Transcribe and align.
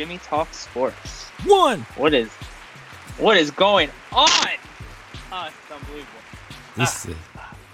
Jimmy 0.00 0.16
Talk 0.16 0.54
Sports. 0.54 1.26
One. 1.44 1.80
What 1.98 2.14
is 2.14 2.30
what 3.18 3.36
is 3.36 3.50
going 3.50 3.90
on? 4.12 4.30
Oh, 5.30 5.46
it's 5.46 5.70
unbelievable. 5.70 6.20
This 6.74 7.04
is 7.04 7.14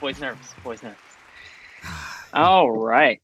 Boys 0.01 0.19
nervous. 0.19 0.53
Boys 0.65 0.83
nervous. 0.83 0.99
All 2.35 2.69
right. 2.69 3.23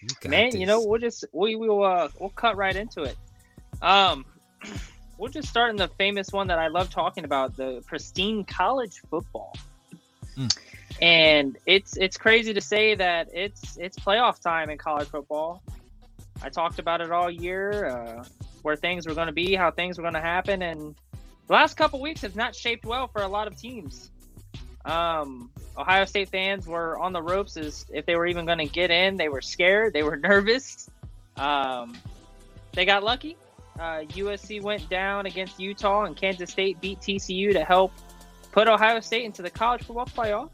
you 0.00 0.30
Man, 0.30 0.56
you 0.56 0.64
know, 0.64 0.80
we'll 0.80 1.00
just 1.00 1.24
we 1.32 1.56
will 1.56 1.82
uh 1.82 2.08
we'll 2.20 2.30
cut 2.30 2.56
right 2.56 2.76
into 2.76 3.02
it. 3.02 3.16
Um 3.82 4.24
we'll 5.18 5.32
just 5.32 5.48
start 5.48 5.70
in 5.70 5.76
the 5.76 5.88
famous 5.98 6.30
one 6.30 6.46
that 6.46 6.60
I 6.60 6.68
love 6.68 6.88
talking 6.88 7.24
about, 7.24 7.56
the 7.56 7.82
pristine 7.84 8.44
college 8.44 9.02
football. 9.10 9.56
Mm. 10.38 10.56
And 11.02 11.58
it's 11.66 11.96
it's 11.96 12.16
crazy 12.16 12.54
to 12.54 12.60
say 12.60 12.94
that 12.94 13.28
it's 13.32 13.76
it's 13.76 13.98
playoff 13.98 14.40
time 14.40 14.70
in 14.70 14.78
college 14.78 15.08
football. 15.08 15.64
I 16.42 16.48
talked 16.48 16.78
about 16.78 17.00
it 17.00 17.10
all 17.10 17.30
year, 17.30 17.86
uh, 17.86 18.24
where 18.62 18.76
things 18.76 19.06
were 19.06 19.14
going 19.14 19.26
to 19.26 19.32
be, 19.32 19.54
how 19.54 19.70
things 19.70 19.98
were 19.98 20.02
going 20.02 20.14
to 20.14 20.20
happen, 20.20 20.62
and 20.62 20.94
the 21.46 21.52
last 21.52 21.76
couple 21.76 22.00
weeks 22.00 22.22
have 22.22 22.36
not 22.36 22.54
shaped 22.54 22.84
well 22.84 23.08
for 23.08 23.22
a 23.22 23.28
lot 23.28 23.46
of 23.46 23.56
teams. 23.56 24.10
Um, 24.84 25.50
Ohio 25.76 26.04
State 26.04 26.28
fans 26.28 26.66
were 26.66 26.98
on 26.98 27.12
the 27.12 27.22
ropes 27.22 27.56
as 27.56 27.86
if 27.92 28.06
they 28.06 28.16
were 28.16 28.26
even 28.26 28.46
going 28.46 28.58
to 28.58 28.66
get 28.66 28.90
in. 28.90 29.16
They 29.16 29.28
were 29.28 29.40
scared. 29.40 29.92
They 29.92 30.02
were 30.02 30.16
nervous. 30.16 30.88
Um, 31.36 31.96
they 32.72 32.84
got 32.84 33.02
lucky. 33.02 33.36
Uh, 33.78 34.04
USC 34.08 34.62
went 34.62 34.88
down 34.88 35.26
against 35.26 35.60
Utah, 35.60 36.04
and 36.04 36.16
Kansas 36.16 36.50
State 36.50 36.80
beat 36.80 37.00
TCU 37.00 37.52
to 37.52 37.64
help 37.64 37.92
put 38.52 38.68
Ohio 38.68 39.00
State 39.00 39.24
into 39.24 39.42
the 39.42 39.50
college 39.50 39.82
football 39.82 40.06
playoff. 40.06 40.50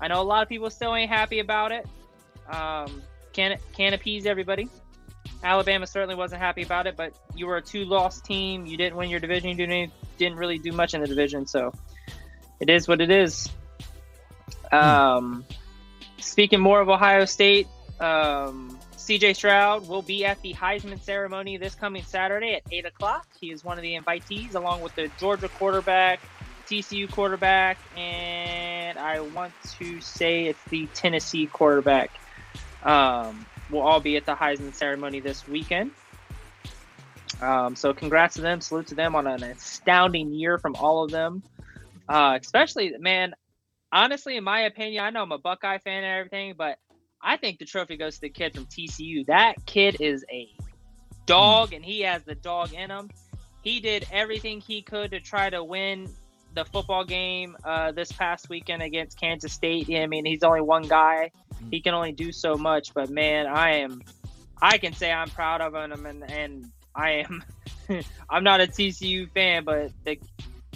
I 0.00 0.08
know 0.08 0.20
a 0.20 0.24
lot 0.24 0.42
of 0.42 0.48
people 0.48 0.70
still 0.70 0.94
ain't 0.94 1.10
happy 1.10 1.40
about 1.40 1.72
it. 1.72 1.86
Um, 2.48 3.02
can't 3.32 3.60
can't 3.74 3.94
appease 3.94 4.26
everybody. 4.26 4.68
Alabama 5.44 5.86
certainly 5.86 6.14
wasn't 6.14 6.40
happy 6.40 6.62
about 6.62 6.86
it, 6.86 6.96
but 6.96 7.12
you 7.34 7.46
were 7.46 7.58
a 7.58 7.62
two-loss 7.62 8.20
team. 8.22 8.64
You 8.64 8.76
didn't 8.76 8.96
win 8.96 9.10
your 9.10 9.20
division. 9.20 9.50
You 9.50 9.66
didn't 9.66 9.92
didn't 10.16 10.38
really 10.38 10.58
do 10.58 10.72
much 10.72 10.94
in 10.94 11.00
the 11.00 11.06
division, 11.06 11.46
so 11.46 11.72
it 12.60 12.70
is 12.70 12.88
what 12.88 13.00
it 13.00 13.10
is. 13.10 13.48
Um, 14.72 15.44
speaking 16.18 16.60
more 16.60 16.80
of 16.80 16.88
Ohio 16.88 17.26
State, 17.26 17.68
um, 18.00 18.78
CJ 18.96 19.36
Stroud 19.36 19.86
will 19.86 20.02
be 20.02 20.24
at 20.24 20.40
the 20.40 20.54
Heisman 20.54 21.00
ceremony 21.02 21.58
this 21.58 21.74
coming 21.74 22.02
Saturday 22.04 22.54
at 22.54 22.62
8 22.72 22.86
o'clock. 22.86 23.26
He 23.38 23.50
is 23.50 23.62
one 23.62 23.76
of 23.76 23.82
the 23.82 23.96
invitees, 23.96 24.54
along 24.54 24.80
with 24.80 24.94
the 24.94 25.10
Georgia 25.18 25.48
quarterback, 25.48 26.20
TCU 26.66 27.10
quarterback, 27.12 27.76
and 27.96 28.98
I 28.98 29.20
want 29.20 29.52
to 29.78 30.00
say 30.00 30.46
it's 30.46 30.62
the 30.70 30.86
Tennessee 30.94 31.46
quarterback. 31.46 32.10
Um, 32.82 33.44
will 33.70 33.80
all 33.80 34.00
be 34.00 34.16
at 34.16 34.26
the 34.26 34.34
Heisman 34.34 34.74
ceremony 34.74 35.20
this 35.20 35.46
weekend. 35.48 35.90
Um, 37.40 37.76
so 37.76 37.92
congrats 37.92 38.36
to 38.36 38.40
them, 38.40 38.60
salute 38.60 38.86
to 38.88 38.94
them 38.94 39.14
on 39.14 39.26
an 39.26 39.42
astounding 39.42 40.32
year 40.32 40.58
from 40.58 40.76
all 40.76 41.04
of 41.04 41.10
them. 41.10 41.42
Uh, 42.08 42.38
especially, 42.40 42.94
man, 42.98 43.34
honestly, 43.92 44.36
in 44.36 44.44
my 44.44 44.60
opinion, 44.62 45.04
I 45.04 45.10
know 45.10 45.22
I'm 45.22 45.32
a 45.32 45.38
Buckeye 45.38 45.78
fan 45.78 46.04
and 46.04 46.18
everything, 46.18 46.54
but 46.56 46.78
I 47.20 47.36
think 47.36 47.58
the 47.58 47.64
trophy 47.64 47.96
goes 47.96 48.16
to 48.16 48.22
the 48.22 48.28
kid 48.28 48.54
from 48.54 48.66
TCU. 48.66 49.26
That 49.26 49.54
kid 49.66 49.96
is 50.00 50.24
a 50.30 50.48
dog, 51.26 51.72
and 51.72 51.84
he 51.84 52.02
has 52.02 52.22
the 52.22 52.34
dog 52.34 52.74
in 52.74 52.90
him. 52.90 53.10
He 53.62 53.80
did 53.80 54.06
everything 54.12 54.60
he 54.60 54.82
could 54.82 55.10
to 55.12 55.20
try 55.20 55.48
to 55.48 55.64
win 55.64 56.08
the 56.54 56.64
football 56.64 57.04
game 57.04 57.56
uh, 57.64 57.92
this 57.92 58.12
past 58.12 58.48
weekend 58.48 58.82
against 58.82 59.18
Kansas 59.18 59.52
State. 59.52 59.88
I 59.90 60.06
mean, 60.06 60.24
he's 60.24 60.42
only 60.42 60.60
one 60.60 60.82
guy; 60.82 61.30
he 61.70 61.80
can 61.80 61.94
only 61.94 62.12
do 62.12 62.32
so 62.32 62.56
much. 62.56 62.94
But 62.94 63.10
man, 63.10 63.46
I 63.46 63.76
am, 63.76 64.02
I 64.60 64.78
can 64.78 64.92
say 64.92 65.12
I'm 65.12 65.30
proud 65.30 65.60
of 65.60 65.74
him, 65.74 66.06
and 66.06 66.30
and 66.30 66.70
I 66.94 67.24
am. 67.24 67.44
I'm 68.30 68.44
not 68.44 68.60
a 68.60 68.66
TCU 68.66 69.30
fan, 69.30 69.64
but 69.64 69.92
the 70.04 70.18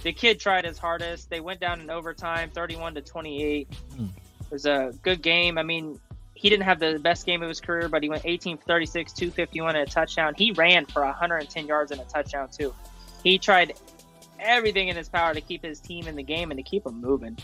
the 0.03 0.13
kid 0.13 0.41
tried 0.41 0.65
his 0.65 0.79
hardest. 0.79 1.31
They 1.31 1.41
went 1.41 1.61
down 1.61 1.81
in 1.81 1.91
overtime, 1.91 2.51
31 2.51 2.95
to 2.95 3.03
28. 3.03 3.69
Hmm. 3.97 4.05
It 4.05 4.51
was 4.51 4.67
a 4.67 4.93
good 5.03 5.23
game. 5.23 5.59
I 5.59 5.63
mean, 5.63 5.99
he 6.35 6.49
didn't 6.49 6.65
have 6.65 6.79
the 6.79 6.99
best 6.99 7.27
game 7.27 7.43
of 7.43 7.49
his 7.49 7.61
career, 7.61 7.89
but 7.89 8.03
he 8.03 8.09
went 8.09 8.23
18 8.25 8.59
for 8.59 8.65
36, 8.65 9.13
251 9.13 9.77
and 9.77 9.89
a 9.89 9.91
touchdown. 9.91 10.35
He 10.37 10.53
ran 10.53 10.87
for 10.87 11.05
110 11.05 11.67
yards 11.67 11.91
and 11.91 12.01
a 12.01 12.05
touchdown 12.05 12.49
too. 12.49 12.73
He 13.25 13.39
tried 13.39 13.75
everything 14.39 14.89
in 14.89 14.97
his 14.97 15.09
power 15.09 15.35
to 15.35 15.41
keep 15.41 15.65
his 15.65 15.81
team 15.81 16.07
in 16.07 16.15
the 16.15 16.23
game 16.23 16.51
and 16.51 16.59
to 16.59 16.63
keep 16.63 16.85
them 16.85 17.01
moving. 17.01 17.37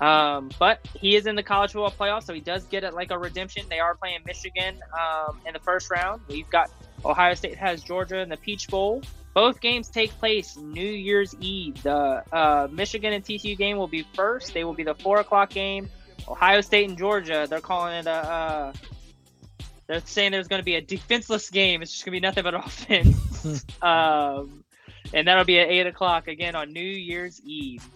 Um, 0.00 0.50
but 0.58 0.86
he 1.00 1.14
is 1.16 1.26
in 1.26 1.36
the 1.36 1.42
college 1.42 1.72
football 1.72 1.90
playoff, 1.90 2.24
so 2.24 2.34
he 2.34 2.40
does 2.40 2.64
get 2.64 2.84
it 2.84 2.94
like 2.94 3.10
a 3.10 3.18
redemption. 3.18 3.66
They 3.68 3.78
are 3.78 3.94
playing 3.94 4.20
Michigan 4.26 4.80
um, 4.92 5.38
in 5.46 5.52
the 5.52 5.60
first 5.60 5.90
round. 5.90 6.22
We've 6.28 6.48
got 6.50 6.70
Ohio 7.04 7.34
State 7.34 7.56
has 7.56 7.82
Georgia 7.82 8.18
in 8.18 8.28
the 8.28 8.36
Peach 8.36 8.68
Bowl. 8.68 9.02
Both 9.34 9.60
games 9.60 9.88
take 9.88 10.10
place 10.18 10.56
New 10.56 10.80
Year's 10.80 11.34
Eve. 11.40 11.82
The 11.82 12.22
uh, 12.32 12.68
Michigan 12.70 13.12
and 13.12 13.24
TCU 13.24 13.56
game 13.56 13.76
will 13.76 13.88
be 13.88 14.06
first. 14.14 14.54
They 14.54 14.64
will 14.64 14.74
be 14.74 14.84
the 14.84 14.94
four 14.94 15.18
o'clock 15.18 15.50
game. 15.50 15.90
Ohio 16.28 16.60
State 16.60 16.88
and 16.88 16.96
Georgia, 16.96 17.46
they're 17.48 17.60
calling 17.60 17.94
it 17.94 18.06
a. 18.06 18.10
Uh, 18.10 18.72
they're 19.86 20.00
saying 20.06 20.32
there's 20.32 20.48
going 20.48 20.60
to 20.60 20.64
be 20.64 20.76
a 20.76 20.80
defenseless 20.80 21.50
game. 21.50 21.82
It's 21.82 21.92
just 21.92 22.04
going 22.04 22.14
to 22.14 22.20
be 22.20 22.26
nothing 22.26 22.44
but 22.44 22.54
offense. 22.66 23.64
um, 23.82 24.64
and 25.12 25.28
that'll 25.28 25.44
be 25.44 25.58
at 25.58 25.68
eight 25.68 25.86
o'clock 25.86 26.28
again 26.28 26.54
on 26.54 26.72
New 26.72 26.80
Year's 26.80 27.40
Eve. 27.42 27.86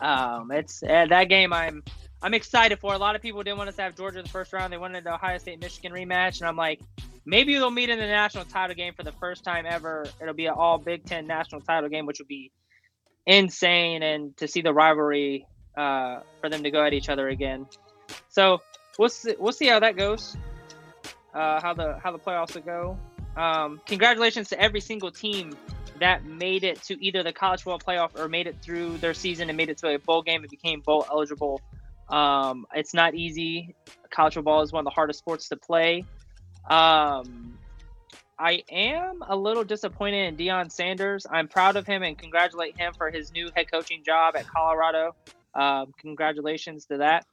Um, 0.00 0.50
it's 0.50 0.82
uh, 0.82 1.06
that 1.08 1.24
game. 1.28 1.52
I'm 1.52 1.82
I'm 2.22 2.34
excited 2.34 2.78
for. 2.78 2.94
A 2.94 2.98
lot 2.98 3.16
of 3.16 3.22
people 3.22 3.42
didn't 3.42 3.58
want 3.58 3.68
us 3.68 3.76
to 3.76 3.82
have 3.82 3.96
Georgia 3.96 4.18
in 4.18 4.24
the 4.24 4.30
first 4.30 4.52
round. 4.52 4.72
They 4.72 4.78
wanted 4.78 5.04
the 5.04 5.14
Ohio 5.14 5.38
State 5.38 5.60
Michigan 5.60 5.92
rematch, 5.92 6.40
and 6.40 6.48
I'm 6.48 6.56
like, 6.56 6.80
maybe 7.24 7.54
they'll 7.54 7.70
meet 7.70 7.90
in 7.90 7.98
the 7.98 8.06
national 8.06 8.44
title 8.44 8.74
game 8.74 8.94
for 8.94 9.02
the 9.02 9.12
first 9.12 9.44
time 9.44 9.66
ever. 9.68 10.06
It'll 10.20 10.34
be 10.34 10.46
an 10.46 10.54
all 10.56 10.78
Big 10.78 11.04
Ten 11.04 11.26
national 11.26 11.60
title 11.60 11.88
game, 11.88 12.06
which 12.06 12.18
would 12.18 12.28
be 12.28 12.50
insane, 13.26 14.02
and 14.02 14.36
to 14.38 14.48
see 14.48 14.60
the 14.62 14.72
rivalry 14.72 15.46
uh, 15.76 16.20
for 16.40 16.48
them 16.48 16.62
to 16.62 16.70
go 16.70 16.84
at 16.84 16.92
each 16.92 17.08
other 17.08 17.28
again. 17.28 17.66
So 18.28 18.62
we'll 18.98 19.08
see, 19.08 19.34
we'll 19.38 19.52
see 19.52 19.66
how 19.66 19.80
that 19.80 19.96
goes. 19.96 20.36
Uh, 21.34 21.60
how 21.60 21.74
the 21.74 21.98
how 22.02 22.12
the 22.12 22.18
playoffs 22.18 22.54
will 22.54 22.62
go. 22.62 22.98
Um, 23.36 23.80
congratulations 23.86 24.48
to 24.48 24.60
every 24.60 24.80
single 24.80 25.10
team 25.10 25.54
that 26.00 26.24
made 26.24 26.64
it 26.64 26.82
to 26.84 27.02
either 27.04 27.22
the 27.22 27.32
college 27.32 27.62
football 27.62 27.78
playoff 27.78 28.18
or 28.18 28.28
made 28.28 28.46
it 28.46 28.56
through 28.62 28.98
their 28.98 29.14
season 29.14 29.48
and 29.48 29.56
made 29.56 29.68
it 29.68 29.78
to 29.78 29.88
a 29.88 29.98
bowl 29.98 30.22
game 30.22 30.42
and 30.42 30.50
became 30.50 30.80
bowl 30.80 31.06
eligible. 31.10 31.60
Um, 32.08 32.66
it's 32.74 32.94
not 32.94 33.14
easy. 33.14 33.74
College 34.10 34.34
football 34.34 34.62
is 34.62 34.72
one 34.72 34.80
of 34.80 34.84
the 34.84 34.94
hardest 34.94 35.18
sports 35.18 35.48
to 35.48 35.56
play. 35.56 36.04
Um, 36.68 37.58
I 38.38 38.62
am 38.70 39.22
a 39.26 39.34
little 39.36 39.64
disappointed 39.64 40.28
in 40.28 40.36
Deion 40.36 40.70
Sanders. 40.70 41.26
I'm 41.30 41.48
proud 41.48 41.76
of 41.76 41.86
him 41.86 42.02
and 42.02 42.16
congratulate 42.18 42.78
him 42.78 42.92
for 42.94 43.10
his 43.10 43.32
new 43.32 43.50
head 43.54 43.70
coaching 43.70 44.02
job 44.04 44.36
at 44.36 44.46
Colorado. 44.46 45.14
Um, 45.54 45.92
congratulations 45.98 46.86
to 46.86 46.98
that. 46.98 47.24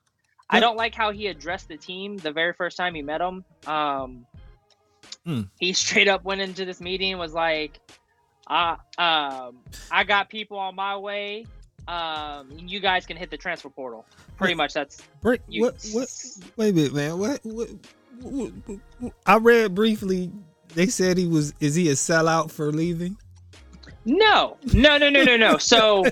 I 0.50 0.60
don't 0.60 0.77
like 0.77 0.94
how 0.94 1.12
he 1.12 1.27
addressed 1.27 1.68
the 1.68 1.77
team 1.77 2.18
the 2.18 2.31
very 2.31 2.54
first 2.54 2.77
time 2.77 2.95
he 2.95 3.01
met 3.01 3.21
him. 3.21 3.44
Um, 3.65 4.25
Hmm. 5.25 5.42
He 5.60 5.74
straight 5.74 6.07
up 6.07 6.24
went 6.24 6.42
into 6.42 6.65
this 6.65 6.81
meeting 6.81 7.12
and 7.12 7.19
was 7.19 7.33
like, 7.33 7.80
uh, 8.47 8.75
um, 8.97 9.57
I 9.91 10.03
got 10.03 10.29
people 10.29 10.57
on 10.57 10.75
my 10.75 10.97
way. 10.97 11.45
Um, 11.87 12.49
you 12.57 12.79
guys 12.79 13.05
can 13.05 13.17
hit 13.17 13.29
the 13.29 13.37
transfer 13.37 13.69
portal. 13.69 14.05
Pretty 14.37 14.53
much 14.53 14.73
that's 14.73 15.01
what, 15.21 15.41
what, 15.49 16.15
wait 16.55 16.69
a 16.69 16.73
minute, 16.73 16.93
man. 16.93 17.17
What, 17.17 17.39
what, 17.43 17.69
what, 18.21 18.51
what- 18.99 19.13
I 19.25 19.37
read 19.37 19.75
briefly. 19.75 20.31
They 20.75 20.87
said 20.87 21.17
he 21.17 21.27
was. 21.27 21.53
Is 21.59 21.75
he 21.75 21.89
a 21.89 21.93
sellout 21.93 22.51
for 22.51 22.71
leaving? 22.71 23.17
No, 24.05 24.57
no, 24.73 24.97
no, 24.97 25.09
no, 25.09 25.23
no, 25.23 25.37
no. 25.37 25.57
So 25.57 26.03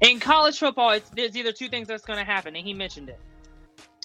in 0.00 0.20
college 0.20 0.58
football, 0.58 0.90
it's, 0.90 1.08
there's 1.10 1.36
either 1.36 1.52
two 1.52 1.68
things 1.68 1.88
that's 1.88 2.04
going 2.04 2.18
to 2.18 2.24
happen, 2.24 2.54
and 2.54 2.66
he 2.66 2.74
mentioned 2.74 3.08
it. 3.08 3.18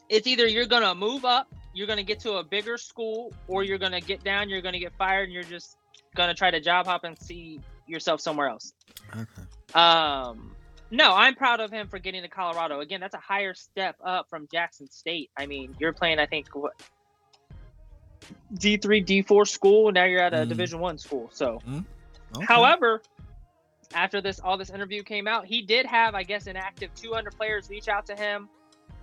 It's 0.09 0.25
either 0.25 0.47
you're 0.47 0.65
going 0.65 0.83
to 0.83 0.95
move 0.95 1.25
up, 1.25 1.53
you're 1.73 1.87
going 1.87 1.97
to 1.97 2.03
get 2.03 2.19
to 2.21 2.33
a 2.33 2.43
bigger 2.43 2.77
school, 2.77 3.33
or 3.47 3.63
you're 3.63 3.77
going 3.77 3.91
to 3.91 4.01
get 4.01 4.23
down, 4.23 4.49
you're 4.49 4.61
going 4.61 4.73
to 4.73 4.79
get 4.79 4.93
fired, 4.97 5.25
and 5.25 5.33
you're 5.33 5.43
just 5.43 5.77
going 6.15 6.29
to 6.29 6.35
try 6.35 6.51
to 6.51 6.59
job 6.59 6.85
hop 6.85 7.03
and 7.03 7.17
see 7.19 7.59
yourself 7.87 8.21
somewhere 8.21 8.47
else. 8.49 8.73
Okay. 9.15 9.25
Um, 9.73 10.55
no, 10.91 11.13
I'm 11.15 11.35
proud 11.35 11.59
of 11.59 11.71
him 11.71 11.87
for 11.87 11.99
getting 11.99 12.21
to 12.21 12.27
Colorado. 12.27 12.79
Again, 12.79 12.99
that's 12.99 13.15
a 13.15 13.19
higher 13.19 13.53
step 13.53 13.95
up 14.03 14.29
from 14.29 14.47
Jackson 14.51 14.89
State. 14.89 15.31
I 15.37 15.45
mean, 15.47 15.75
you're 15.79 15.93
playing, 15.93 16.19
I 16.19 16.25
think, 16.25 16.47
what 16.53 16.73
D 18.57 18.77
three, 18.77 19.01
D 19.01 19.21
four 19.21 19.45
school. 19.45 19.91
Now 19.91 20.05
you're 20.05 20.21
at 20.21 20.33
a 20.33 20.37
Mhm. 20.37 20.49
Division 20.49 20.79
one 20.79 20.97
school. 20.97 21.29
So, 21.33 21.59
Okay. 22.35 22.45
however, 22.45 23.01
after 23.93 24.21
this, 24.21 24.39
all 24.39 24.57
this 24.57 24.69
interview 24.69 25.03
came 25.03 25.27
out, 25.27 25.45
he 25.45 25.61
did 25.61 25.85
have, 25.85 26.15
I 26.15 26.23
guess, 26.23 26.47
an 26.47 26.55
active 26.55 26.93
200 26.95 27.35
players 27.35 27.69
reach 27.69 27.87
out 27.87 28.05
to 28.07 28.15
him. 28.15 28.49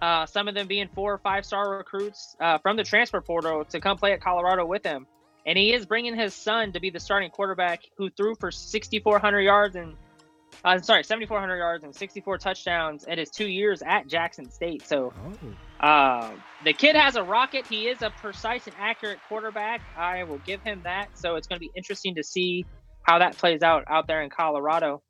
Uh, 0.00 0.24
some 0.26 0.48
of 0.48 0.54
them 0.54 0.66
being 0.66 0.88
four 0.94 1.12
or 1.12 1.18
five 1.18 1.44
star 1.44 1.76
recruits 1.76 2.34
uh, 2.40 2.58
from 2.58 2.76
the 2.76 2.84
transfer 2.84 3.20
portal 3.20 3.64
to 3.66 3.80
come 3.80 3.98
play 3.98 4.12
at 4.12 4.20
Colorado 4.20 4.64
with 4.64 4.84
him. 4.84 5.06
And 5.46 5.56
he 5.58 5.72
is 5.72 5.86
bringing 5.86 6.16
his 6.16 6.34
son 6.34 6.72
to 6.72 6.80
be 6.80 6.90
the 6.90 7.00
starting 7.00 7.30
quarterback 7.30 7.80
who 7.96 8.10
threw 8.10 8.34
for 8.34 8.50
6,400 8.50 9.40
yards 9.40 9.76
and 9.76 9.96
Uh, 10.62 10.78
sorry, 10.78 11.02
7,400 11.02 11.56
yards 11.56 11.84
and 11.84 11.94
64 11.94 12.36
touchdowns 12.36 13.04
in 13.04 13.16
his 13.18 13.30
two 13.30 13.46
years 13.46 13.82
at 13.82 14.06
Jackson 14.08 14.50
State. 14.50 14.86
So 14.86 15.10
Oh. 15.82 15.86
uh, 15.86 16.30
the 16.64 16.74
kid 16.74 16.96
has 16.96 17.16
a 17.16 17.22
rocket. 17.22 17.66
He 17.66 17.88
is 17.88 18.02
a 18.02 18.10
precise 18.10 18.66
and 18.66 18.76
accurate 18.78 19.20
quarterback. 19.26 19.80
I 19.96 20.24
will 20.24 20.38
give 20.38 20.62
him 20.62 20.82
that. 20.84 21.08
So 21.14 21.36
it's 21.36 21.46
going 21.46 21.56
to 21.58 21.60
be 21.60 21.70
interesting 21.74 22.16
to 22.16 22.22
see 22.22 22.66
how 23.04 23.20
that 23.20 23.38
plays 23.38 23.62
out 23.62 23.84
out 23.88 24.06
there 24.06 24.20
in 24.20 24.28
Colorado. 24.28 25.02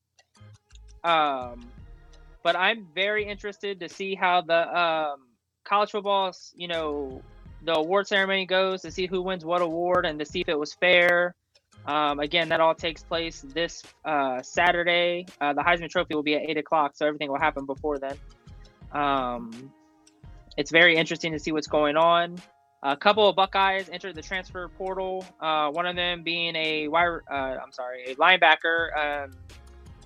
Um, 1.03 1.73
but 2.44 2.55
I'm 2.55 2.87
very 2.94 3.25
interested 3.25 3.81
to 3.81 3.88
see 3.88 4.15
how 4.15 4.43
the 4.43 4.79
um, 4.79 5.19
college 5.65 5.91
football's, 5.91 6.53
you 6.55 6.69
know, 6.69 7.23
the 7.65 7.75
award 7.75 8.07
ceremony 8.07 8.47
goes 8.47 8.83
to 8.83 8.91
see 8.91 9.07
who 9.07 9.23
wins 9.23 9.45
what 9.45 9.62
award 9.62 10.07
and 10.07 10.19
to 10.19 10.25
see 10.25 10.41
if 10.41 10.49
it 10.49 10.59
was 10.59 10.75
fair. 10.75 11.35
Um, 11.87 12.21
again, 12.21 12.49
that 12.51 12.61
all 12.61 12.75
takes 12.75 13.03
place 13.03 13.45
this 13.55 13.83
uh, 14.05 14.43
Saturday. 14.43 15.27
Uh, 15.41 15.53
the 15.53 15.62
Heisman 15.62 15.89
Trophy 15.89 16.15
will 16.15 16.23
be 16.23 16.35
at 16.35 16.43
eight 16.43 16.59
o'clock, 16.59 16.93
so 16.95 17.07
everything 17.07 17.31
will 17.31 17.39
happen 17.39 17.65
before 17.65 17.99
then. 17.99 18.17
Um, 18.93 19.73
it's 20.57 20.71
very 20.71 20.97
interesting 20.97 21.33
to 21.33 21.39
see 21.39 21.53
what's 21.53 21.69
going 21.69 21.97
on. 21.97 22.37
A 22.83 22.97
couple 22.97 23.29
of 23.29 23.37
Buckeyes 23.37 23.91
entered 23.91 24.15
the 24.15 24.23
transfer 24.23 24.69
portal. 24.69 25.25
Uh, 25.41 25.71
one 25.71 25.87
of 25.87 25.97
them 25.97 26.23
being 26.23 26.57
a 26.57 26.89
wire, 26.89 27.23
uh, 27.31 27.57
I'm 27.62 27.73
sorry, 27.73 28.05
a 28.07 28.15
linebacker, 28.15 29.25
um, 29.25 29.33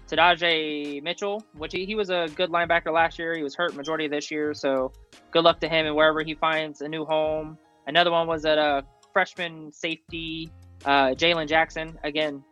Teradja 0.09 1.03
Mitchell, 1.03 1.45
which 1.55 1.73
he, 1.73 1.85
he 1.85 1.95
was 1.95 2.11
a 2.11 2.29
good 2.35 2.51
linebacker 2.51 2.93
last 2.93 3.19
year. 3.19 3.35
He 3.35 3.43
was 3.43 3.55
hurt 3.55 3.75
majority 3.75 4.05
of 4.05 4.11
this 4.11 4.31
year, 4.31 4.55
so 4.55 4.93
good 5.31 5.45
luck 5.45 5.61
to 5.61 5.69
him 5.69 5.87
and 5.87 5.97
wherever 5.97 6.23
he 6.23 6.35
finds 6.35 6.81
a 6.81 6.89
new 6.89 7.05
home. 7.05 7.59
Another 7.87 8.11
one 8.11 8.27
was 8.27 8.45
at 8.45 8.59
a 8.59 8.85
freshman 9.13 9.73
safety, 9.73 10.51
uh, 10.85 11.09
Jalen 11.09 11.49
Jackson. 11.49 11.99
Again, 12.05 12.43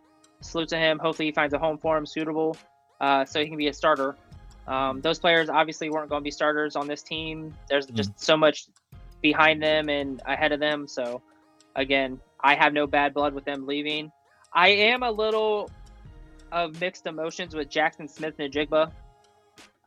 salute 0.40 0.68
to 0.70 0.78
him. 0.78 0.98
Hopefully, 0.98 1.26
he 1.26 1.32
finds 1.32 1.54
a 1.54 1.58
home 1.58 1.78
for 1.78 1.96
him 1.96 2.06
suitable, 2.06 2.56
uh, 3.00 3.24
so 3.24 3.40
he 3.40 3.48
can 3.48 3.56
be 3.56 3.68
a 3.68 3.72
starter. 3.72 4.16
Um, 4.66 5.00
those 5.00 5.18
players 5.18 5.48
obviously 5.48 5.90
weren't 5.90 6.08
going 6.08 6.20
to 6.20 6.24
be 6.24 6.30
starters 6.30 6.76
on 6.76 6.86
this 6.86 7.02
team. 7.02 7.54
There's 7.68 7.86
just 7.86 8.18
so 8.18 8.36
much 8.36 8.66
behind 9.20 9.62
them 9.62 9.88
and 9.88 10.22
ahead 10.26 10.52
of 10.52 10.60
them. 10.60 10.86
So, 10.86 11.22
again, 11.76 12.20
I 12.40 12.54
have 12.54 12.72
no 12.72 12.86
bad 12.86 13.12
blood 13.14 13.34
with 13.34 13.44
them 13.44 13.66
leaving. 13.66 14.12
I 14.54 14.68
am 14.68 15.02
a 15.02 15.10
little 15.10 15.70
of 16.52 16.80
mixed 16.80 17.06
emotions 17.06 17.54
with 17.54 17.68
Jaxon 17.68 18.08
Smith-Njigba. 18.08 18.92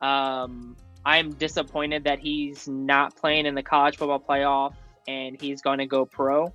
Um, 0.02 0.76
I'm 1.06 1.32
disappointed 1.34 2.04
that 2.06 2.20
he's 2.20 2.68
not 2.68 3.16
playing 3.16 3.46
in 3.46 3.56
the 3.56 3.64
college 3.64 3.98
football 3.98 4.20
playoff 4.20 4.74
and 5.08 5.40
he's 5.40 5.62
going 5.62 5.78
to 5.78 5.86
go 5.86 6.06
pro. 6.06 6.52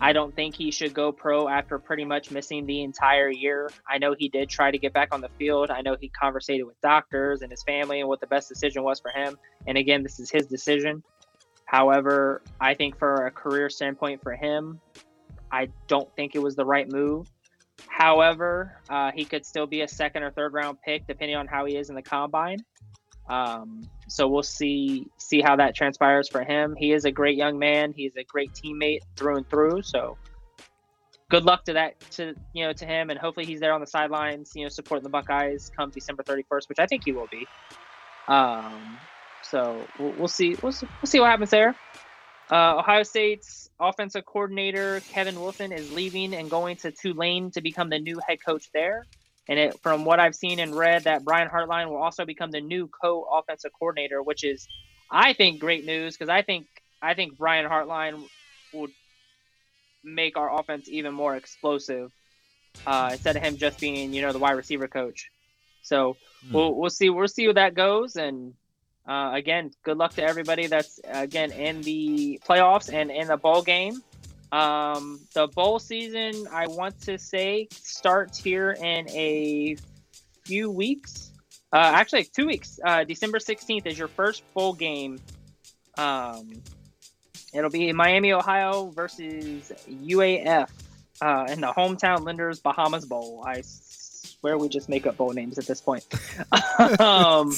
I 0.00 0.12
don't 0.12 0.34
think 0.34 0.54
he 0.54 0.70
should 0.70 0.92
go 0.92 1.10
pro 1.10 1.48
after 1.48 1.78
pretty 1.78 2.04
much 2.04 2.30
missing 2.30 2.66
the 2.66 2.82
entire 2.82 3.30
year. 3.30 3.70
I 3.88 3.98
know 3.98 4.14
he 4.16 4.28
did 4.28 4.48
try 4.48 4.70
to 4.70 4.78
get 4.78 4.92
back 4.92 5.12
on 5.12 5.20
the 5.20 5.30
field. 5.38 5.70
I 5.70 5.80
know 5.80 5.96
he 5.98 6.08
conversated 6.10 6.66
with 6.66 6.80
doctors 6.80 7.42
and 7.42 7.50
his 7.50 7.62
family 7.62 8.00
and 8.00 8.08
what 8.08 8.20
the 8.20 8.26
best 8.26 8.48
decision 8.48 8.82
was 8.82 9.00
for 9.00 9.10
him. 9.10 9.38
And 9.66 9.78
again, 9.78 10.02
this 10.02 10.20
is 10.20 10.30
his 10.30 10.46
decision. 10.46 11.02
However, 11.64 12.42
I 12.60 12.74
think 12.74 12.98
for 12.98 13.26
a 13.26 13.30
career 13.30 13.70
standpoint 13.70 14.22
for 14.22 14.34
him, 14.34 14.80
I 15.50 15.68
don't 15.88 16.14
think 16.14 16.34
it 16.34 16.40
was 16.40 16.56
the 16.56 16.64
right 16.64 16.88
move. 16.88 17.32
However, 17.88 18.78
uh, 18.88 19.10
he 19.14 19.24
could 19.24 19.44
still 19.44 19.66
be 19.66 19.82
a 19.82 19.88
second 19.88 20.22
or 20.22 20.30
third 20.30 20.52
round 20.52 20.78
pick 20.82 21.06
depending 21.06 21.36
on 21.36 21.46
how 21.46 21.64
he 21.64 21.76
is 21.76 21.88
in 21.88 21.94
the 21.94 22.02
combine. 22.02 22.58
Um, 23.28 23.88
so 24.08 24.28
we'll 24.28 24.42
see 24.42 25.06
see 25.18 25.40
how 25.40 25.56
that 25.56 25.74
transpires 25.74 26.28
for 26.28 26.44
him. 26.44 26.76
He 26.76 26.92
is 26.92 27.04
a 27.04 27.10
great 27.10 27.36
young 27.36 27.58
man. 27.58 27.92
He's 27.92 28.16
a 28.16 28.24
great 28.24 28.52
teammate 28.52 29.00
through 29.16 29.38
and 29.38 29.50
through. 29.50 29.82
So 29.82 30.16
good 31.28 31.44
luck 31.44 31.64
to 31.64 31.72
that 31.72 31.98
to 32.12 32.34
you 32.52 32.66
know 32.66 32.72
to 32.72 32.86
him, 32.86 33.10
and 33.10 33.18
hopefully 33.18 33.46
he's 33.46 33.60
there 33.60 33.72
on 33.72 33.80
the 33.80 33.86
sidelines, 33.86 34.52
you 34.54 34.62
know, 34.62 34.68
supporting 34.68 35.02
the 35.02 35.10
Buckeyes 35.10 35.70
come 35.76 35.90
December 35.90 36.22
31st, 36.22 36.68
which 36.68 36.78
I 36.78 36.86
think 36.86 37.04
he 37.04 37.12
will 37.12 37.28
be. 37.30 37.46
Um, 38.28 38.98
so 39.42 39.84
we'll, 39.98 40.12
we'll 40.12 40.28
see 40.28 40.56
we'll, 40.62 40.72
see- 40.72 40.88
we'll 41.02 41.08
see 41.08 41.20
what 41.20 41.30
happens 41.30 41.50
there. 41.50 41.74
Uh, 42.50 42.78
Ohio 42.78 43.02
State's 43.02 43.68
offensive 43.80 44.24
coordinator 44.24 45.00
Kevin 45.12 45.40
Wilson 45.40 45.72
is 45.72 45.90
leaving 45.90 46.34
and 46.34 46.50
going 46.50 46.76
to 46.78 46.92
Tulane 46.92 47.50
to 47.52 47.60
become 47.60 47.90
the 47.90 47.98
new 47.98 48.20
head 48.26 48.38
coach 48.44 48.68
there. 48.72 49.06
And 49.48 49.58
it, 49.58 49.80
from 49.82 50.04
what 50.04 50.20
I've 50.20 50.34
seen 50.34 50.58
and 50.58 50.74
read, 50.76 51.04
that 51.04 51.24
Brian 51.24 51.48
Hartline 51.48 51.88
will 51.88 52.02
also 52.02 52.24
become 52.24 52.50
the 52.50 52.60
new 52.60 52.88
co-offensive 52.88 53.72
coordinator, 53.78 54.22
which 54.22 54.44
is, 54.44 54.66
I 55.10 55.32
think, 55.34 55.60
great 55.60 55.84
news 55.84 56.16
because 56.16 56.28
I 56.28 56.42
think 56.42 56.66
I 57.02 57.14
think 57.14 57.36
Brian 57.36 57.68
Hartline 57.68 58.24
would 58.72 58.90
make 60.02 60.36
our 60.36 60.60
offense 60.60 60.88
even 60.88 61.14
more 61.14 61.36
explosive 61.36 62.10
uh, 62.86 63.10
instead 63.12 63.36
of 63.36 63.42
him 63.42 63.56
just 63.56 63.80
being, 63.80 64.12
you 64.12 64.22
know, 64.22 64.32
the 64.32 64.38
wide 64.38 64.52
receiver 64.52 64.88
coach. 64.88 65.30
So 65.82 66.18
Hmm. 66.42 66.52
we'll 66.54 66.74
we'll 66.74 66.90
see 66.90 67.10
we'll 67.10 67.28
see 67.28 67.46
where 67.46 67.54
that 67.54 67.74
goes. 67.74 68.16
And 68.16 68.54
uh, 69.06 69.30
again, 69.34 69.70
good 69.82 69.96
luck 69.96 70.14
to 70.14 70.22
everybody 70.22 70.66
that's 70.66 71.00
again 71.04 71.52
in 71.52 71.82
the 71.82 72.40
playoffs 72.46 72.92
and 72.92 73.10
in 73.10 73.28
the 73.28 73.36
bowl 73.36 73.62
game. 73.62 74.02
Um, 74.52 75.20
the 75.34 75.48
bowl 75.48 75.78
season, 75.78 76.46
I 76.52 76.66
want 76.66 77.00
to 77.02 77.18
say, 77.18 77.68
starts 77.70 78.38
here 78.38 78.70
in 78.72 79.08
a 79.10 79.76
few 80.44 80.70
weeks. 80.70 81.30
Uh, 81.72 81.92
actually, 81.94 82.24
two 82.24 82.46
weeks. 82.46 82.78
Uh, 82.84 83.04
December 83.04 83.38
16th 83.38 83.86
is 83.86 83.98
your 83.98 84.08
first 84.08 84.42
bowl 84.54 84.72
game. 84.72 85.20
Um, 85.98 86.62
it'll 87.52 87.70
be 87.70 87.92
Miami, 87.92 88.32
Ohio 88.32 88.90
versus 88.90 89.72
UAB 89.88 90.68
uh, 91.20 91.46
in 91.48 91.60
the 91.60 91.72
hometown 91.72 92.24
Lenders 92.24 92.60
Bahamas 92.60 93.04
Bowl. 93.04 93.44
I 93.46 93.62
swear 94.46 94.58
we 94.58 94.68
just 94.68 94.88
make 94.88 95.08
up 95.08 95.16
bowl 95.16 95.32
names 95.32 95.58
at 95.58 95.66
this 95.66 95.80
point. 95.80 96.04
um, 97.00 97.52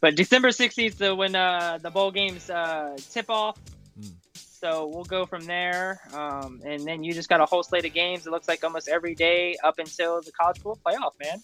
but 0.00 0.16
December 0.16 0.48
16th, 0.48 0.96
so 0.96 1.14
when 1.14 1.36
uh, 1.36 1.78
the 1.82 1.90
bowl 1.90 2.10
games 2.10 2.48
uh, 2.48 2.96
tip 3.10 3.28
off. 3.28 3.58
Mm. 4.00 4.12
So 4.34 4.86
we'll 4.86 5.04
go 5.04 5.26
from 5.26 5.44
there. 5.44 6.00
Um, 6.14 6.62
and 6.64 6.86
then 6.86 7.04
you 7.04 7.12
just 7.12 7.28
got 7.28 7.42
a 7.42 7.44
whole 7.44 7.62
slate 7.62 7.84
of 7.84 7.92
games. 7.92 8.26
It 8.26 8.30
looks 8.30 8.48
like 8.48 8.64
almost 8.64 8.88
every 8.88 9.14
day 9.14 9.56
up 9.62 9.78
until 9.78 10.22
the 10.22 10.32
college 10.32 10.56
football 10.60 10.78
playoff, 10.86 11.12
man. 11.22 11.38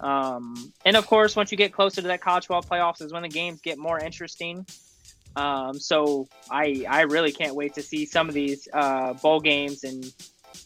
Um, 0.00 0.72
and 0.84 0.96
of 0.96 1.06
course, 1.06 1.36
once 1.36 1.52
you 1.52 1.56
get 1.56 1.72
closer 1.72 2.02
to 2.02 2.08
that 2.08 2.20
college 2.20 2.48
football 2.48 2.62
playoffs, 2.62 3.00
is 3.00 3.12
when 3.12 3.22
the 3.22 3.28
games 3.28 3.60
get 3.60 3.78
more 3.78 4.00
interesting. 4.00 4.66
Um, 5.36 5.78
so 5.78 6.26
I 6.50 6.84
I 6.88 7.02
really 7.02 7.30
can't 7.30 7.54
wait 7.54 7.74
to 7.74 7.82
see 7.82 8.06
some 8.06 8.28
of 8.28 8.34
these 8.34 8.66
uh, 8.72 9.12
bowl 9.12 9.38
games 9.38 9.84
and 9.84 10.04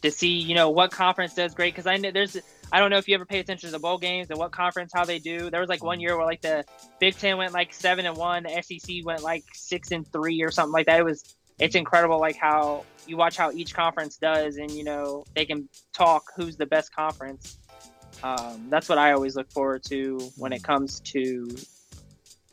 to 0.01 0.11
see 0.11 0.29
you 0.29 0.55
know 0.55 0.71
what 0.71 0.93
conference 0.93 1.35
does 1.35 1.55
great 1.55 1.75
because 1.75 1.87
I 1.87 1.97
know 1.97 2.11
there's 2.13 2.39
I 2.73 2.79
don't 2.79 2.91
know 2.91 2.99
if 2.99 3.09
you 3.09 3.15
ever 3.15 3.25
pay 3.25 3.41
attention 3.41 3.69
to 3.69 3.73
the 3.73 3.79
bowl 3.79 3.99
games 3.99 4.31
and 4.31 4.39
what 4.39 4.53
conference 4.53 4.93
how 4.95 5.05
they 5.05 5.19
do. 5.19 5.51
There 5.51 5.61
was 5.61 5.69
like 5.69 5.83
one 5.83 6.01
year 6.01 6.17
where 6.17 6.27
like 6.27 6.41
the 6.41 6.65
Big 7.01 7.17
Ten 7.17 7.37
went 7.37 7.53
like 7.53 7.75
seven 7.75 8.07
and 8.07 8.17
one, 8.17 8.45
the 8.45 8.63
SEC 8.63 9.05
went 9.05 9.23
like 9.23 9.45
six 9.53 9.91
and 9.91 10.07
three 10.13 10.43
or 10.43 10.51
something 10.51 10.73
like 10.73 10.87
that. 10.87 11.01
It 11.01 11.05
was 11.05 11.37
it's 11.59 11.75
incredible 11.75 12.19
like 12.19 12.37
how 12.37 12.85
you 13.07 13.17
watch 13.17 13.37
how 13.37 13.51
each 13.53 13.75
conference 13.75 14.17
does 14.17 14.57
and 14.57 14.71
you 14.71 14.85
know 14.85 15.25
they 15.35 15.45
can 15.45 15.69
talk 15.93 16.25
who's 16.37 16.57
the 16.57 16.67
best 16.67 16.95
conference. 16.95 17.59
Um, 18.23 18.67
that's 18.69 18.89
what 18.89 18.99
I 18.99 19.13
always 19.13 19.37
look 19.37 19.51
forward 19.51 19.83
to 19.85 20.19
when 20.37 20.53
it 20.53 20.63
comes 20.63 21.01
to 21.01 21.49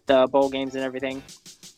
the 0.08 0.28
bowl 0.28 0.50
games 0.50 0.76
and 0.76 0.84
everything. 0.84 1.22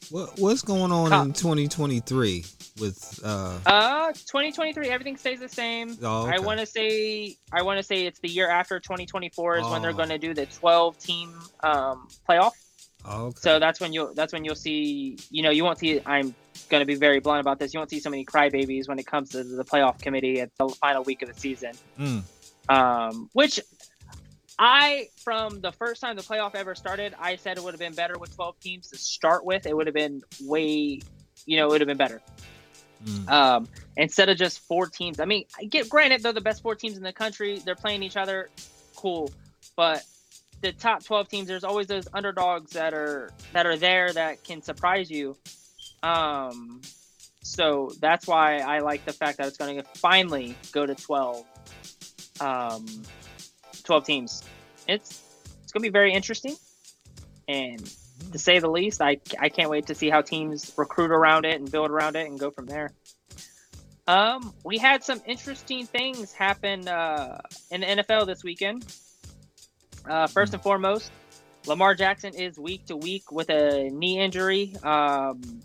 What 0.09 0.39
what's 0.39 0.61
going 0.61 0.91
on 0.91 1.11
in 1.27 1.33
2023 1.33 2.45
with 2.79 3.19
uh? 3.23 3.59
Uh, 3.65 4.07
2023, 4.13 4.89
everything 4.89 5.17
stays 5.17 5.39
the 5.39 5.49
same. 5.49 5.97
Oh, 6.01 6.23
okay. 6.27 6.35
I 6.35 6.39
want 6.39 6.59
to 6.59 6.65
say, 6.65 7.35
I 7.51 7.61
want 7.61 7.77
to 7.77 7.83
say 7.83 8.05
it's 8.05 8.19
the 8.19 8.29
year 8.29 8.49
after 8.49 8.79
2024 8.79 9.57
is 9.57 9.65
when 9.67 9.81
they're 9.81 9.91
Oh. 9.91 9.93
going 9.93 10.09
to 10.09 10.17
do 10.17 10.33
the 10.33 10.45
12 10.45 10.97
team 10.99 11.33
um, 11.61 12.07
playoff. 12.27 12.51
oh, 13.05 13.25
okay. 13.27 13.37
So 13.39 13.59
that's 13.59 13.79
when 13.79 13.93
you'll 13.93 14.13
that's 14.13 14.33
when 14.33 14.43
you'll 14.45 14.55
see. 14.55 15.17
You 15.29 15.43
know, 15.43 15.49
you 15.51 15.63
won't 15.63 15.77
see. 15.79 16.01
I'm 16.05 16.33
going 16.69 16.81
to 16.81 16.85
be 16.85 16.95
very 16.95 17.19
blunt 17.19 17.41
about 17.41 17.59
this. 17.59 17.73
You 17.73 17.79
won't 17.79 17.89
see 17.89 17.99
so 17.99 18.09
many 18.09 18.25
crybabies 18.25 18.87
when 18.87 18.99
it 18.99 19.05
comes 19.07 19.29
to 19.29 19.43
the 19.43 19.63
playoff 19.65 20.01
committee 20.01 20.41
at 20.41 20.49
the 20.57 20.69
final 20.69 21.03
week 21.03 21.21
of 21.21 21.33
the 21.33 21.39
season. 21.39 21.71
Mm. 21.99 22.23
Um, 22.69 23.29
which 23.33 23.59
I, 24.59 25.07
from 25.23 25.61
the 25.61 25.71
first 25.71 26.01
time 26.01 26.15
the 26.17 26.21
playoff 26.21 26.53
ever 26.53 26.75
started, 26.75 27.15
I 27.19 27.37
said 27.37 27.57
it 27.57 27.63
would 27.63 27.73
have 27.73 27.79
been 27.79 27.93
better 27.93 28.17
with 28.19 28.35
12 28.35 28.59
teams 28.59 28.89
to 28.89 28.97
start 28.97 29.45
with. 29.45 29.65
It 29.65 29.75
would 29.75 29.87
have 29.87 29.93
been 29.95 30.21
way, 30.41 30.99
you 31.45 31.57
know, 31.57 31.67
it 31.67 31.69
would 31.69 31.81
have 31.81 31.87
been 31.87 31.97
better 31.97 32.21
Mm. 33.05 33.29
um, 33.29 33.67
instead 33.95 34.27
of 34.27 34.37
just 34.37 34.59
four 34.59 34.87
teams. 34.87 35.19
I 35.21 35.25
mean, 35.25 35.45
I 35.57 35.63
get 35.63 35.87
granted 35.87 36.21
they're 36.21 36.33
the 36.33 36.41
best 36.41 36.61
four 36.61 36.75
teams 36.75 36.97
in 36.97 37.03
the 37.03 37.13
country. 37.13 37.59
They're 37.59 37.75
playing 37.75 38.03
each 38.03 38.17
other, 38.17 38.49
cool. 38.95 39.31
But 39.77 40.03
the 40.61 40.73
top 40.73 41.05
twelve 41.05 41.29
teams, 41.29 41.47
there's 41.47 41.63
always 41.63 41.87
those 41.87 42.07
underdogs 42.13 42.71
that 42.71 42.93
are 42.93 43.31
that 43.53 43.65
are 43.65 43.77
there 43.77 44.11
that 44.11 44.43
can 44.43 44.61
surprise 44.61 45.09
you. 45.09 45.37
Um, 46.03 46.81
so 47.41 47.91
that's 48.01 48.27
why 48.27 48.57
I 48.57 48.79
like 48.79 49.05
the 49.05 49.13
fact 49.13 49.37
that 49.37 49.47
it's 49.47 49.57
going 49.57 49.77
to 49.77 49.83
finally 49.99 50.55
go 50.71 50.85
to 50.85 50.95
twelve. 50.95 51.45
Um, 52.41 52.85
twelve 53.83 54.05
teams. 54.05 54.43
It's 54.87 55.21
it's 55.63 55.71
going 55.71 55.81
to 55.83 55.89
be 55.89 55.93
very 55.93 56.13
interesting, 56.13 56.55
and 57.47 57.81
to 58.31 58.39
say 58.39 58.59
the 58.59 58.69
least. 58.69 59.01
I, 59.01 59.17
I 59.39 59.49
can't 59.49 59.69
wait 59.69 59.87
to 59.87 59.95
see 59.95 60.09
how 60.09 60.21
teams 60.21 60.71
recruit 60.77 61.11
around 61.11 61.45
it 61.45 61.59
and 61.59 61.71
build 61.71 61.89
around 61.89 62.15
it 62.15 62.27
and 62.27 62.39
go 62.39 62.51
from 62.51 62.65
there. 62.65 62.91
Um, 64.07 64.53
we 64.63 64.79
had 64.79 65.03
some 65.03 65.21
interesting 65.25 65.85
things 65.85 66.31
happen 66.31 66.87
uh, 66.87 67.41
in 67.69 67.81
the 67.81 67.87
NFL 67.87 68.25
this 68.25 68.43
weekend. 68.43 68.85
Uh, 70.07 70.25
first 70.27 70.53
and 70.53 70.63
foremost, 70.63 71.11
Lamar 71.67 71.93
Jackson 71.93 72.33
is 72.33 72.57
week 72.57 72.85
to 72.87 72.97
week 72.97 73.31
with 73.31 73.49
a 73.49 73.89
knee 73.89 74.19
injury. 74.19 74.75
Um, 74.81 75.61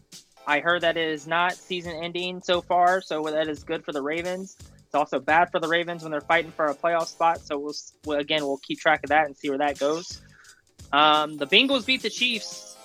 I 0.47 0.61
heard 0.61 0.83
that 0.83 0.97
it 0.97 1.09
is 1.09 1.27
not 1.27 1.55
season 1.55 1.93
ending 2.03 2.43
so 2.43 2.61
far, 2.61 3.01
so 3.01 3.23
that 3.23 3.49
is 3.49 3.65
good 3.65 3.85
for 3.85 3.93
the 3.93 4.03
Ravens. 4.03 4.57
It's 4.61 4.95
also 4.95 5.19
bad 5.19 5.51
for 5.51 5.59
the 5.59 5.69
Ravens 5.69 6.03
when 6.03 6.13
they're 6.13 6.21
fighting 6.21 6.53
for 6.53 6.67
a 6.67 6.75
playoff 6.75 7.07
spot. 7.07 7.41
So 7.41 7.73
we'll, 8.05 8.19
again 8.19 8.43
we'll 8.43 8.59
keep 8.59 8.79
track 8.79 9.01
of 9.05 9.09
that 9.09 9.27
and 9.27 9.37
see 9.37 9.49
where 9.49 9.59
that 9.59 9.79
goes. 9.79 10.21
Um, 10.93 11.37
the 11.37 11.47
Bengals 11.47 11.87
beat 11.87 12.03
the 12.03 12.11
Chiefs 12.11 12.77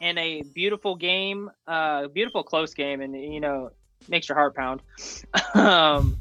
in 0.00 0.18
a 0.18 0.42
beautiful 0.42 0.96
game, 0.96 1.50
uh, 1.66 2.08
beautiful 2.08 2.42
close 2.42 2.74
game, 2.74 3.00
and 3.00 3.14
you 3.14 3.40
know 3.40 3.70
makes 4.08 4.28
your 4.28 4.36
heart 4.36 4.54
pound. 4.54 4.82
um, 5.54 6.18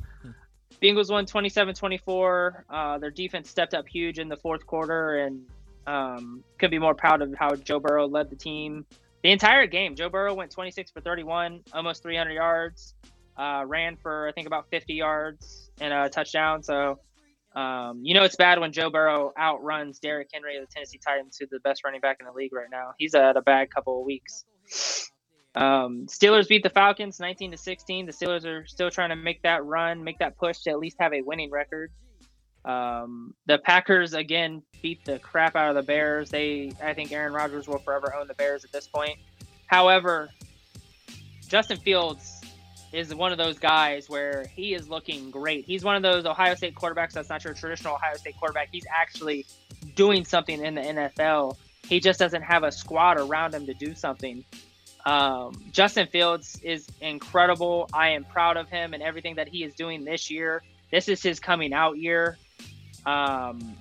Bengals 0.81 1.11
won 1.11 1.25
27-24. 1.25 2.63
Uh, 2.69 2.97
their 2.97 3.11
defense 3.11 3.49
stepped 3.49 3.73
up 3.73 3.87
huge 3.87 4.19
in 4.19 4.29
the 4.29 4.37
fourth 4.37 4.65
quarter, 4.65 5.19
and 5.19 5.41
um, 5.87 6.43
could 6.57 6.71
be 6.71 6.79
more 6.79 6.95
proud 6.95 7.21
of 7.21 7.33
how 7.35 7.55
Joe 7.55 7.79
Burrow 7.79 8.07
led 8.07 8.29
the 8.29 8.35
team 8.35 8.85
the 9.23 9.31
entire 9.31 9.67
game. 9.67 9.95
Joe 9.95 10.09
Burrow 10.09 10.33
went 10.33 10.51
26 10.51 10.91
for 10.91 11.01
31, 11.01 11.61
almost 11.73 12.03
300 12.03 12.33
yards, 12.33 12.95
uh, 13.37 13.63
ran 13.65 13.95
for 13.95 14.27
I 14.27 14.31
think 14.31 14.47
about 14.47 14.69
50 14.69 14.93
yards 14.93 15.71
and 15.79 15.93
a 15.93 16.09
touchdown. 16.09 16.63
So, 16.63 16.99
um, 17.55 17.99
you 18.03 18.13
know 18.13 18.23
it's 18.23 18.35
bad 18.35 18.59
when 18.59 18.71
Joe 18.71 18.89
Burrow 18.89 19.33
outruns 19.39 19.99
Derrick 19.99 20.29
Henry 20.33 20.57
of 20.57 20.67
the 20.67 20.73
Tennessee 20.73 20.99
Titans, 21.05 21.37
who's 21.39 21.49
the 21.49 21.59
best 21.59 21.83
running 21.83 22.01
back 22.01 22.17
in 22.19 22.25
the 22.25 22.31
league 22.31 22.53
right 22.53 22.69
now. 22.71 22.91
He's 22.97 23.13
had 23.13 23.35
a 23.37 23.41
bad 23.41 23.73
couple 23.73 23.99
of 23.99 24.05
weeks. 24.05 24.45
Um, 25.53 26.05
Steelers 26.07 26.47
beat 26.47 26.63
the 26.63 26.69
Falcons 26.69 27.19
19 27.19 27.51
to 27.51 27.57
16. 27.57 28.05
The 28.05 28.13
Steelers 28.13 28.45
are 28.45 28.65
still 28.65 28.89
trying 28.89 29.09
to 29.09 29.17
make 29.17 29.41
that 29.41 29.65
run, 29.65 30.03
make 30.03 30.19
that 30.19 30.37
push 30.37 30.59
to 30.59 30.69
at 30.69 30.79
least 30.79 30.95
have 30.99 31.13
a 31.13 31.21
winning 31.21 31.51
record. 31.51 31.91
Um, 32.63 33.33
the 33.47 33.57
Packers 33.57 34.13
again 34.13 34.61
beat 34.81 35.03
the 35.03 35.19
crap 35.19 35.55
out 35.55 35.69
of 35.69 35.75
the 35.75 35.81
Bears. 35.81 36.29
They, 36.29 36.71
I 36.81 36.93
think, 36.93 37.11
Aaron 37.11 37.33
Rodgers 37.33 37.67
will 37.67 37.79
forever 37.79 38.15
own 38.15 38.27
the 38.27 38.33
Bears 38.35 38.63
at 38.63 38.71
this 38.71 38.87
point. 38.87 39.17
However, 39.67 40.29
Justin 41.47 41.77
Fields 41.77 42.40
is 42.91 43.13
one 43.15 43.31
of 43.31 43.37
those 43.37 43.57
guys 43.57 44.09
where 44.09 44.45
he 44.55 44.73
is 44.73 44.89
looking 44.89 45.31
great. 45.31 45.65
He's 45.65 45.83
one 45.83 45.95
of 45.95 46.01
those 46.01 46.25
Ohio 46.25 46.55
State 46.55 46.75
quarterbacks 46.75 47.13
that's 47.13 47.29
not 47.29 47.43
your 47.43 47.53
traditional 47.53 47.95
Ohio 47.95 48.15
State 48.15 48.35
quarterback. 48.37 48.69
He's 48.71 48.85
actually 48.93 49.45
doing 49.95 50.25
something 50.25 50.63
in 50.63 50.75
the 50.75 50.81
NFL. 50.81 51.57
He 51.87 51.99
just 51.99 52.19
doesn't 52.19 52.41
have 52.41 52.63
a 52.63 52.71
squad 52.71 53.17
around 53.17 53.53
him 53.53 53.65
to 53.65 53.73
do 53.73 53.95
something. 53.95 54.43
Um, 55.05 55.53
Justin 55.71 56.07
Fields 56.07 56.59
is 56.63 56.87
incredible. 56.99 57.89
I 57.93 58.09
am 58.09 58.23
proud 58.23 58.57
of 58.57 58.69
him 58.69 58.93
and 58.93 59.01
everything 59.01 59.35
that 59.35 59.47
he 59.47 59.63
is 59.63 59.73
doing 59.73 60.03
this 60.03 60.29
year. 60.29 60.61
This 60.91 61.07
is 61.07 61.23
his 61.23 61.39
coming 61.39 61.73
out 61.73 61.97
year. 61.97 62.37
Um, 63.05 63.77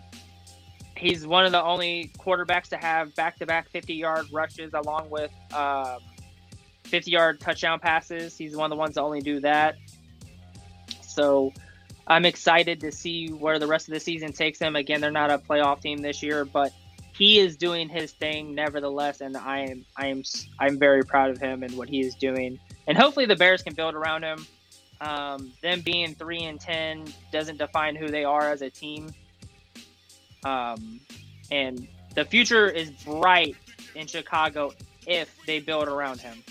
he's 0.97 1.27
one 1.27 1.45
of 1.45 1.53
the 1.53 1.63
only 1.63 2.11
quarterbacks 2.19 2.69
to 2.69 2.77
have 2.77 3.15
back-to-back 3.17 3.73
50-yard 3.73 4.27
rushes 4.33 4.73
along 4.73 5.11
with 5.11 5.31
50-yard 6.91 7.37
um, 7.37 7.39
touchdown 7.39 7.79
passes. 7.79 8.37
He's 8.37 8.57
one 8.57 8.71
of 8.71 8.77
the 8.77 8.81
ones 8.81 8.95
to 8.95 9.03
only 9.03 9.21
do 9.21 9.41
that. 9.41 9.77
So 11.03 11.53
I'm 12.07 12.25
excited 12.25 12.81
to 12.81 12.93
see 12.93 13.29
where 13.29 13.59
the 13.59 13.67
rest 13.67 13.89
of 13.89 13.95
the 13.95 14.01
season 14.01 14.33
takes 14.33 14.59
him. 14.59 14.77
Again, 14.77 15.01
they're 15.01 15.11
not 15.11 15.31
a 15.31 15.39
playoff 15.39 15.81
team 15.81 15.99
this 15.99 16.23
year, 16.23 16.45
but 16.45 16.73
he 17.21 17.39
is 17.39 17.57
doing 17.57 17.89
his 17.89 18.13
thing 18.13 18.55
nevertheless, 18.55 19.21
and 19.21 19.37
I 19.37 19.61
am 19.61 19.85
I 19.97 20.07
am 20.07 20.23
I'm 20.59 20.79
very 20.79 21.05
proud 21.05 21.31
of 21.31 21.39
him 21.39 21.63
and 21.63 21.77
what 21.77 21.89
he 21.89 22.01
is 22.01 22.15
doing. 22.15 22.59
And 22.87 22.97
hopefully 22.97 23.27
the 23.27 23.37
Bears 23.37 23.63
can 23.63 23.75
build 23.75 23.95
around 23.95 24.23
him. 24.23 24.47
Um, 25.03 25.53
them 25.63 25.83
being 25.83 26.15
three 26.15 26.45
and 26.45 26.59
ten 26.59 27.05
doesn't 27.31 27.59
define 27.59 27.95
who 27.95 28.09
they 28.09 28.25
are 28.25 28.51
as 28.51 28.63
a 28.63 28.71
team. 28.71 29.11
Um, 30.45 31.01
and 31.51 31.87
the 32.15 32.25
future 32.25 32.69
is 32.69 32.91
bright 32.91 33.57
in 33.95 34.07
Chicago 34.07 34.73
if 35.07 35.35
they 35.47 35.61
build 35.61 35.89
around 35.89 36.21
him. 36.21 36.43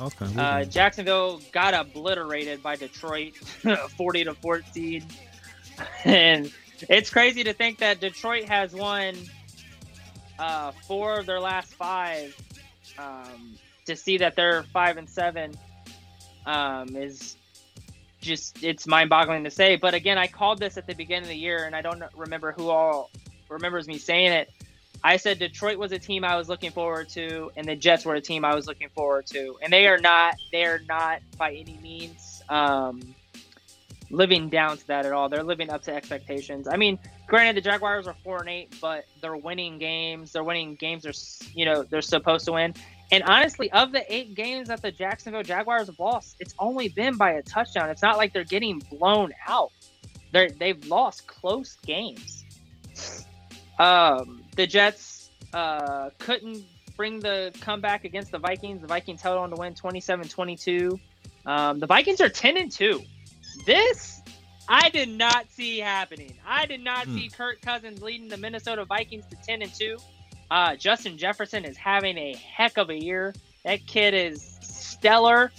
Okay. 0.00 0.26
Uh, 0.36 0.64
Jacksonville 0.64 1.40
got 1.52 1.74
obliterated 1.74 2.62
by 2.62 2.76
Detroit, 2.76 3.36
forty 3.96 4.24
to 4.24 4.34
fourteen, 4.34 5.06
and 6.04 6.50
it's 6.88 7.10
crazy 7.10 7.44
to 7.44 7.52
think 7.52 7.78
that 7.78 8.00
Detroit 8.00 8.48
has 8.48 8.72
won 8.72 9.14
uh, 10.38 10.72
four 10.86 11.20
of 11.20 11.26
their 11.26 11.40
last 11.40 11.74
five. 11.74 12.34
Um, 12.98 13.58
to 13.86 13.96
see 13.96 14.18
that 14.18 14.36
they're 14.36 14.62
five 14.64 14.96
and 14.96 15.08
seven 15.08 15.52
um, 16.46 16.94
is 16.96 17.36
just 18.20 18.62
it's 18.62 18.86
mind-boggling 18.86 19.44
to 19.44 19.50
say. 19.50 19.76
But 19.76 19.94
again, 19.94 20.18
I 20.18 20.26
called 20.26 20.58
this 20.58 20.76
at 20.76 20.86
the 20.86 20.94
beginning 20.94 21.24
of 21.24 21.28
the 21.28 21.36
year, 21.36 21.64
and 21.64 21.74
I 21.74 21.82
don't 21.82 22.02
remember 22.16 22.52
who 22.52 22.68
all 22.68 23.10
remembers 23.48 23.86
me 23.86 23.98
saying 23.98 24.32
it. 24.32 24.50
I 25.02 25.16
said 25.16 25.38
Detroit 25.38 25.78
was 25.78 25.92
a 25.92 25.98
team 25.98 26.24
I 26.24 26.36
was 26.36 26.48
looking 26.48 26.70
forward 26.70 27.08
to, 27.10 27.50
and 27.56 27.66
the 27.66 27.76
Jets 27.76 28.04
were 28.04 28.14
a 28.14 28.20
team 28.20 28.44
I 28.44 28.54
was 28.54 28.66
looking 28.66 28.88
forward 28.90 29.26
to, 29.28 29.56
and 29.62 29.72
they 29.72 29.86
are 29.86 29.98
not. 29.98 30.36
They 30.52 30.64
are 30.64 30.80
not 30.88 31.20
by 31.38 31.52
any 31.52 31.78
means 31.82 32.42
um, 32.48 33.00
living 34.10 34.48
down 34.50 34.76
to 34.76 34.86
that 34.88 35.06
at 35.06 35.12
all. 35.12 35.28
They're 35.28 35.42
living 35.42 35.70
up 35.70 35.82
to 35.84 35.94
expectations. 35.94 36.68
I 36.68 36.76
mean, 36.76 36.98
granted, 37.26 37.56
the 37.56 37.62
Jaguars 37.62 38.06
are 38.06 38.16
four 38.22 38.40
and 38.40 38.48
eight, 38.48 38.74
but 38.80 39.06
they're 39.22 39.36
winning 39.36 39.78
games. 39.78 40.32
They're 40.32 40.44
winning 40.44 40.74
games. 40.74 41.04
They're 41.04 41.48
you 41.54 41.64
know 41.64 41.82
they're 41.82 42.02
supposed 42.02 42.44
to 42.46 42.52
win. 42.52 42.74
And 43.12 43.24
honestly, 43.24 43.72
of 43.72 43.92
the 43.92 44.04
eight 44.12 44.34
games 44.34 44.68
that 44.68 44.82
the 44.82 44.92
Jacksonville 44.92 45.42
Jaguars 45.42 45.86
have 45.86 45.98
lost, 45.98 46.36
it's 46.38 46.54
only 46.58 46.88
been 46.88 47.16
by 47.16 47.32
a 47.32 47.42
touchdown. 47.42 47.88
It's 47.90 48.02
not 48.02 48.18
like 48.18 48.32
they're 48.32 48.44
getting 48.44 48.80
blown 48.90 49.32
out. 49.48 49.72
They're 50.32 50.50
they've 50.50 50.84
lost 50.86 51.26
close 51.26 51.76
games. 51.86 52.44
Um, 53.78 54.39
the 54.60 54.66
Jets 54.66 55.30
uh, 55.54 56.10
couldn't 56.18 56.62
bring 56.94 57.18
the 57.18 57.50
comeback 57.62 58.04
against 58.04 58.30
the 58.30 58.38
Vikings. 58.38 58.82
The 58.82 58.86
Vikings 58.86 59.22
held 59.22 59.38
on 59.38 59.48
to 59.48 59.56
win 59.56 59.72
27-22. 59.72 61.00
Um, 61.46 61.78
the 61.78 61.86
Vikings 61.86 62.20
are 62.20 62.28
10 62.28 62.58
and 62.58 62.70
2. 62.70 63.02
This 63.64 64.20
I 64.68 64.90
did 64.90 65.08
not 65.08 65.50
see 65.50 65.78
happening. 65.78 66.34
I 66.46 66.66
did 66.66 66.84
not 66.84 67.06
hmm. 67.06 67.14
see 67.14 67.28
Kirk 67.30 67.62
Cousins 67.62 68.02
leading 68.02 68.28
the 68.28 68.36
Minnesota 68.36 68.84
Vikings 68.84 69.24
to 69.30 69.36
10 69.36 69.62
and 69.62 69.72
2. 69.72 69.96
Uh, 70.50 70.76
Justin 70.76 71.16
Jefferson 71.16 71.64
is 71.64 71.78
having 71.78 72.18
a 72.18 72.34
heck 72.34 72.76
of 72.76 72.90
a 72.90 73.02
year. 73.02 73.32
That 73.64 73.86
kid 73.86 74.12
is 74.12 74.58
stellar. 74.60 75.52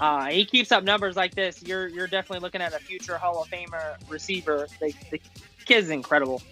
Uh, 0.00 0.26
he 0.26 0.44
keeps 0.44 0.70
up 0.70 0.84
numbers 0.84 1.16
like 1.16 1.34
this. 1.34 1.60
You're 1.62 1.88
you're 1.88 2.06
definitely 2.06 2.40
looking 2.40 2.60
at 2.60 2.72
a 2.72 2.78
future 2.78 3.16
Hall 3.16 3.42
of 3.42 3.48
Famer 3.48 3.96
receiver. 4.08 4.66
The, 4.80 4.92
the 5.10 5.20
kid's 5.64 5.90
incredible. 5.90 6.42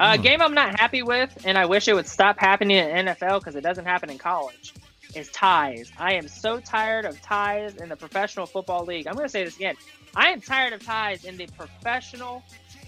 Uh, 0.00 0.16
hmm. 0.16 0.22
Game 0.22 0.40
I'm 0.40 0.54
not 0.54 0.80
happy 0.80 1.02
with, 1.02 1.44
and 1.44 1.58
I 1.58 1.66
wish 1.66 1.86
it 1.86 1.94
would 1.94 2.08
stop 2.08 2.38
happening 2.38 2.78
in 2.78 3.06
NFL 3.06 3.40
because 3.40 3.54
it 3.54 3.60
doesn't 3.60 3.84
happen 3.84 4.08
in 4.08 4.16
college. 4.16 4.72
Is 5.14 5.28
ties. 5.28 5.92
I 5.98 6.14
am 6.14 6.26
so 6.26 6.58
tired 6.58 7.04
of 7.04 7.20
ties 7.20 7.76
in 7.76 7.88
the 7.88 7.96
professional 7.96 8.46
football 8.46 8.84
league. 8.84 9.06
I'm 9.06 9.14
going 9.14 9.26
to 9.26 9.30
say 9.30 9.44
this 9.44 9.56
again. 9.56 9.74
I 10.16 10.30
am 10.30 10.40
tired 10.40 10.72
of 10.72 10.84
ties 10.84 11.24
in 11.24 11.36
the 11.36 11.48
professional 11.48 12.42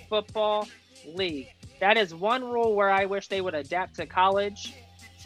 football 0.09 0.69
league. 1.05 1.49
That 1.81 1.97
is 1.97 2.15
one 2.15 2.45
rule 2.45 2.75
where 2.75 2.91
I 2.91 3.07
wish 3.07 3.29
they 3.29 3.41
would 3.41 3.55
adapt 3.55 3.97
to 3.97 4.07
college 4.07 4.73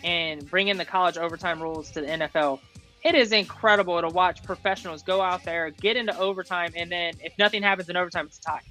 and 0.03 0.49
bring 0.51 0.69
in 0.69 0.79
the 0.79 0.87
college 0.87 1.19
overtime 1.19 1.63
rules 1.63 1.91
to 1.93 2.01
the 2.01 2.07
NFL. 2.07 2.61
It 3.05 3.15
is 3.15 3.31
incredible 3.31 4.01
to 4.01 4.09
watch 4.09 4.43
professionals 4.43 5.03
go 5.03 5.21
out 5.21 5.45
there, 5.45 5.71
get 5.71 5.97
into 5.97 6.19
overtime, 6.19 6.73
and 6.75 6.91
then 6.91 7.15
if 7.21 7.39
nothing 7.39 7.63
happens 7.63 7.89
in 7.89 7.97
overtime, 7.97 8.27
it's 8.27 8.39
a 8.39 8.43
tie. 8.43 8.63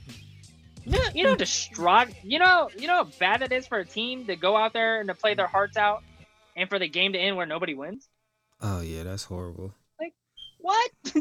You 0.85 0.91
know, 0.91 1.09
you 1.13 1.23
know, 1.23 1.35
distraught. 1.35 2.09
You 2.23 2.39
know, 2.39 2.69
you 2.77 2.87
know 2.87 3.03
how 3.03 3.09
bad 3.19 3.41
it 3.41 3.51
is 3.51 3.67
for 3.67 3.79
a 3.79 3.85
team 3.85 4.25
to 4.27 4.35
go 4.35 4.55
out 4.55 4.73
there 4.73 4.99
and 4.99 5.09
to 5.09 5.15
play 5.15 5.33
their 5.33 5.47
hearts 5.47 5.77
out, 5.77 6.03
and 6.55 6.69
for 6.69 6.79
the 6.79 6.87
game 6.87 7.13
to 7.13 7.19
end 7.19 7.35
where 7.37 7.45
nobody 7.45 7.73
wins. 7.73 8.07
Oh 8.61 8.81
yeah, 8.81 9.03
that's 9.03 9.23
horrible. 9.23 9.73
Like 9.99 10.13
what? 10.59 10.91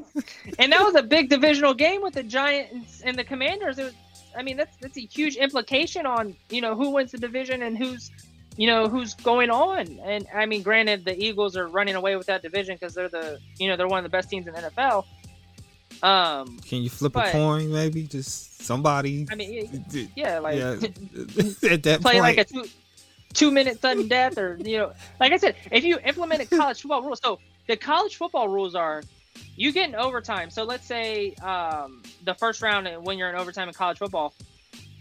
and 0.58 0.72
that 0.72 0.82
was 0.82 0.94
a 0.94 1.02
big 1.02 1.30
divisional 1.30 1.74
game 1.74 2.02
with 2.02 2.14
the 2.14 2.22
Giants 2.22 3.00
and 3.00 3.18
the 3.18 3.24
Commanders. 3.24 3.78
It 3.78 3.84
was 3.84 3.94
I 4.36 4.42
mean, 4.42 4.56
that's 4.56 4.76
that's 4.78 4.96
a 4.96 5.06
huge 5.06 5.36
implication 5.36 6.06
on 6.06 6.36
you 6.50 6.60
know 6.60 6.74
who 6.74 6.90
wins 6.90 7.12
the 7.12 7.18
division 7.18 7.62
and 7.62 7.76
who's 7.76 8.10
you 8.56 8.66
know 8.66 8.88
who's 8.88 9.14
going 9.14 9.50
on. 9.50 9.98
And 10.04 10.26
I 10.34 10.46
mean, 10.46 10.62
granted, 10.62 11.04
the 11.04 11.16
Eagles 11.16 11.56
are 11.56 11.68
running 11.68 11.94
away 11.94 12.16
with 12.16 12.26
that 12.26 12.42
division 12.42 12.76
because 12.76 12.94
they're 12.94 13.08
the 13.08 13.38
you 13.58 13.68
know 13.68 13.76
they're 13.76 13.88
one 13.88 13.98
of 13.98 14.04
the 14.04 14.10
best 14.10 14.30
teams 14.30 14.46
in 14.46 14.54
the 14.54 14.60
NFL. 14.60 15.04
Um, 16.04 16.58
Can 16.58 16.82
you 16.82 16.90
flip 16.90 17.14
but, 17.14 17.28
a 17.28 17.32
coin, 17.32 17.72
maybe? 17.72 18.02
Just 18.02 18.62
somebody. 18.62 19.26
I 19.30 19.34
mean, 19.36 19.86
yeah, 20.14 20.38
like 20.40 20.58
yeah, 20.58 20.72
at 21.70 21.82
that 21.84 22.02
point 22.02 22.02
play 22.02 22.12
point. 22.12 22.22
like 22.22 22.38
a 22.38 22.44
two 22.44 22.66
two 23.32 23.50
minute 23.50 23.80
sudden 23.80 24.06
death, 24.06 24.36
or 24.36 24.58
you 24.62 24.76
know, 24.76 24.92
like 25.18 25.32
I 25.32 25.38
said, 25.38 25.56
if 25.72 25.82
you 25.82 25.98
implemented 26.04 26.50
college 26.50 26.82
football 26.82 27.02
rules, 27.02 27.20
so 27.24 27.38
the 27.68 27.76
college 27.78 28.16
football 28.16 28.48
rules 28.48 28.74
are 28.74 29.02
you 29.56 29.72
get 29.72 29.88
in 29.88 29.94
overtime. 29.94 30.50
So 30.50 30.64
let's 30.64 30.86
say 30.86 31.32
um, 31.36 32.02
the 32.24 32.34
first 32.34 32.60
round 32.60 32.86
when 33.02 33.16
you're 33.16 33.30
in 33.30 33.36
overtime 33.36 33.68
in 33.68 33.74
college 33.74 33.96
football, 33.96 34.34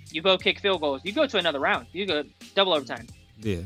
you 0.10 0.22
both 0.22 0.41
kick 0.41 0.62
field 0.62 0.79
goals. 0.79 1.01
You 1.03 1.12
go 1.12 1.27
to 1.27 1.38
another 1.38 1.60
round. 1.60 1.88
You 1.91 2.05
go 2.05 2.24
double 2.55 2.74
overtime. 2.74 3.07
Yeah. 3.39 3.63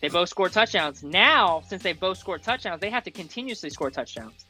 They 0.00 0.08
both 0.08 0.28
score 0.28 0.48
touchdowns. 0.48 1.02
Now, 1.02 1.62
since 1.66 1.82
they 1.82 1.94
both 1.94 2.18
scored 2.18 2.44
touchdowns, 2.44 2.80
they 2.80 2.90
have 2.90 3.02
to 3.02 3.10
continuously 3.10 3.70
score 3.70 3.90
touchdowns. 3.90 4.46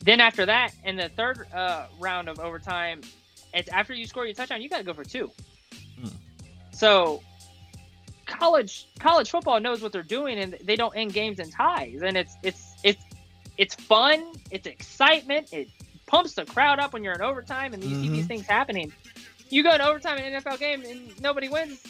Then 0.00 0.20
after 0.20 0.46
that, 0.46 0.72
in 0.84 0.96
the 0.96 1.08
third 1.10 1.46
uh, 1.52 1.86
round 1.98 2.28
of 2.28 2.38
overtime, 2.40 3.00
it's 3.52 3.68
after 3.68 3.94
you 3.94 4.06
score 4.06 4.24
your 4.26 4.34
touchdown, 4.34 4.62
you 4.62 4.68
got 4.68 4.78
to 4.78 4.84
go 4.84 4.94
for 4.94 5.04
two. 5.04 5.30
Hmm. 6.00 6.08
So 6.72 7.22
college 8.26 8.86
college 9.00 9.30
football 9.30 9.58
knows 9.60 9.80
what 9.82 9.92
they're 9.92 10.02
doing, 10.02 10.38
and 10.38 10.56
they 10.62 10.76
don't 10.76 10.94
end 10.96 11.12
games 11.12 11.38
in 11.40 11.50
ties. 11.50 12.00
And 12.02 12.16
it's 12.16 12.36
it's 12.42 12.74
it's 12.84 13.02
it's 13.56 13.74
fun. 13.74 14.32
It's 14.50 14.66
excitement. 14.66 15.52
It 15.52 15.68
pumps 16.06 16.34
the 16.34 16.44
crowd 16.44 16.78
up 16.78 16.92
when 16.92 17.02
you're 17.04 17.14
in 17.14 17.20
overtime 17.22 17.74
and 17.74 17.82
you 17.84 17.94
see 17.96 18.08
these 18.08 18.24
Mhm. 18.24 18.28
things 18.28 18.46
happening. 18.46 18.92
You 19.50 19.62
go 19.62 19.74
in 19.74 19.80
overtime 19.80 20.18
in 20.18 20.32
an 20.32 20.42
NFL 20.42 20.58
game 20.58 20.82
and 20.84 21.20
nobody 21.20 21.48
wins. 21.48 21.82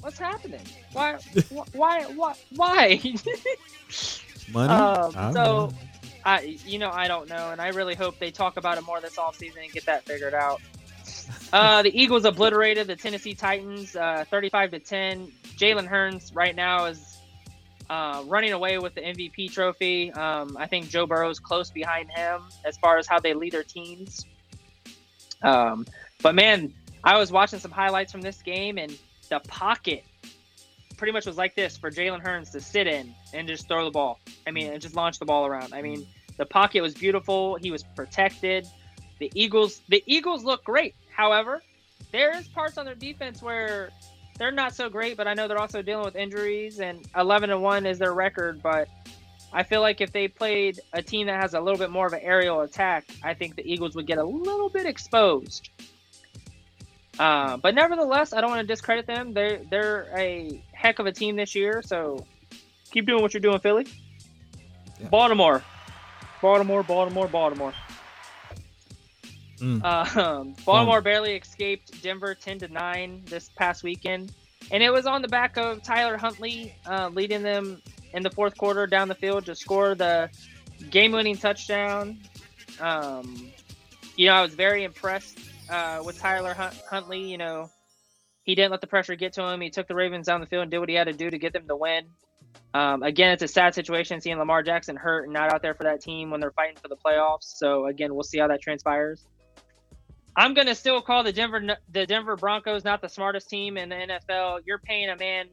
What's 0.00 0.18
happening? 0.18 0.60
Why? 0.92 1.14
wh- 1.54 1.74
why? 1.74 2.04
Why? 2.04 2.34
Why? 2.56 3.00
Money. 4.52 4.72
Um, 4.72 5.12
so- 5.12 5.30
know. 5.32 5.72
I, 6.24 6.58
you 6.64 6.78
know, 6.78 6.90
I 6.90 7.06
don't 7.08 7.28
know, 7.28 7.50
and 7.50 7.60
I 7.60 7.68
really 7.68 7.94
hope 7.94 8.18
they 8.18 8.30
talk 8.30 8.56
about 8.56 8.78
it 8.78 8.82
more 8.82 9.00
this 9.00 9.16
offseason 9.16 9.62
and 9.62 9.72
get 9.72 9.86
that 9.86 10.04
figured 10.04 10.34
out. 10.34 10.60
Uh, 11.52 11.82
the 11.82 11.96
Eagles 11.96 12.24
obliterated 12.24 12.86
the 12.88 12.96
Tennessee 12.96 13.34
Titans, 13.34 13.94
uh, 13.94 14.24
35 14.28 14.72
to 14.72 14.78
10. 14.80 15.32
Jalen 15.56 15.86
Hurts 15.86 16.32
right 16.34 16.56
now 16.56 16.86
is 16.86 17.18
uh, 17.88 18.24
running 18.26 18.52
away 18.52 18.78
with 18.78 18.94
the 18.94 19.00
MVP 19.00 19.52
trophy. 19.52 20.12
Um, 20.12 20.56
I 20.58 20.66
think 20.66 20.88
Joe 20.88 21.06
Burrow's 21.06 21.38
close 21.38 21.70
behind 21.70 22.10
him 22.10 22.42
as 22.64 22.76
far 22.78 22.98
as 22.98 23.06
how 23.06 23.20
they 23.20 23.34
lead 23.34 23.52
their 23.52 23.62
teams. 23.62 24.26
Um, 25.42 25.86
but 26.22 26.34
man, 26.34 26.74
I 27.04 27.18
was 27.18 27.30
watching 27.30 27.58
some 27.58 27.70
highlights 27.70 28.10
from 28.10 28.22
this 28.22 28.42
game, 28.42 28.78
and 28.78 28.96
the 29.28 29.40
pocket 29.40 30.04
pretty 30.96 31.12
much 31.12 31.26
was 31.26 31.36
like 31.36 31.54
this 31.54 31.76
for 31.76 31.90
Jalen 31.90 32.20
Hurts 32.20 32.50
to 32.50 32.60
sit 32.60 32.86
in 32.86 33.14
and 33.32 33.46
just 33.46 33.68
throw 33.68 33.84
the 33.84 33.90
ball. 33.90 34.20
I 34.46 34.50
mean, 34.50 34.72
and 34.72 34.80
just 34.80 34.94
launch 34.94 35.18
the 35.18 35.24
ball 35.24 35.46
around. 35.46 35.74
I 35.74 35.82
mean, 35.82 36.06
the 36.36 36.46
pocket 36.46 36.82
was 36.82 36.94
beautiful. 36.94 37.56
He 37.56 37.70
was 37.70 37.84
protected. 37.96 38.66
The 39.18 39.30
Eagles, 39.34 39.82
the 39.88 40.02
Eagles 40.06 40.44
look 40.44 40.64
great. 40.64 40.94
However, 41.14 41.62
there 42.12 42.36
is 42.36 42.48
parts 42.48 42.78
on 42.78 42.84
their 42.84 42.94
defense 42.94 43.42
where 43.42 43.90
they're 44.38 44.50
not 44.50 44.74
so 44.74 44.88
great. 44.88 45.16
But 45.16 45.28
I 45.28 45.34
know 45.34 45.48
they're 45.48 45.58
also 45.58 45.82
dealing 45.82 46.04
with 46.04 46.16
injuries, 46.16 46.80
and 46.80 47.06
11 47.16 47.50
and 47.50 47.62
one 47.62 47.86
is 47.86 47.98
their 47.98 48.14
record. 48.14 48.62
But 48.62 48.88
I 49.52 49.62
feel 49.62 49.80
like 49.80 50.00
if 50.00 50.12
they 50.12 50.28
played 50.28 50.80
a 50.92 51.02
team 51.02 51.26
that 51.28 51.40
has 51.40 51.54
a 51.54 51.60
little 51.60 51.78
bit 51.78 51.90
more 51.90 52.06
of 52.06 52.12
an 52.12 52.20
aerial 52.22 52.62
attack, 52.62 53.04
I 53.22 53.34
think 53.34 53.56
the 53.56 53.70
Eagles 53.70 53.94
would 53.94 54.06
get 54.06 54.18
a 54.18 54.24
little 54.24 54.68
bit 54.68 54.86
exposed. 54.86 55.70
Uh, 57.18 57.56
but 57.58 57.74
nevertheless, 57.74 58.32
I 58.32 58.40
don't 58.40 58.50
want 58.50 58.62
to 58.62 58.66
discredit 58.66 59.06
them. 59.06 59.32
They're 59.34 59.60
they're 59.70 60.08
a 60.16 60.60
heck 60.84 60.98
of 60.98 61.06
a 61.06 61.12
team 61.12 61.34
this 61.34 61.54
year. 61.54 61.82
So 61.82 62.26
keep 62.92 63.06
doing 63.06 63.22
what 63.22 63.32
you're 63.32 63.40
doing, 63.40 63.58
Philly. 63.58 63.86
Yeah. 65.00 65.08
Baltimore, 65.08 65.64
Baltimore, 66.42 66.82
Baltimore, 66.82 67.26
Baltimore. 67.26 67.72
Mm. 69.58 69.82
Um, 70.16 70.54
Baltimore 70.66 71.00
barely 71.00 71.34
escaped 71.36 72.02
Denver 72.02 72.34
10 72.34 72.58
to 72.58 72.68
9 72.68 73.22
this 73.24 73.48
past 73.56 73.82
weekend. 73.82 74.32
And 74.70 74.82
it 74.82 74.92
was 74.92 75.06
on 75.06 75.22
the 75.22 75.28
back 75.28 75.56
of 75.56 75.82
Tyler 75.82 76.18
Huntley 76.18 76.74
uh, 76.86 77.08
leading 77.12 77.42
them 77.42 77.80
in 78.12 78.22
the 78.22 78.30
fourth 78.30 78.56
quarter 78.56 78.86
down 78.86 79.08
the 79.08 79.14
field 79.14 79.46
to 79.46 79.54
score 79.54 79.94
the 79.94 80.28
game 80.90 81.12
winning 81.12 81.36
touchdown. 81.36 82.18
Um, 82.80 83.50
you 84.16 84.26
know, 84.26 84.34
I 84.34 84.42
was 84.42 84.54
very 84.54 84.84
impressed 84.84 85.38
uh, 85.70 86.02
with 86.04 86.18
Tyler 86.18 86.52
Hunt- 86.54 86.80
Huntley. 86.90 87.30
You 87.30 87.38
know, 87.38 87.70
he 88.44 88.54
didn't 88.54 88.70
let 88.70 88.80
the 88.80 88.86
pressure 88.86 89.16
get 89.16 89.32
to 89.34 89.42
him. 89.42 89.60
He 89.60 89.70
took 89.70 89.88
the 89.88 89.94
Ravens 89.94 90.26
down 90.26 90.40
the 90.40 90.46
field 90.46 90.62
and 90.62 90.70
did 90.70 90.78
what 90.78 90.88
he 90.88 90.94
had 90.94 91.08
to 91.08 91.12
do 91.12 91.30
to 91.30 91.38
get 91.38 91.52
them 91.52 91.66
to 91.66 91.76
win. 91.76 92.04
Um, 92.72 93.02
again, 93.02 93.32
it's 93.32 93.42
a 93.42 93.48
sad 93.48 93.74
situation 93.74 94.20
seeing 94.20 94.38
Lamar 94.38 94.62
Jackson 94.62 94.96
hurt 94.96 95.24
and 95.24 95.32
not 95.32 95.52
out 95.52 95.62
there 95.62 95.74
for 95.74 95.84
that 95.84 96.00
team 96.00 96.30
when 96.30 96.40
they're 96.40 96.52
fighting 96.52 96.76
for 96.80 96.88
the 96.88 96.96
playoffs. 96.96 97.44
So 97.56 97.86
again, 97.86 98.14
we'll 98.14 98.22
see 98.22 98.38
how 98.38 98.48
that 98.48 98.60
transpires. 98.60 99.26
I'm 100.36 100.54
gonna 100.54 100.74
still 100.74 101.00
call 101.00 101.22
the 101.22 101.32
Denver 101.32 101.76
the 101.92 102.06
Denver 102.06 102.36
Broncos 102.36 102.84
not 102.84 103.00
the 103.00 103.08
smartest 103.08 103.48
team 103.48 103.76
in 103.76 103.88
the 103.88 103.94
NFL. 103.94 104.60
You're 104.66 104.78
paying 104.78 105.08
a 105.08 105.16
man 105.16 105.46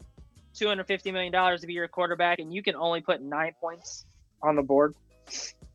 250 0.56 1.12
million 1.12 1.32
dollars 1.32 1.62
to 1.62 1.68
be 1.68 1.74
your 1.74 1.88
quarterback, 1.88 2.40
and 2.40 2.54
you 2.54 2.64
can 2.64 2.76
only 2.76 3.02
put 3.02 3.22
nine 3.22 3.54
points 3.62 4.06
on 4.42 4.56
the 4.56 4.64
board. 4.64 4.96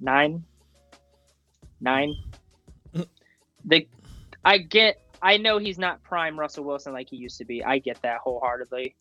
Nine, 0.01 0.45
nine. 1.81 2.15
the 3.65 3.87
I 4.45 4.59
get. 4.59 5.01
I 5.27 5.39
know 5.39 5.59
he's 5.59 5.77
not 5.77 6.05
prime 6.05 6.39
Russell 6.39 6.63
Wilson 6.63 6.93
like 6.93 7.11
he 7.11 7.17
used 7.17 7.39
to 7.39 7.45
be. 7.45 7.65
I 7.65 7.79
get 7.79 8.01
that 8.03 8.19
wholeheartedly. 8.19 8.95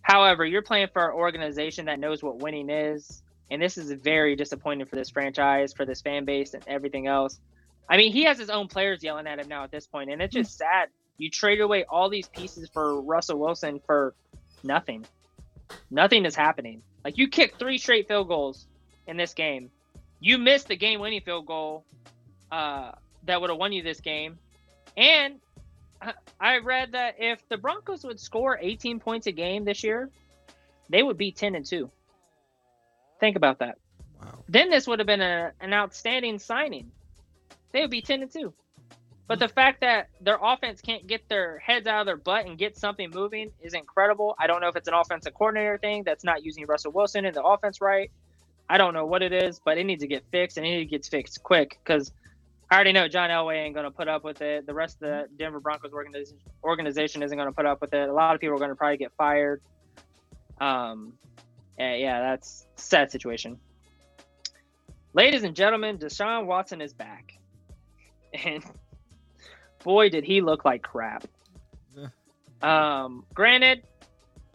However, 0.00 0.46
you're 0.46 0.62
playing 0.62 0.90
for 0.92 1.08
an 1.08 1.16
organization 1.16 1.86
that 1.86 1.98
knows 1.98 2.22
what 2.22 2.38
winning 2.38 2.70
is, 2.70 3.24
and 3.50 3.60
this 3.60 3.76
is 3.76 3.90
very 3.90 4.36
disappointing 4.36 4.86
for 4.86 4.94
this 4.94 5.10
franchise, 5.10 5.72
for 5.72 5.84
this 5.84 6.02
fan 6.02 6.24
base, 6.24 6.54
and 6.54 6.62
everything 6.68 7.08
else. 7.08 7.40
I 7.88 7.96
mean, 7.96 8.12
he 8.12 8.22
has 8.26 8.38
his 8.38 8.48
own 8.48 8.68
players 8.68 9.02
yelling 9.02 9.26
at 9.26 9.40
him 9.40 9.48
now 9.48 9.64
at 9.64 9.72
this 9.72 9.88
point, 9.88 10.08
and 10.08 10.22
it's 10.22 10.32
just 10.32 10.56
sad. 10.56 10.88
You 11.18 11.30
traded 11.30 11.62
away 11.62 11.82
all 11.82 12.08
these 12.08 12.28
pieces 12.28 12.70
for 12.72 13.02
Russell 13.02 13.40
Wilson 13.40 13.80
for 13.84 14.14
nothing. 14.62 15.04
Nothing 15.90 16.26
is 16.26 16.36
happening. 16.36 16.80
Like 17.04 17.18
you 17.18 17.26
kicked 17.26 17.58
three 17.58 17.78
straight 17.78 18.06
field 18.06 18.28
goals 18.28 18.68
in 19.08 19.16
this 19.16 19.34
game. 19.34 19.72
You 20.20 20.38
missed 20.38 20.68
the 20.68 20.76
game-winning 20.76 21.22
field 21.22 21.46
goal 21.46 21.84
uh, 22.52 22.92
that 23.24 23.40
would 23.40 23.50
have 23.50 23.58
won 23.58 23.72
you 23.72 23.82
this 23.82 24.00
game, 24.00 24.38
and 25.00 25.40
I- 26.40 26.58
read 26.58 26.92
that 26.92 27.16
if 27.18 27.46
the 27.48 27.56
Broncos 27.56 28.04
would 28.04 28.20
score 28.20 28.58
18 28.60 29.00
points 29.00 29.26
a 29.26 29.32
game 29.32 29.64
this 29.64 29.82
year, 29.82 30.10
they 30.88 31.02
would 31.02 31.16
be 31.16 31.32
10 31.32 31.54
and 31.54 31.64
two. 31.64 31.90
Think 33.18 33.36
about 33.36 33.58
that. 33.58 33.78
Wow. 34.20 34.44
Then 34.48 34.70
this 34.70 34.86
would 34.86 34.98
have 34.98 35.06
been 35.06 35.20
a, 35.20 35.52
an 35.60 35.72
outstanding 35.72 36.38
signing. 36.38 36.90
They 37.72 37.80
would 37.80 37.90
be 37.90 38.02
10 38.02 38.22
and 38.22 38.30
2. 38.30 38.52
But 39.26 39.38
the 39.38 39.48
fact 39.48 39.82
that 39.82 40.08
their 40.20 40.38
offense 40.42 40.80
can't 40.80 41.06
get 41.06 41.28
their 41.28 41.58
heads 41.58 41.86
out 41.86 42.00
of 42.00 42.06
their 42.06 42.16
butt 42.16 42.46
and 42.46 42.58
get 42.58 42.76
something 42.76 43.10
moving 43.10 43.52
is 43.60 43.74
incredible. 43.74 44.34
I 44.38 44.48
don't 44.48 44.60
know 44.60 44.68
if 44.68 44.74
it's 44.74 44.88
an 44.88 44.94
offensive 44.94 45.34
coordinator 45.34 45.78
thing 45.78 46.02
that's 46.02 46.24
not 46.24 46.44
using 46.44 46.66
Russell 46.66 46.90
Wilson 46.92 47.24
in 47.24 47.32
the 47.32 47.44
offense 47.44 47.80
right. 47.80 48.10
I 48.68 48.76
don't 48.76 48.92
know 48.92 49.06
what 49.06 49.22
it 49.22 49.32
is, 49.32 49.60
but 49.64 49.78
it 49.78 49.84
needs 49.84 50.02
to 50.02 50.08
get 50.08 50.24
fixed 50.32 50.56
and 50.56 50.66
it 50.66 50.70
needs 50.70 50.90
to 50.90 50.98
get 50.98 51.06
fixed 51.06 51.42
quick 51.44 51.78
because 51.84 52.12
I 52.70 52.76
already 52.76 52.92
know 52.92 53.08
John 53.08 53.30
Elway 53.30 53.56
ain't 53.56 53.74
going 53.74 53.84
to 53.84 53.90
put 53.90 54.06
up 54.06 54.22
with 54.22 54.42
it. 54.42 54.64
The 54.66 54.74
rest 54.74 54.96
of 54.96 55.00
the 55.00 55.28
Denver 55.36 55.58
Broncos 55.58 55.90
organization, 56.62 57.22
isn't 57.22 57.36
going 57.36 57.48
to 57.48 57.54
put 57.54 57.66
up 57.66 57.80
with 57.80 57.92
it. 57.92 58.08
A 58.08 58.12
lot 58.12 58.34
of 58.34 58.40
people 58.40 58.54
are 58.54 58.58
going 58.58 58.70
to 58.70 58.76
probably 58.76 58.96
get 58.96 59.12
fired. 59.16 59.60
Um, 60.60 61.14
yeah, 61.78 62.20
that's 62.20 62.66
a 62.76 62.80
sad 62.80 63.10
situation. 63.10 63.58
Ladies 65.14 65.42
and 65.42 65.56
gentlemen, 65.56 65.98
Deshaun 65.98 66.46
Watson 66.46 66.80
is 66.80 66.92
back. 66.92 67.34
And 68.44 68.62
boy, 69.82 70.08
did 70.08 70.22
he 70.22 70.40
look 70.40 70.64
like 70.64 70.82
crap. 70.82 71.26
Um, 72.62 73.24
granted, 73.34 73.82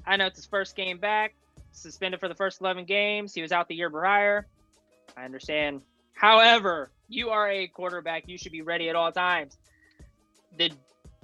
I 0.06 0.16
know 0.16 0.28
it's 0.28 0.38
his 0.38 0.46
first 0.46 0.76
game 0.76 0.98
back, 0.98 1.36
suspended 1.72 2.20
for 2.20 2.28
the 2.28 2.36
first 2.36 2.62
11 2.62 2.86
games. 2.86 3.34
He 3.34 3.42
was 3.42 3.52
out 3.52 3.68
the 3.68 3.76
year 3.76 3.90
prior. 3.90 4.48
I 5.18 5.26
understand. 5.26 5.82
However, 6.14 6.92
you 7.08 7.30
are 7.30 7.50
a 7.50 7.68
quarterback. 7.68 8.24
You 8.28 8.38
should 8.38 8.52
be 8.52 8.62
ready 8.62 8.90
at 8.90 8.96
all 8.96 9.12
times. 9.12 9.58
The 10.58 10.72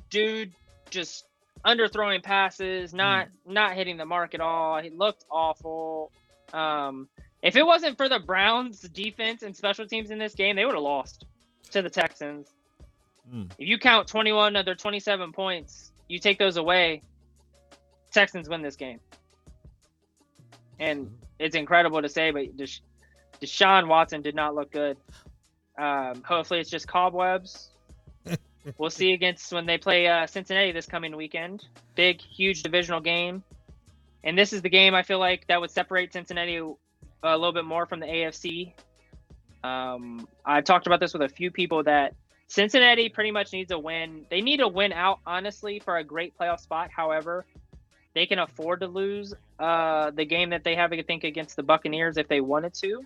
dude 0.10 0.52
just 0.90 1.26
underthrowing 1.66 2.24
passes, 2.24 2.94
not 2.94 3.28
not 3.46 3.74
hitting 3.74 3.98
the 3.98 4.06
mark 4.06 4.34
at 4.34 4.42
all. 4.42 4.82
He 4.82 4.90
looked 4.90 5.26
awful. 5.30 6.12
Um, 6.54 7.08
if 7.42 7.56
it 7.56 7.66
wasn't 7.66 7.98
for 7.98 8.10
the 8.10 8.20
Browns' 8.20 8.82
defense 8.82 9.42
and 9.44 9.56
special 9.56 9.88
teams 9.88 10.12
in 10.12 10.20
this 10.20 10.36
game, 10.36 10.56
they 10.56 10.66
would 10.66 10.76
have 10.76 10.84
lost 10.84 11.26
to 11.72 11.82
the 11.82 11.90
Texans. 11.90 12.48
Mm. 13.34 13.52
If 13.58 13.68
you 13.68 13.80
count 13.80 14.08
21 14.08 14.56
of 14.56 14.66
their 14.66 14.76
27 14.76 15.32
points, 15.32 15.92
you 16.08 16.20
take 16.20 16.38
those 16.38 16.58
away, 16.58 17.02
Texans 18.12 18.50
win 18.50 18.62
this 18.62 18.76
game. 18.76 19.00
And 20.80 21.12
it's 21.40 21.56
incredible 21.56 22.02
to 22.02 22.10
say, 22.10 22.32
but 22.32 22.58
Desha- 22.58 22.82
Deshaun 23.42 23.88
Watson 23.88 24.22
did 24.22 24.36
not 24.36 24.54
look 24.54 24.72
good. 24.72 24.98
Um, 25.78 26.22
hopefully, 26.24 26.60
it's 26.60 26.70
just 26.70 26.88
cobwebs. 26.88 27.70
we'll 28.78 28.90
see 28.90 29.14
against 29.14 29.52
when 29.52 29.66
they 29.66 29.78
play 29.78 30.08
uh, 30.08 30.28
Cincinnati 30.28 30.72
this 30.72 30.86
coming 30.86 31.16
weekend. 31.16 31.66
Big, 31.96 32.22
huge 32.22 32.64
divisional 32.64 33.02
game. 33.02 33.44
And 34.24 34.38
this 34.38 34.54
is 34.54 34.62
the 34.62 34.70
game 34.70 34.94
I 34.94 35.04
feel 35.04 35.20
like 35.20 35.48
that 35.48 35.60
would 35.60 35.72
separate 35.72 36.14
Cincinnati 36.14 36.58
a 36.58 37.38
little 37.38 37.54
bit 37.54 37.66
more 37.66 37.86
from 37.86 38.00
the 38.00 38.06
AFC. 38.06 38.74
Um, 39.64 40.28
I've 40.46 40.64
talked 40.64 40.88
about 40.88 41.00
this 41.00 41.14
with 41.14 41.24
a 41.24 41.30
few 41.30 41.52
people 41.52 41.84
that 41.84 42.14
Cincinnati 42.48 43.10
pretty 43.10 43.32
much 43.32 43.54
needs 43.54 43.72
a 43.72 43.80
win. 43.80 44.26
They 44.30 44.42
need 44.42 44.60
a 44.60 44.68
win 44.68 44.92
out, 44.92 45.20
honestly, 45.26 45.80
for 45.80 45.98
a 45.98 46.04
great 46.04 46.38
playoff 46.38 46.60
spot. 46.60 46.90
However, 46.96 47.46
they 48.14 48.26
can 48.26 48.40
afford 48.40 48.82
to 48.82 48.88
lose 48.88 49.34
uh, 49.60 50.12
the 50.12 50.26
game 50.26 50.50
that 50.50 50.64
they 50.64 50.76
have, 50.76 50.92
I 50.92 51.02
think, 51.02 51.24
against 51.24 51.56
the 51.56 51.64
Buccaneers 51.64 52.18
if 52.18 52.28
they 52.28 52.42
wanted 52.42 52.74
to. 52.76 53.06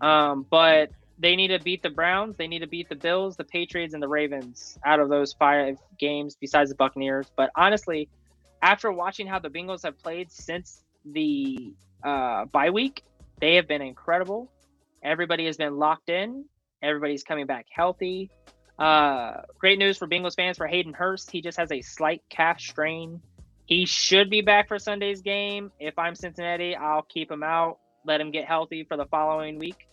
Um, 0.00 0.46
but 0.48 0.90
they 1.18 1.34
need 1.36 1.48
to 1.48 1.58
beat 1.58 1.82
the 1.82 1.90
Browns. 1.90 2.36
They 2.36 2.46
need 2.46 2.60
to 2.60 2.66
beat 2.66 2.88
the 2.88 2.94
Bills, 2.94 3.36
the 3.36 3.44
Patriots, 3.44 3.94
and 3.94 4.02
the 4.02 4.08
Ravens 4.08 4.78
out 4.84 5.00
of 5.00 5.08
those 5.08 5.32
five 5.32 5.78
games 5.98 6.36
besides 6.40 6.70
the 6.70 6.76
Buccaneers. 6.76 7.26
But 7.36 7.50
honestly, 7.56 8.08
after 8.62 8.92
watching 8.92 9.26
how 9.26 9.38
the 9.38 9.50
Bengals 9.50 9.82
have 9.82 9.98
played 9.98 10.30
since 10.30 10.84
the 11.04 11.72
uh, 12.04 12.44
bye 12.46 12.70
week, 12.70 13.02
they 13.40 13.54
have 13.56 13.66
been 13.66 13.82
incredible. 13.82 14.50
Everybody 15.02 15.46
has 15.46 15.56
been 15.56 15.76
locked 15.76 16.08
in. 16.08 16.44
Everybody's 16.82 17.24
coming 17.24 17.46
back 17.46 17.66
healthy. 17.70 18.30
Uh, 18.78 19.42
great 19.58 19.78
news 19.78 19.98
for 19.98 20.06
Bengals 20.06 20.36
fans 20.36 20.56
for 20.56 20.66
Hayden 20.66 20.92
Hurst. 20.92 21.30
He 21.30 21.42
just 21.42 21.58
has 21.58 21.72
a 21.72 21.82
slight 21.82 22.22
calf 22.28 22.60
strain. 22.60 23.20
He 23.66 23.86
should 23.86 24.30
be 24.30 24.40
back 24.40 24.68
for 24.68 24.78
Sunday's 24.78 25.20
game. 25.20 25.72
If 25.80 25.98
I'm 25.98 26.14
Cincinnati, 26.14 26.76
I'll 26.76 27.02
keep 27.02 27.30
him 27.30 27.42
out, 27.42 27.78
let 28.06 28.20
him 28.20 28.30
get 28.30 28.46
healthy 28.46 28.84
for 28.84 28.96
the 28.96 29.06
following 29.06 29.58
week. 29.58 29.88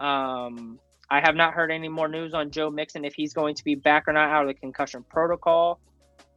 Um, 0.00 0.78
I 1.10 1.20
have 1.20 1.36
not 1.36 1.54
heard 1.54 1.70
any 1.70 1.88
more 1.88 2.08
news 2.08 2.34
on 2.34 2.50
Joe 2.50 2.70
Mixon 2.70 3.04
if 3.04 3.14
he's 3.14 3.34
going 3.34 3.54
to 3.54 3.64
be 3.64 3.74
back 3.74 4.08
or 4.08 4.12
not 4.12 4.30
out 4.30 4.42
of 4.42 4.48
the 4.48 4.54
concussion 4.54 5.04
protocol. 5.08 5.78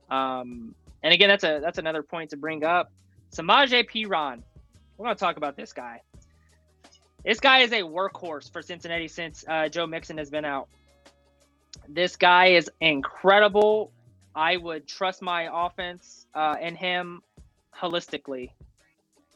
Um, 0.09 0.75
and 1.03 1.13
again, 1.13 1.29
that's 1.29 1.43
a 1.43 1.59
that's 1.61 1.77
another 1.77 2.03
point 2.03 2.29
to 2.31 2.37
bring 2.37 2.63
up. 2.63 2.91
Samaje 3.31 3.89
Perine. 3.89 4.41
We're 4.97 5.05
going 5.05 5.15
to 5.15 5.19
talk 5.19 5.37
about 5.37 5.55
this 5.55 5.73
guy. 5.73 6.01
This 7.23 7.39
guy 7.39 7.59
is 7.59 7.71
a 7.71 7.81
workhorse 7.81 8.51
for 8.51 8.61
Cincinnati 8.61 9.07
since 9.07 9.43
uh, 9.47 9.69
Joe 9.69 9.85
Mixon 9.85 10.17
has 10.17 10.29
been 10.29 10.45
out. 10.45 10.69
This 11.87 12.15
guy 12.15 12.47
is 12.47 12.69
incredible. 12.81 13.91
I 14.35 14.57
would 14.57 14.87
trust 14.87 15.21
my 15.21 15.49
offense 15.51 16.25
uh, 16.33 16.55
in 16.61 16.75
him 16.75 17.21
holistically. 17.75 18.51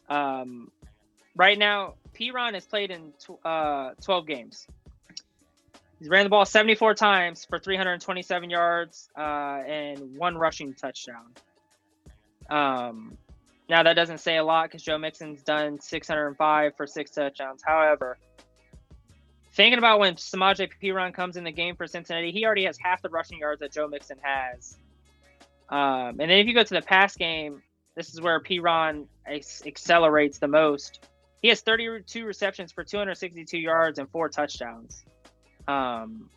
Um, 0.09 0.71
right 1.35 1.57
now, 1.57 1.95
Perine 2.13 2.53
has 2.53 2.65
played 2.65 2.91
in 2.91 3.13
tw- 3.19 3.45
uh, 3.45 3.91
12 4.01 4.27
games. 4.27 4.67
He's 5.99 6.09
ran 6.09 6.25
the 6.25 6.29
ball 6.29 6.45
74 6.45 6.95
times 6.95 7.45
for 7.45 7.59
327 7.59 8.49
yards 8.49 9.07
uh, 9.15 9.21
and 9.21 10.17
one 10.17 10.35
rushing 10.35 10.73
touchdown. 10.73 11.27
Um, 12.49 13.17
now 13.69 13.83
that 13.83 13.93
doesn't 13.93 14.17
say 14.17 14.37
a 14.37 14.43
lot 14.43 14.65
because 14.65 14.81
Joe 14.81 14.97
Mixon's 14.97 15.43
done 15.43 15.79
605 15.79 16.75
for 16.75 16.87
six 16.87 17.11
touchdowns. 17.11 17.61
However, 17.63 18.17
thinking 19.53 19.77
about 19.77 19.99
when 19.99 20.15
Samaje 20.15 20.69
Perine 20.81 21.13
comes 21.13 21.37
in 21.37 21.43
the 21.43 21.51
game 21.51 21.75
for 21.75 21.87
Cincinnati, 21.87 22.31
he 22.31 22.45
already 22.45 22.65
has 22.65 22.77
half 22.77 23.01
the 23.01 23.09
rushing 23.09 23.39
yards 23.39 23.59
that 23.61 23.71
Joe 23.71 23.87
Mixon 23.87 24.17
has. 24.21 24.77
Um, 25.69 26.19
and 26.19 26.19
then 26.19 26.31
if 26.31 26.47
you 26.47 26.53
go 26.53 26.63
to 26.63 26.73
the 26.73 26.81
pass 26.81 27.15
game, 27.15 27.61
this 27.95 28.13
is 28.13 28.19
where 28.19 28.39
Perine 28.41 29.05
ex- 29.25 29.63
accelerates 29.65 30.39
the 30.39 30.47
most. 30.47 31.07
He 31.41 31.47
has 31.47 31.61
32 31.61 32.25
receptions 32.25 32.71
for 32.71 32.83
262 32.83 33.57
yards 33.57 33.97
and 33.97 34.09
four 34.09 34.29
touchdowns. 34.29 35.03
Um, 35.67 36.29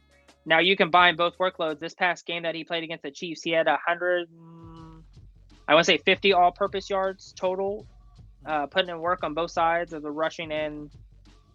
now 0.46 0.60
you 0.60 0.76
combine 0.76 1.16
both 1.16 1.36
workloads. 1.38 1.78
This 1.78 1.94
past 1.94 2.26
game 2.26 2.42
that 2.44 2.54
he 2.54 2.64
played 2.64 2.84
against 2.84 3.02
the 3.02 3.10
Chiefs, 3.10 3.42
he 3.42 3.50
had 3.50 3.66
100, 3.66 4.28
I 5.68 5.74
want 5.74 5.86
to 5.86 5.92
say 5.92 5.98
50 5.98 6.32
all-purpose 6.32 6.88
yards 6.88 7.34
total, 7.36 7.86
uh, 8.46 8.66
putting 8.66 8.90
in 8.90 8.98
work 8.98 9.24
on 9.24 9.34
both 9.34 9.50
sides 9.50 9.92
of 9.92 10.02
the 10.02 10.10
rushing 10.10 10.52
and 10.52 10.90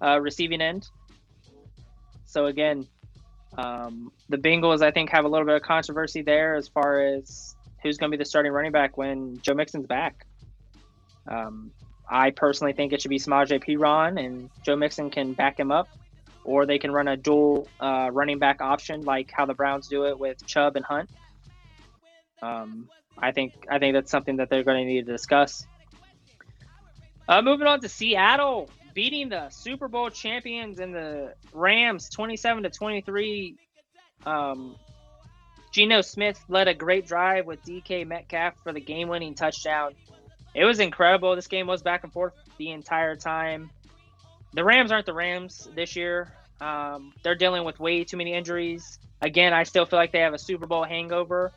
uh, 0.02 0.20
receiving 0.20 0.62
end. 0.62 0.88
So 2.26 2.46
again, 2.46 2.88
um, 3.58 4.12
the 4.30 4.38
Bengals 4.38 4.84
I 4.84 4.92
think 4.92 5.10
have 5.10 5.26
a 5.26 5.28
little 5.28 5.46
bit 5.46 5.56
of 5.56 5.64
controversy 5.64 6.22
there 6.22 6.56
as 6.56 6.68
far 6.68 7.02
as 7.02 7.56
who's 7.82 7.98
going 7.98 8.12
to 8.12 8.18
be 8.18 8.22
the 8.22 8.26
starting 8.26 8.52
running 8.52 8.72
back 8.72 8.98
when 8.98 9.40
Joe 9.42 9.56
Mixon's 9.56 9.88
back. 9.88 10.26
Um, 11.28 11.72
I 12.10 12.32
personally 12.32 12.74
think 12.74 12.94
it 12.94 13.02
should 13.02 13.10
be 13.10 13.20
Samaje 13.20 13.64
Perine 13.64 14.24
and 14.24 14.50
Joe 14.64 14.76
Mixon 14.76 15.10
can 15.10 15.34
back 15.34 15.60
him 15.60 15.72
up, 15.72 15.88
or 16.44 16.66
they 16.66 16.80
can 16.80 16.92
run 16.92 17.08
a 17.08 17.16
dual 17.16 17.68
uh, 17.80 18.10
running 18.12 18.40
back 18.40 18.62
option 18.62 19.02
like 19.02 19.32
how 19.32 19.46
the 19.46 19.54
Browns 19.54 19.88
do 19.88 20.06
it 20.06 20.20
with 20.20 20.46
Chubb 20.46 20.76
and 20.76 20.86
Hunt. 20.86 21.10
Um, 22.42 22.90
I 23.18 23.32
think 23.32 23.54
I 23.70 23.80
think 23.80 23.94
that's 23.94 24.10
something 24.10 24.38
that 24.38 24.50
they're 24.50 24.64
going 24.64 24.86
to 24.86 24.86
need 24.86 25.06
to 25.06 25.12
discuss. 25.12 25.68
Uh, 27.28 27.42
moving 27.42 27.68
on 27.68 27.80
to 27.82 27.90
Seattle 27.90 28.70
beating 28.94 29.30
the 29.30 29.50
Super 29.50 29.88
Bowl 29.88 30.10
champions 30.10 30.80
and 30.80 30.94
the 30.94 31.34
Rams 31.54 32.10
27 32.10 32.64
to 32.64 32.70
23. 32.70 33.56
Um, 34.26 34.76
Geno 35.72 36.02
Smith 36.02 36.44
led 36.50 36.68
a 36.68 36.74
great 36.74 37.06
drive 37.06 37.46
with 37.46 37.64
DK 37.64 38.06
Metcalf 38.06 38.56
for 38.64 38.74
the 38.74 38.82
game-winning 38.82 39.36
touchdown. 39.36 39.94
It 40.54 40.66
was 40.66 40.80
incredible. 40.80 41.36
This 41.36 41.48
game 41.48 41.68
was 41.68 41.82
back 41.82 42.04
and 42.04 42.12
forth 42.12 42.34
the 42.58 42.72
entire 42.72 43.16
time. 43.16 43.70
The 44.54 44.64
Rams 44.64 44.92
aren't 44.92 45.06
the 45.06 45.14
Rams 45.14 45.70
this 45.76 45.96
year. 45.96 46.34
Um, 46.60 47.14
they're 47.24 47.36
dealing 47.36 47.64
with 47.64 47.80
way 47.80 48.04
too 48.04 48.18
many 48.18 48.34
injuries. 48.34 49.00
Again, 49.22 49.54
I 49.54 49.64
still 49.64 49.86
feel 49.86 50.00
like 50.00 50.12
they 50.12 50.20
have 50.20 50.34
a 50.34 50.40
Super 50.40 50.66
Bowl 50.66 50.84
hangover. 50.84 51.52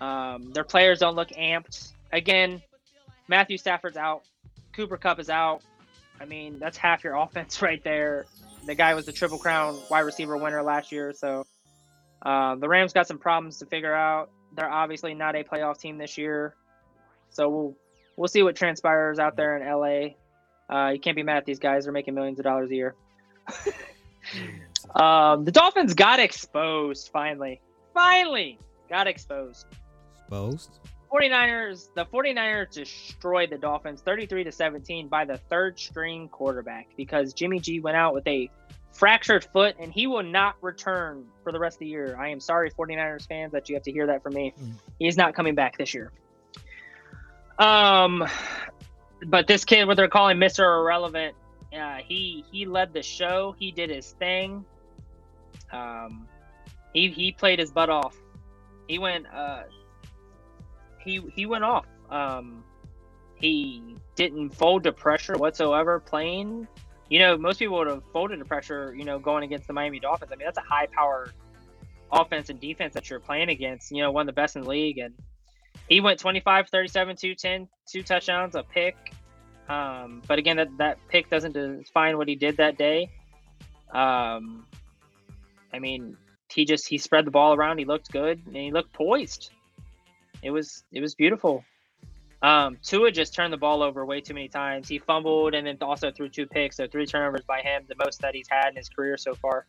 Um, 0.00 0.52
their 0.52 0.64
players 0.64 0.98
don't 0.98 1.16
look 1.16 1.28
amped. 1.30 1.92
Again, 2.12 2.60
Matthew 3.28 3.56
Stafford's 3.56 3.96
out. 3.96 4.22
Cooper 4.72 4.96
Kupp 4.96 5.18
is 5.18 5.30
out. 5.30 5.62
I 6.20 6.24
mean, 6.24 6.58
that's 6.58 6.76
half 6.76 7.04
your 7.04 7.14
offense 7.22 7.62
right 7.62 7.82
there. 7.82 8.26
The 8.66 8.74
guy 8.74 8.94
was 8.94 9.06
the 9.06 9.12
Triple 9.12 9.38
Crown 9.38 9.78
wide 9.90 10.00
receiver 10.00 10.36
winner 10.36 10.62
last 10.62 10.92
year. 10.92 11.12
So 11.12 11.46
uh, 12.20 12.54
the 12.56 12.68
Rams 12.68 12.92
got 12.92 13.08
some 13.08 13.18
problems 13.18 13.58
to 13.58 13.66
figure 13.66 13.94
out. 13.94 14.30
They're 14.54 14.70
obviously 14.70 15.14
not 15.14 15.34
a 15.34 15.42
playoff 15.44 15.78
team 15.78 15.98
this 15.98 16.18
year. 16.18 16.54
So 17.30 17.48
we'll 17.48 17.76
we'll 18.22 18.28
see 18.28 18.44
what 18.44 18.54
transpires 18.54 19.18
out 19.18 19.34
there 19.34 19.56
in 19.56 19.66
LA. 19.68 20.14
Uh, 20.72 20.90
you 20.90 21.00
can't 21.00 21.16
be 21.16 21.24
mad 21.24 21.38
at 21.38 21.44
these 21.44 21.58
guys. 21.58 21.82
They're 21.82 21.92
making 21.92 22.14
millions 22.14 22.38
of 22.38 22.44
dollars 22.44 22.70
a 22.70 22.74
year. 22.76 22.94
um, 24.94 25.44
the 25.44 25.50
Dolphins 25.50 25.92
got 25.92 26.20
exposed 26.20 27.10
finally. 27.12 27.60
Finally 27.92 28.60
got 28.88 29.08
exposed. 29.08 29.66
Exposed. 30.20 30.78
49ers, 31.12 31.88
the 31.96 32.04
49ers 32.04 32.70
destroyed 32.70 33.50
the 33.50 33.58
Dolphins 33.58 34.02
33 34.02 34.44
to 34.44 34.52
17 34.52 35.08
by 35.08 35.24
the 35.24 35.38
third 35.50 35.76
string 35.76 36.28
quarterback 36.28 36.90
because 36.96 37.32
Jimmy 37.34 37.58
G 37.58 37.80
went 37.80 37.96
out 37.96 38.14
with 38.14 38.26
a 38.28 38.48
fractured 38.92 39.44
foot 39.52 39.74
and 39.80 39.92
he 39.92 40.06
will 40.06 40.22
not 40.22 40.54
return 40.60 41.24
for 41.42 41.50
the 41.50 41.58
rest 41.58 41.76
of 41.76 41.80
the 41.80 41.88
year. 41.88 42.16
I 42.16 42.28
am 42.28 42.38
sorry 42.38 42.70
49ers 42.70 43.26
fans 43.26 43.50
that 43.50 43.68
you 43.68 43.74
have 43.74 43.82
to 43.82 43.92
hear 43.92 44.06
that 44.06 44.22
from 44.22 44.34
me. 44.34 44.54
Mm. 44.62 44.74
is 45.00 45.16
not 45.16 45.34
coming 45.34 45.56
back 45.56 45.76
this 45.76 45.92
year. 45.92 46.12
Um 47.58 48.24
but 49.26 49.46
this 49.46 49.64
kid 49.64 49.86
what 49.86 49.96
they're 49.96 50.08
calling 50.08 50.38
Mr. 50.38 50.80
Irrelevant, 50.80 51.34
uh, 51.76 51.98
he 52.04 52.44
he 52.50 52.66
led 52.66 52.92
the 52.92 53.02
show. 53.02 53.54
He 53.58 53.70
did 53.70 53.90
his 53.90 54.12
thing. 54.12 54.64
Um 55.72 56.26
he 56.92 57.08
he 57.08 57.32
played 57.32 57.58
his 57.58 57.70
butt 57.70 57.90
off. 57.90 58.16
He 58.88 58.98
went 58.98 59.26
uh 59.32 59.62
he 61.02 61.20
he 61.34 61.46
went 61.46 61.64
off. 61.64 61.86
Um, 62.10 62.64
he 63.34 63.96
didn't 64.14 64.50
fold 64.50 64.84
to 64.84 64.92
pressure 64.92 65.36
whatsoever 65.36 66.00
playing. 66.00 66.68
You 67.08 67.18
know, 67.18 67.36
most 67.36 67.58
people 67.58 67.78
would 67.78 67.88
have 67.88 68.02
folded 68.12 68.38
to 68.38 68.44
pressure. 68.44 68.94
You 68.96 69.04
know, 69.04 69.18
going 69.18 69.44
against 69.44 69.66
the 69.66 69.72
Miami 69.72 70.00
Dolphins. 70.00 70.30
I 70.32 70.36
mean, 70.36 70.46
that's 70.46 70.58
a 70.58 70.62
high 70.62 70.86
power 70.86 71.32
offense 72.10 72.50
and 72.50 72.60
defense 72.60 72.94
that 72.94 73.10
you're 73.10 73.20
playing 73.20 73.48
against. 73.48 73.90
You 73.90 74.02
know, 74.02 74.12
one 74.12 74.22
of 74.22 74.34
the 74.34 74.40
best 74.40 74.56
in 74.56 74.62
the 74.62 74.68
league, 74.68 74.98
and 74.98 75.14
he 75.88 76.00
went 76.00 76.18
25, 76.20 76.68
37, 76.68 77.16
2, 77.16 77.34
10, 77.34 77.68
two 77.90 78.02
touchdowns, 78.02 78.54
a 78.54 78.62
pick. 78.62 78.96
Um, 79.68 80.22
but 80.26 80.38
again, 80.38 80.56
that 80.56 80.68
that 80.78 80.98
pick 81.08 81.30
doesn't 81.30 81.52
define 81.52 82.16
what 82.16 82.28
he 82.28 82.34
did 82.34 82.56
that 82.56 82.76
day. 82.76 83.10
Um, 83.92 84.66
I 85.72 85.78
mean, 85.78 86.16
he 86.50 86.64
just 86.64 86.88
he 86.88 86.98
spread 86.98 87.24
the 87.24 87.30
ball 87.30 87.54
around. 87.54 87.78
He 87.78 87.84
looked 87.84 88.10
good 88.10 88.42
and 88.46 88.56
he 88.56 88.72
looked 88.72 88.92
poised 88.92 89.50
it 90.42 90.50
was 90.50 90.84
it 90.92 91.00
was 91.00 91.14
beautiful. 91.14 91.64
Um, 92.42 92.76
Tua 92.82 93.12
just 93.12 93.34
turned 93.34 93.52
the 93.52 93.56
ball 93.56 93.82
over 93.82 94.04
way 94.04 94.20
too 94.20 94.34
many 94.34 94.48
times. 94.48 94.88
He 94.88 94.98
fumbled 94.98 95.54
and 95.54 95.64
then 95.64 95.78
also 95.80 96.10
threw 96.10 96.28
two 96.28 96.46
picks, 96.46 96.76
so 96.76 96.88
three 96.88 97.06
turnovers 97.06 97.44
by 97.46 97.60
him, 97.60 97.84
the 97.88 97.94
most 98.04 98.20
that 98.22 98.34
he's 98.34 98.48
had 98.50 98.70
in 98.70 98.76
his 98.76 98.88
career 98.88 99.16
so 99.16 99.34
far. 99.34 99.66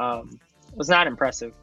Um, 0.00 0.40
was 0.74 0.88
not 0.88 1.06
impressive. 1.06 1.54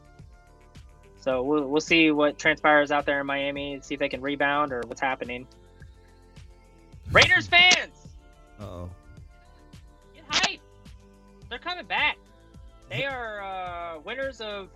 So 1.20 1.42
we'll, 1.42 1.66
we'll 1.66 1.80
see 1.80 2.10
what 2.10 2.38
transpires 2.38 2.90
out 2.90 3.06
there 3.06 3.20
in 3.20 3.26
Miami, 3.26 3.74
and 3.74 3.84
see 3.84 3.94
if 3.94 4.00
they 4.00 4.08
can 4.08 4.20
rebound 4.20 4.72
or 4.72 4.82
what's 4.86 5.00
happening. 5.00 5.46
Raiders 7.10 7.46
fans! 7.46 8.08
oh. 8.60 8.88
Get 10.14 10.24
hype! 10.28 10.60
They're 11.48 11.58
coming 11.58 11.86
back. 11.86 12.18
They 12.90 13.04
are 13.04 13.42
uh, 13.42 14.00
winners 14.00 14.40
of 14.40 14.68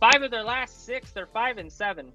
five 0.00 0.22
of 0.22 0.30
their 0.30 0.44
last 0.44 0.84
six. 0.84 1.10
They're 1.12 1.26
five 1.26 1.58
and 1.58 1.70
seven. 1.70 2.12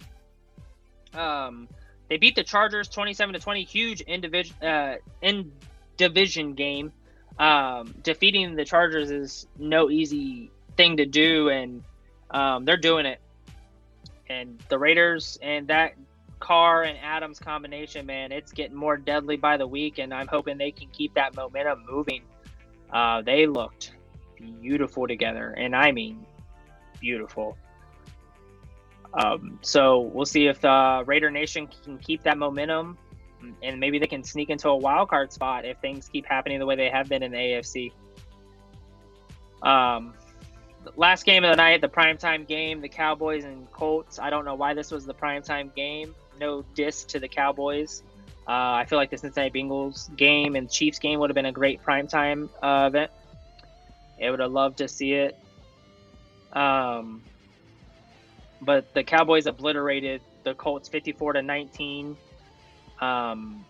Um, 1.13 1.67
they 2.08 2.17
beat 2.17 2.36
the 2.36 2.43
Chargers 2.43 2.88
27 2.88 3.34
to 3.34 3.39
20, 3.39 3.63
huge 3.63 4.02
in 4.02 4.22
division 4.22 4.56
uh, 4.63 4.95
in 5.22 5.52
division 5.98 6.54
game. 6.54 6.91
Um, 7.38 7.95
defeating 8.04 8.56
the 8.56 8.65
Chargers 8.65 9.12
is 9.12 9.48
no 9.58 9.89
easy 9.89 10.52
thing 10.76 10.98
to 10.98 11.06
do, 11.06 11.50
and 11.50 11.84
um, 12.32 12.65
they're 12.65 12.78
doing 12.78 13.06
it. 13.06 13.19
And 14.30 14.62
the 14.70 14.78
Raiders 14.78 15.39
and 15.42 15.68
that 15.68 15.94
Carr 16.39 16.84
and 16.84 16.98
Adams 17.02 17.39
combination, 17.39 18.06
man, 18.06 18.32
it's 18.32 18.52
getting 18.52 18.76
more 18.76 18.98
deadly 18.98 19.38
by 19.38 19.58
the 19.58 19.68
week, 19.68 19.98
and 19.98 20.13
I'm 20.13 20.28
hoping 20.28 20.58
they 20.58 20.72
can 20.72 20.88
keep 20.89 21.13
that 21.15 21.36
momentum 21.36 21.84
moving. 21.89 22.24
Uh, 22.92 23.22
they 23.22 23.46
looked 23.46 23.94
beautiful 24.38 25.08
together, 25.08 25.54
and 25.58 25.76
I 25.76 25.92
mean 25.92 26.26
beautiful. 27.00 27.58
Um, 29.13 29.60
so 29.62 30.02
we'll 30.02 30.26
see 30.26 30.48
if 30.48 30.62
the 30.62 31.04
Raider 31.06 31.32
Nation 31.32 31.68
can 31.84 31.98
keep 31.98 32.24
that 32.24 32.38
momentum, 32.38 32.98
and 33.63 33.80
maybe 33.80 34.00
they 34.00 34.08
can 34.08 34.24
sneak 34.24 34.50
into 34.50 34.70
a 34.70 34.76
wild 34.76 35.10
card 35.10 35.34
spot 35.34 35.65
if 35.65 35.78
things 35.80 36.08
keep 36.08 36.26
happening 36.26 36.60
the 36.60 36.65
way 36.65 36.76
they 36.76 36.89
have 36.89 37.10
been 37.10 37.24
in 37.24 37.32
the 37.32 37.38
AFC. 37.38 37.92
Um, 39.62 40.13
last 40.96 41.26
game 41.26 41.44
of 41.44 41.52
the 41.52 41.58
night, 41.58 41.82
the 41.82 41.89
primetime 41.89 42.48
game, 42.48 42.82
the 42.82 42.89
Cowboys 42.89 43.44
and 43.44 43.72
Colts. 43.72 44.20
I 44.20 44.30
don't 44.30 44.46
know 44.46 44.56
why 44.56 44.74
this 44.74 44.92
was 44.92 45.06
the 45.06 45.13
primetime 45.13 45.74
game. 45.76 46.15
No 46.39 46.63
diss 46.76 47.04
to 47.06 47.20
the 47.20 47.28
Cowboys. 47.28 48.04
Uh, 48.48 48.74
I 48.82 48.86
feel 48.86 48.98
like 48.98 49.12
the 49.12 49.18
Cincinnati 49.18 49.62
Bengals 49.62 50.15
game 50.15 50.56
and 50.56 50.70
Chiefs 50.70 51.00
game 51.00 51.20
would 51.20 51.30
have 51.30 51.36
been 51.36 51.46
a 51.46 51.52
great 51.52 51.84
primetime 51.84 52.50
uh, 52.63 52.88
event. 52.88 53.12
I 54.24 54.30
would 54.32 54.39
have 54.39 54.52
loved 54.52 54.80
to 54.80 54.88
see 54.88 55.13
it. 55.13 55.38
Um, 56.54 57.22
but 58.62 58.94
the 58.94 59.04
Cowboys 59.04 59.46
obliterated 59.46 60.22
the 60.44 60.54
Colts 60.56 60.89
54 60.89 61.34
to 61.34 61.42
19. 61.42 62.18
Um, 63.00 63.65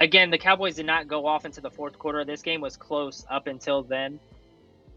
again, 0.00 0.30
the 0.30 0.38
Cowboys 0.38 0.76
did 0.76 0.86
not 0.86 1.08
go 1.08 1.26
off 1.26 1.44
into 1.44 1.60
the 1.60 1.70
fourth 1.70 1.98
quarter. 1.98 2.24
This 2.24 2.42
game 2.42 2.60
was 2.60 2.76
close 2.76 3.24
up 3.30 3.46
until 3.46 3.82
then. 3.82 4.18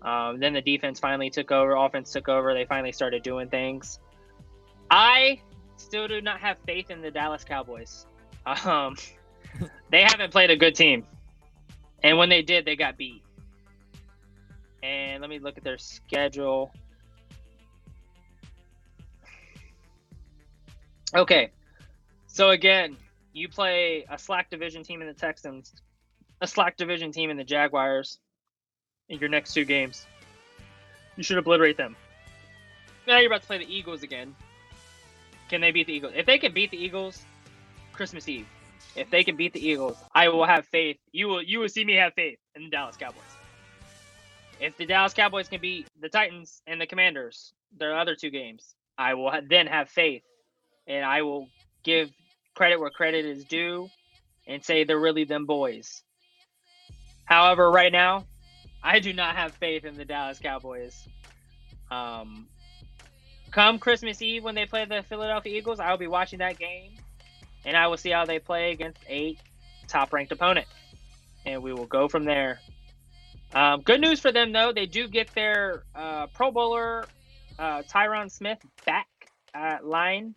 Um, 0.01 0.39
then 0.39 0.53
the 0.53 0.61
defense 0.61 0.99
finally 0.99 1.29
took 1.29 1.51
over, 1.51 1.75
offense 1.75 2.11
took 2.11 2.29
over. 2.29 2.53
They 2.53 2.65
finally 2.65 2.91
started 2.91 3.23
doing 3.23 3.49
things. 3.49 3.99
I 4.91 5.41
still 5.77 6.07
do 6.07 6.21
not 6.21 6.39
have 6.39 6.57
faith 6.65 6.91
in 6.91 7.01
the 7.01 7.11
Dallas 7.11 7.43
Cowboys. 7.43 8.05
Um, 8.63 8.95
they 9.89 10.03
haven't 10.03 10.31
played 10.31 10.51
a 10.51 10.55
good 10.55 10.75
team, 10.75 11.03
and 12.03 12.15
when 12.15 12.29
they 12.29 12.43
did, 12.43 12.63
they 12.63 12.75
got 12.75 12.95
beat. 12.95 13.23
And 14.83 15.19
let 15.19 15.31
me 15.31 15.39
look 15.39 15.57
at 15.57 15.63
their 15.63 15.79
schedule. 15.79 16.71
Okay, 21.15 21.49
so 22.27 22.51
again, 22.51 22.95
you 23.33 23.49
play 23.49 24.05
a 24.11 24.17
slack 24.19 24.51
division 24.51 24.83
team 24.83 25.01
in 25.01 25.07
the 25.07 25.13
Texans, 25.15 25.73
a 26.41 26.45
slack 26.45 26.77
division 26.77 27.11
team 27.11 27.31
in 27.31 27.37
the 27.37 27.43
Jaguars 27.43 28.19
in 29.09 29.19
your 29.19 29.29
next 29.29 29.53
two 29.53 29.65
games. 29.65 30.05
You 31.15 31.23
should 31.23 31.37
obliterate 31.37 31.77
them. 31.77 31.95
Now 33.07 33.17
you're 33.19 33.27
about 33.27 33.41
to 33.41 33.47
play 33.47 33.59
the 33.59 33.73
Eagles 33.73 34.03
again. 34.03 34.35
Can 35.49 35.61
they 35.61 35.71
beat 35.71 35.87
the 35.87 35.93
Eagles? 35.93 36.13
If 36.15 36.25
they 36.25 36.37
can 36.37 36.53
beat 36.53 36.71
the 36.71 36.77
Eagles, 36.77 37.23
Christmas 37.93 38.27
Eve. 38.27 38.47
If 38.95 39.09
they 39.09 39.23
can 39.23 39.35
beat 39.35 39.53
the 39.53 39.65
Eagles, 39.65 39.97
I 40.13 40.29
will 40.29 40.45
have 40.45 40.65
faith. 40.67 40.97
You 41.11 41.27
will 41.27 41.41
you 41.41 41.59
will 41.59 41.69
see 41.69 41.83
me 41.83 41.95
have 41.95 42.13
faith 42.13 42.39
in 42.55 42.63
the 42.63 42.69
Dallas 42.69 42.97
Cowboys. 42.97 43.21
If 44.59 44.77
the 44.77 44.85
Dallas 44.85 45.13
Cowboys 45.13 45.49
can 45.49 45.59
beat 45.59 45.87
the 45.99 46.09
Titans 46.09 46.61
and 46.65 46.79
the 46.79 46.87
Commanders, 46.87 47.53
their 47.77 47.97
other 47.97 48.15
two 48.15 48.29
games, 48.29 48.75
I 48.97 49.13
will 49.13 49.31
then 49.49 49.67
have 49.67 49.89
faith, 49.89 50.23
and 50.87 51.03
I 51.03 51.23
will 51.23 51.47
give 51.83 52.09
credit 52.55 52.79
where 52.79 52.89
credit 52.89 53.25
is 53.25 53.43
due, 53.43 53.89
and 54.47 54.63
say 54.63 54.85
they're 54.85 54.99
really 54.99 55.25
them 55.25 55.45
boys. 55.45 56.01
However, 57.25 57.69
right 57.69 57.91
now, 57.91 58.25
I 58.85 58.99
do 58.99 59.13
not 59.13 59.35
have 59.35 59.53
faith 59.53 59.83
in 59.83 59.97
the 59.97 60.05
Dallas 60.05 60.37
Cowboys. 60.37 61.07
Um, 61.89 62.47
come 63.49 63.79
Christmas 63.79 64.21
Eve 64.21 64.43
when 64.43 64.53
they 64.53 64.67
play 64.67 64.85
the 64.85 65.01
Philadelphia 65.01 65.57
Eagles, 65.57 65.79
I 65.79 65.89
will 65.89 65.97
be 65.97 66.07
watching 66.07 66.37
that 66.39 66.59
game, 66.59 66.91
and 67.65 67.75
I 67.75 67.87
will 67.87 67.97
see 67.97 68.11
how 68.11 68.25
they 68.25 68.37
play 68.37 68.71
against 68.71 68.99
a 69.09 69.37
top-ranked 69.87 70.31
opponent, 70.31 70.67
and 71.47 71.63
we 71.63 71.73
will 71.73 71.87
go 71.87 72.07
from 72.07 72.25
there. 72.25 72.59
Um, 73.55 73.81
good 73.81 74.01
news 74.01 74.19
for 74.19 74.31
them 74.31 74.51
though, 74.51 74.71
they 74.71 74.85
do 74.85 75.07
get 75.07 75.33
their 75.33 75.83
uh, 75.95 76.27
Pro 76.27 76.51
Bowler 76.51 77.05
uh, 77.57 77.81
Tyron 77.83 78.29
Smith 78.29 78.59
back 78.85 79.07
at 79.55 79.83
line. 79.83 80.35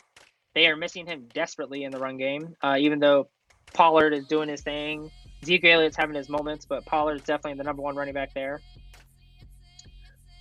They 0.54 0.68
are 0.68 0.76
missing 0.76 1.04
him 1.04 1.28
desperately 1.34 1.84
in 1.84 1.92
the 1.92 1.98
run 1.98 2.16
game, 2.16 2.56
uh, 2.62 2.76
even 2.78 2.98
though 2.98 3.28
Pollard 3.74 4.14
is 4.14 4.26
doing 4.26 4.48
his 4.48 4.62
thing. 4.62 5.10
Zeke 5.44 5.64
Elliott's 5.64 5.96
having 5.96 6.16
his 6.16 6.28
moments, 6.28 6.64
but 6.64 6.84
Pollard's 6.84 7.24
definitely 7.24 7.58
the 7.58 7.64
number 7.64 7.82
one 7.82 7.96
running 7.96 8.14
back 8.14 8.34
there. 8.34 8.60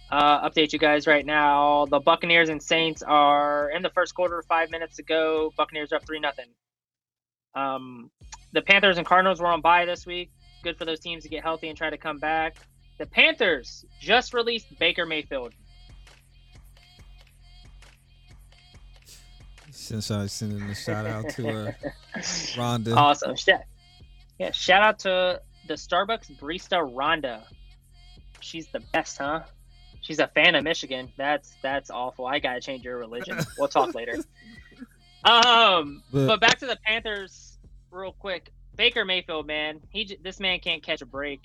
Uh, 0.09 0.49
update 0.49 0.71
you 0.71 0.79
guys 0.79 1.05
right 1.05 1.25
now. 1.25 1.85
The 1.85 1.99
Buccaneers 1.99 2.49
and 2.49 2.61
Saints 2.63 3.03
are 3.03 3.69
in 3.71 3.81
the 3.81 3.89
first 3.89 4.15
quarter, 4.15 4.41
five 4.47 4.71
minutes 4.71 4.99
ago. 4.99 5.51
Buccaneers 5.57 5.91
are 5.91 5.97
up 5.97 6.05
three 6.05 6.19
nothing. 6.19 6.45
Um, 7.55 8.09
the 8.53 8.61
Panthers 8.61 8.97
and 8.97 9.05
Cardinals 9.05 9.41
were 9.41 9.47
on 9.47 9.61
bye 9.61 9.85
this 9.85 10.05
week. 10.05 10.31
Good 10.63 10.77
for 10.77 10.85
those 10.85 10.99
teams 10.99 11.23
to 11.23 11.29
get 11.29 11.43
healthy 11.43 11.67
and 11.67 11.77
try 11.77 11.89
to 11.89 11.97
come 11.97 12.19
back. 12.19 12.57
The 12.97 13.05
Panthers 13.05 13.85
just 13.99 14.33
released 14.33 14.67
Baker 14.79 15.05
Mayfield. 15.05 15.53
Since 19.71 20.09
I 20.09 20.25
sending 20.27 20.61
a 20.63 20.75
shout 20.75 21.05
out 21.05 21.29
to 21.29 21.49
uh, 21.49 21.71
Rhonda. 22.55 22.95
Awesome. 22.95 23.35
Yeah, 24.39 24.51
shout 24.51 24.83
out 24.83 24.99
to 24.99 25.41
the 25.67 25.73
Starbucks 25.73 26.37
barista 26.39 26.79
Rhonda. 26.93 27.43
She's 28.39 28.67
the 28.67 28.81
best, 28.93 29.17
huh? 29.17 29.41
She's 30.01 30.19
a 30.19 30.27
fan 30.27 30.55
of 30.55 30.63
Michigan. 30.63 31.11
That's 31.17 31.55
that's 31.61 31.89
awful. 31.89 32.25
I 32.25 32.39
gotta 32.39 32.61
change 32.61 32.83
your 32.83 32.97
religion. 32.97 33.39
We'll 33.57 33.67
talk 33.67 33.93
later. 33.95 34.17
Um, 35.23 36.03
but, 36.13 36.27
but 36.27 36.39
back 36.39 36.59
to 36.59 36.67
the 36.67 36.77
Panthers 36.85 37.57
real 37.91 38.13
quick. 38.13 38.53
Baker 38.77 39.03
Mayfield, 39.03 39.47
man, 39.47 39.81
he 39.89 40.17
this 40.23 40.39
man 40.39 40.59
can't 40.59 40.81
catch 40.81 41.01
a 41.01 41.05
break. 41.05 41.41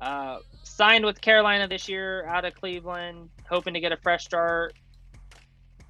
Uh, 0.00 0.38
signed 0.64 1.04
with 1.04 1.20
Carolina 1.20 1.68
this 1.68 1.88
year 1.88 2.24
out 2.26 2.44
of 2.44 2.54
Cleveland, 2.54 3.28
hoping 3.48 3.74
to 3.74 3.80
get 3.80 3.92
a 3.92 3.96
fresh 3.98 4.24
start. 4.24 4.74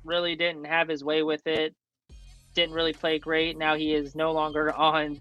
Really 0.05 0.35
didn't 0.35 0.65
have 0.65 0.89
his 0.89 1.05
way 1.05 1.23
with 1.23 1.47
it. 1.47 1.75
Didn't 2.55 2.75
really 2.75 2.93
play 2.93 3.19
great. 3.19 3.57
Now 3.57 3.77
he 3.77 3.95
is 3.95 4.15
no 4.15 4.33
longer 4.33 4.75
on 4.75 5.21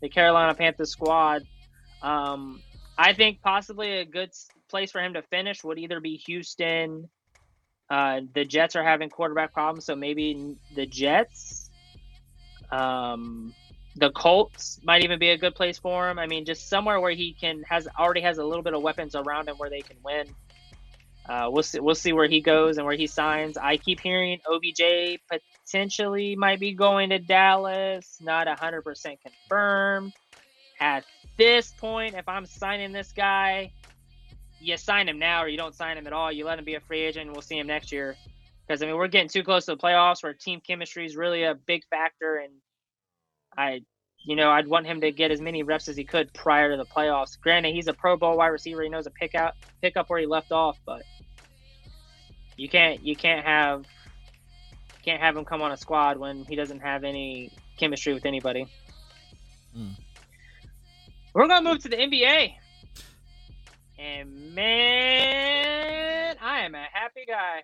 the 0.00 0.08
Carolina 0.08 0.54
Panthers 0.54 0.90
squad. 0.90 1.46
Um, 2.02 2.60
I 2.98 3.12
think 3.12 3.42
possibly 3.42 3.98
a 3.98 4.04
good 4.04 4.30
place 4.68 4.90
for 4.90 5.00
him 5.00 5.14
to 5.14 5.22
finish 5.22 5.62
would 5.64 5.78
either 5.78 6.00
be 6.00 6.16
Houston. 6.26 7.08
Uh, 7.88 8.20
the 8.34 8.44
Jets 8.44 8.74
are 8.74 8.82
having 8.82 9.10
quarterback 9.10 9.52
problems, 9.52 9.84
so 9.84 9.94
maybe 9.94 10.56
the 10.74 10.86
Jets. 10.86 11.70
Um, 12.70 13.54
the 13.96 14.10
Colts 14.10 14.80
might 14.82 15.04
even 15.04 15.18
be 15.18 15.30
a 15.30 15.38
good 15.38 15.54
place 15.54 15.78
for 15.78 16.10
him. 16.10 16.18
I 16.18 16.26
mean, 16.26 16.44
just 16.44 16.68
somewhere 16.68 17.00
where 17.00 17.12
he 17.12 17.32
can 17.32 17.62
has 17.68 17.88
already 17.98 18.20
has 18.22 18.38
a 18.38 18.44
little 18.44 18.62
bit 18.62 18.74
of 18.74 18.82
weapons 18.82 19.14
around 19.14 19.48
him 19.48 19.56
where 19.56 19.70
they 19.70 19.80
can 19.80 19.96
win. 20.04 20.28
Uh, 21.28 21.48
we'll 21.50 21.62
see. 21.62 21.80
We'll 21.80 21.94
see 21.94 22.12
where 22.12 22.28
he 22.28 22.40
goes 22.40 22.76
and 22.76 22.86
where 22.86 22.96
he 22.96 23.06
signs. 23.06 23.56
I 23.56 23.76
keep 23.76 24.00
hearing 24.00 24.38
OBJ 24.48 25.20
potentially 25.66 26.36
might 26.36 26.60
be 26.60 26.72
going 26.72 27.10
to 27.10 27.18
Dallas. 27.18 28.18
Not 28.20 28.48
hundred 28.58 28.82
percent 28.82 29.18
confirmed. 29.22 30.12
At 30.80 31.04
this 31.36 31.72
point, 31.72 32.14
if 32.14 32.28
I'm 32.28 32.46
signing 32.46 32.92
this 32.92 33.12
guy, 33.12 33.72
you 34.60 34.76
sign 34.76 35.08
him 35.08 35.18
now 35.18 35.42
or 35.42 35.48
you 35.48 35.56
don't 35.56 35.74
sign 35.74 35.96
him 35.96 36.06
at 36.06 36.12
all. 36.12 36.30
You 36.30 36.44
let 36.44 36.58
him 36.58 36.64
be 36.64 36.74
a 36.74 36.80
free 36.80 37.00
agent. 37.00 37.26
and 37.26 37.32
We'll 37.32 37.42
see 37.42 37.58
him 37.58 37.66
next 37.66 37.92
year. 37.92 38.16
Because 38.66 38.82
I 38.82 38.86
mean, 38.86 38.96
we're 38.96 39.08
getting 39.08 39.28
too 39.28 39.42
close 39.42 39.66
to 39.66 39.72
the 39.72 39.80
playoffs, 39.80 40.22
where 40.22 40.34
team 40.34 40.60
chemistry 40.66 41.06
is 41.06 41.16
really 41.16 41.44
a 41.44 41.54
big 41.54 41.82
factor, 41.88 42.36
and 42.36 42.52
I, 43.56 43.82
you 44.24 44.34
know, 44.34 44.50
I'd 44.50 44.66
want 44.66 44.86
him 44.86 45.00
to 45.02 45.12
get 45.12 45.30
as 45.30 45.40
many 45.40 45.62
reps 45.62 45.88
as 45.88 45.96
he 45.96 46.02
could 46.02 46.34
prior 46.34 46.72
to 46.72 46.76
the 46.76 46.84
playoffs. 46.84 47.40
Granted, 47.40 47.74
he's 47.74 47.86
a 47.86 47.92
Pro 47.92 48.16
Bowl 48.16 48.36
wide 48.36 48.48
receiver; 48.48 48.82
he 48.82 48.88
knows 48.88 49.06
a 49.06 49.10
pick 49.10 49.36
out, 49.36 49.54
pick 49.82 49.96
up 49.96 50.10
where 50.10 50.18
he 50.18 50.26
left 50.26 50.50
off, 50.50 50.78
but 50.84 51.02
you 52.56 52.68
can't 52.68 53.04
you 53.04 53.14
can't 53.14 53.46
have 53.46 53.84
can't 55.06 55.22
have 55.22 55.36
him 55.36 55.44
come 55.44 55.62
on 55.62 55.70
a 55.70 55.76
squad 55.76 56.18
when 56.18 56.44
he 56.44 56.56
doesn't 56.56 56.80
have 56.80 57.04
any 57.04 57.52
chemistry 57.78 58.12
with 58.12 58.26
anybody. 58.26 58.66
Mm. 59.76 59.92
We're 61.32 61.46
gonna 61.46 61.68
move 61.68 61.80
to 61.82 61.88
the 61.88 61.96
NBA, 61.96 62.54
and 63.98 64.54
man, 64.54 66.36
I 66.42 66.60
am 66.60 66.74
a 66.74 66.86
happy 66.92 67.24
guy. 67.26 67.62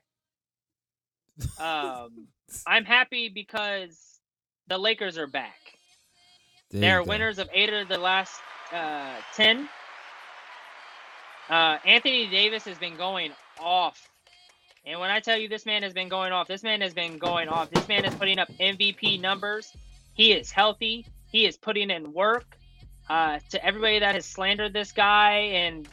Um, 1.59 2.29
I'm 2.67 2.85
happy 2.85 3.29
because 3.29 4.21
the 4.69 4.79
Lakers 4.79 5.19
are 5.19 5.27
back. 5.27 5.59
There 6.71 6.81
They're 6.81 7.03
winners 7.03 7.39
of 7.39 7.49
eight 7.53 7.73
of 7.73 7.89
the 7.89 7.99
last 7.99 8.41
uh, 8.73 9.17
ten. 9.35 9.69
Uh, 11.51 11.79
Anthony 11.85 12.29
Davis 12.29 12.65
has 12.67 12.79
been 12.79 12.97
going 12.97 13.33
off 13.59 14.12
and 14.85 14.99
when 14.99 15.11
I 15.11 15.21
tell 15.21 15.37
you 15.37 15.49
this 15.49 15.65
man 15.65 15.83
has 15.83 15.93
been 15.93 16.09
going 16.09 16.33
off, 16.33 16.49
this 16.49 16.63
man 16.63 16.81
has 16.81 16.93
been 16.93 17.19
going 17.19 17.49
off. 17.49 17.71
This 17.71 17.87
man 17.87 18.05
is 18.05 18.15
putting 18.15 18.39
up 18.39 18.49
MVP 18.61 19.21
numbers. 19.21 19.73
He 20.15 20.33
is 20.33 20.51
healthy. 20.51 21.07
He 21.31 21.47
is 21.47 21.57
putting 21.57 21.91
in 21.91 22.13
work. 22.13 22.57
Uh, 23.09 23.39
to 23.51 23.65
everybody 23.65 23.99
that 23.99 24.15
has 24.15 24.25
slandered 24.25 24.73
this 24.73 24.93
guy, 24.93 25.33
and 25.55 25.89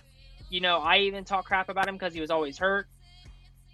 you 0.49 0.62
know, 0.62 0.78
I 0.78 0.99
even 0.99 1.23
talk 1.23 1.45
crap 1.45 1.69
about 1.69 1.88
him 1.88 1.95
because 1.95 2.13
he 2.13 2.21
was 2.21 2.32
always 2.32 2.58
hurt. 2.58 2.88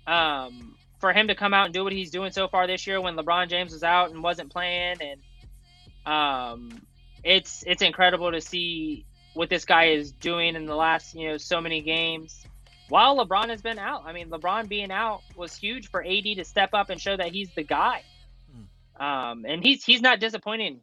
Um, 0.08 0.76
for 1.00 1.14
him 1.14 1.28
to 1.28 1.36
come 1.36 1.54
out 1.54 1.66
and 1.66 1.74
do 1.74 1.84
what 1.84 1.94
he's 1.94 2.12
doing 2.12 2.32
so 2.32 2.48
far 2.48 2.66
this 2.66 2.88
year, 2.88 3.00
when 3.02 3.16
LeBron 3.16 3.50
James 3.50 3.74
was 3.74 3.84
out 3.84 4.12
and 4.12 4.24
wasn't 4.24 4.52
playing, 4.52 4.98
and 5.02 6.12
um, 6.12 6.82
it's 7.24 7.64
it's 7.68 7.82
incredible 7.82 8.32
to 8.32 8.42
see 8.42 9.06
what 9.34 9.50
this 9.50 9.66
guy 9.66 9.86
is 9.88 10.12
doing 10.12 10.56
in 10.56 10.66
the 10.66 10.76
last 10.76 11.14
you 11.14 11.30
know 11.30 11.38
so 11.38 11.60
many 11.60 11.82
games 11.82 12.46
while 12.90 13.18
LeBron 13.18 13.50
has 13.50 13.62
been 13.62 13.80
out. 13.80 14.04
I 14.06 14.14
mean, 14.14 14.30
LeBron 14.30 14.68
being 14.68 14.92
out 14.92 15.22
was 15.36 15.56
huge 15.56 15.90
for 15.90 16.04
AD 16.04 16.24
to 16.24 16.46
step 16.46 16.70
up 16.74 16.90
and 16.90 17.00
show 17.00 17.16
that 17.16 17.32
he's 17.32 17.50
the 17.56 17.64
guy. 17.64 18.04
Hmm. 18.52 19.04
Um, 19.04 19.46
and 19.46 19.64
he's 19.64 19.84
he's 19.84 20.02
not 20.02 20.20
disappointing. 20.20 20.82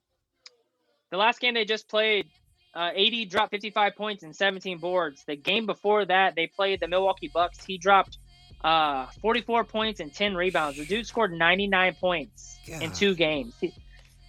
The 1.11 1.17
last 1.19 1.41
game 1.41 1.55
they 1.55 1.65
just 1.65 1.88
played, 1.88 2.27
uh, 2.75 2.91
AD 2.97 3.29
dropped 3.29 3.51
55 3.51 3.97
points 3.97 4.23
and 4.23 4.35
17 4.35 4.79
boards. 4.79 5.23
The 5.27 5.37
game 5.37 5.67
before 5.67 6.07
that, 6.07 6.35
they 6.35 6.47
played 6.47 6.81
the 6.81 6.88
Milwaukee 6.88 7.31
Bucks. 7.33 7.62
He 7.65 7.77
dropped 7.77 8.17
uh, 8.65 9.07
44 9.21 9.65
points 9.65 10.01
and 10.01 10.12
10 10.12 10.35
rebounds. 10.35 10.79
The 10.79 10.87
dude 10.87 11.07
scored 11.07 11.33
99 11.33 11.95
points 12.01 12.59
God. 12.67 12.83
in 12.83 12.93
two 12.93 13.15
games. 13.15 13.55
He, 13.61 13.75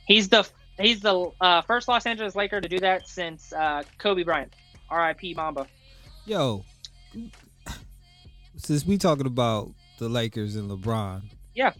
he's 0.07 0.27
the 0.29 0.47
he's 0.77 0.99
the 0.99 1.31
uh, 1.39 1.61
first 1.61 1.87
Los 1.87 2.05
Angeles 2.05 2.35
Laker 2.35 2.59
to 2.59 2.67
do 2.67 2.79
that 2.79 3.07
since 3.07 3.53
uh, 3.53 3.83
Kobe 3.97 4.23
Bryant. 4.23 4.53
R.I.P. 4.89 5.33
Mamba. 5.33 5.67
Yo, 6.25 6.63
since 8.63 8.85
we 8.85 8.97
talking 8.97 9.27
about 9.27 9.71
the 9.99 10.09
Lakers 10.09 10.55
and 10.55 10.69
LeBron, 10.69 11.23
yeah, 11.53 11.73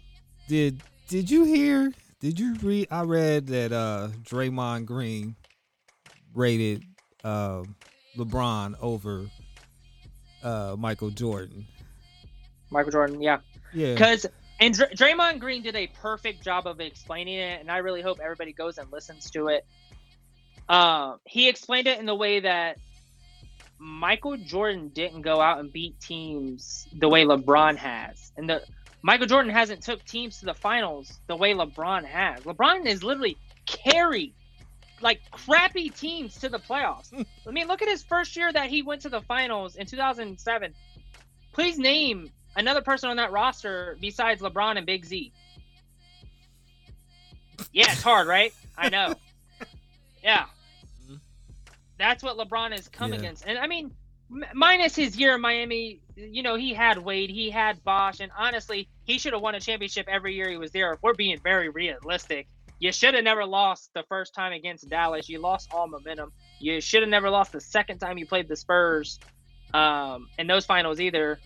did 0.48 0.82
did 1.08 1.30
you 1.30 1.46
hear? 1.46 1.92
Did 2.20 2.40
you 2.40 2.56
read? 2.62 2.88
I 2.92 3.04
read 3.04 3.48
that 3.48 3.72
uh 3.72 4.10
Draymond 4.24 4.86
Green 4.86 5.36
rated 6.34 6.84
uh, 7.24 7.64
LeBron 8.18 8.76
over 8.82 9.26
uh 10.44 10.76
Michael 10.78 11.10
Jordan. 11.10 11.66
Michael 12.70 12.92
Jordan, 12.92 13.22
yeah, 13.22 13.40
yeah, 13.74 13.94
because 13.94 14.26
and 14.60 14.74
Dr- 14.74 14.92
Draymond 14.92 15.40
Green 15.40 15.64
did 15.64 15.76
a 15.76 15.88
perfect 15.88 16.44
job 16.44 16.68
of 16.68 16.80
explaining 16.80 17.36
it, 17.40 17.60
and 17.62 17.72
I 17.72 17.78
really 17.78 18.02
hope 18.02 18.20
everybody 18.22 18.54
goes 18.54 18.78
and 18.78 18.92
listens 18.92 19.30
to 19.32 19.48
it. 19.48 19.66
Um, 20.70 21.20
he 21.26 21.50
explained 21.50 21.88
it 21.88 22.00
in 22.00 22.06
the 22.06 22.16
way 22.16 22.40
that 22.40 22.78
Michael 23.84 24.38
Jordan 24.38 24.88
didn't 24.94 25.24
go 25.24 25.42
out 25.42 25.60
and 25.60 25.72
beat 25.72 26.00
teams 26.00 26.88
the 26.98 27.10
way 27.10 27.26
LeBron 27.26 27.76
has, 27.76 28.32
and 28.38 28.50
the 28.50 28.64
Michael 29.02 29.28
Jordan 29.28 29.52
hasn't 29.52 29.84
took 29.84 30.06
teams 30.06 30.40
to 30.40 30.46
the 30.46 30.54
finals 30.54 31.20
the 31.28 31.36
way 31.36 31.54
LeBron 31.54 32.06
has. 32.06 32.44
LeBron 32.44 32.86
is 32.86 33.04
literally 33.04 33.38
carried 33.66 34.34
like 35.02 35.20
crappy 35.32 35.90
teams 35.90 36.40
to 36.40 36.48
the 36.48 36.60
playoffs. 36.60 37.10
Hmm. 37.10 37.24
I 37.46 37.52
mean, 37.52 37.68
look 37.68 37.82
at 37.82 37.90
his 37.90 38.04
first 38.04 38.38
year 38.38 38.54
that 38.54 38.70
he 38.70 38.84
went 38.84 39.02
to 39.02 39.10
the 39.10 39.20
finals 39.20 39.76
in 39.76 39.86
2007. 39.86 40.74
Please 41.52 41.78
name 41.78 42.32
another 42.56 42.82
person 42.82 43.10
on 43.10 43.18
that 43.18 43.34
roster 43.34 43.98
besides 44.00 44.42
LeBron 44.42 44.78
and 44.78 44.86
Big 44.86 45.04
Z. 45.04 45.34
Yeah, 47.74 47.92
it's 47.92 48.02
hard, 48.02 48.28
right? 48.28 48.54
I 48.78 48.88
know. 48.90 49.16
Yeah. 50.24 50.46
That's 52.04 52.22
what 52.22 52.38
LeBron 52.38 52.72
has 52.72 52.88
come 52.88 53.14
yeah. 53.14 53.20
against. 53.20 53.46
And 53.46 53.58
I 53.58 53.68
mean, 53.68 53.92
m- 54.30 54.44
minus 54.54 54.96
his 54.96 55.18
year 55.18 55.36
in 55.36 55.42
Miami, 55.42 56.02
you 56.16 56.44
know, 56.44 56.56
he 56.56 56.74
had 56.74 56.98
Wade, 56.98 57.30
he 57.30 57.50
had 57.50 57.84
Bosh, 57.84 58.20
and 58.20 58.32
honestly, 58.38 58.90
he 59.06 59.18
should 59.18 59.34
have 59.34 59.42
won 59.42 59.56
a 59.56 59.60
championship 59.60 60.08
every 60.10 60.36
year 60.36 60.50
he 60.50 60.58
was 60.58 60.72
there. 60.72 60.92
If 60.94 61.00
we're 61.02 61.14
being 61.14 61.40
very 61.40 61.70
realistic, 61.70 62.48
you 62.80 62.92
should 62.92 63.14
have 63.14 63.24
never 63.24 63.46
lost 63.46 63.90
the 63.94 64.04
first 64.10 64.34
time 64.34 64.52
against 64.52 64.90
Dallas. 64.90 65.30
You 65.30 65.40
lost 65.40 65.70
all 65.74 65.88
momentum. 65.88 66.34
You 66.60 66.82
should 66.82 67.04
have 67.04 67.10
never 67.10 67.30
lost 67.30 67.54
the 67.54 67.62
second 67.62 68.00
time 68.00 68.18
you 68.18 68.26
played 68.26 68.50
the 68.50 68.58
Spurs 68.58 69.20
um, 69.74 70.28
in 70.38 70.48
those 70.48 70.66
finals 70.66 71.00
either 71.00 71.40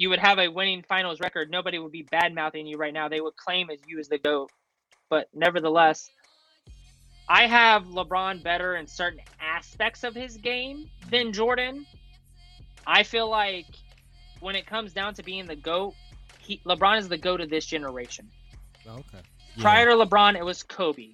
you 0.00 0.08
would 0.08 0.18
have 0.18 0.38
a 0.38 0.48
winning 0.48 0.82
finals 0.88 1.20
record. 1.20 1.50
Nobody 1.50 1.78
would 1.78 1.92
be 1.92 2.02
bad 2.02 2.34
mouthing 2.34 2.66
you 2.66 2.78
right 2.78 2.92
now. 2.92 3.08
They 3.08 3.20
would 3.20 3.36
claim 3.36 3.68
as 3.68 3.80
you 3.86 3.98
as 3.98 4.08
the 4.08 4.16
GOAT. 4.16 4.50
But 5.10 5.28
nevertheless, 5.34 6.08
I 7.30 7.46
have 7.46 7.84
LeBron 7.84 8.42
better 8.42 8.74
in 8.74 8.88
certain 8.88 9.20
aspects 9.40 10.02
of 10.02 10.16
his 10.16 10.36
game 10.36 10.90
than 11.10 11.32
Jordan. 11.32 11.86
I 12.84 13.04
feel 13.04 13.30
like 13.30 13.66
when 14.40 14.56
it 14.56 14.66
comes 14.66 14.92
down 14.92 15.14
to 15.14 15.22
being 15.22 15.46
the 15.46 15.54
GOAT, 15.54 15.94
he, 16.40 16.60
LeBron 16.66 16.98
is 16.98 17.08
the 17.08 17.16
GOAT 17.16 17.40
of 17.40 17.48
this 17.48 17.66
generation. 17.66 18.28
Okay. 18.84 19.20
Yeah. 19.54 19.62
Prior 19.62 19.86
to 19.86 19.92
LeBron, 19.92 20.36
it 20.36 20.44
was 20.44 20.64
Kobe. 20.64 21.10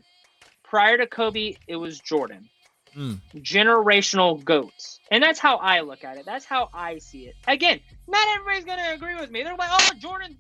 Prior 0.62 0.96
to 0.96 1.07
Kobe, 1.07 1.57
it 1.68 1.76
was 1.76 2.00
Jordan. 2.00 2.48
Mm. 2.96 3.20
Generational 3.35 4.42
goats. 4.42 5.00
And 5.11 5.22
that's 5.22 5.38
how 5.38 5.57
I 5.57 5.81
look 5.81 6.02
at 6.02 6.16
it. 6.16 6.24
That's 6.24 6.46
how 6.46 6.70
I 6.72 6.96
see 6.96 7.26
it. 7.26 7.35
Again, 7.46 7.79
not 8.09 8.26
everybody's 8.35 8.64
going 8.64 8.79
to 8.79 8.94
agree 8.94 9.16
with 9.16 9.31
me. 9.31 9.42
They're 9.42 9.55
like, 9.55 9.68
oh, 9.70 9.90
Jordan's. 9.98 10.37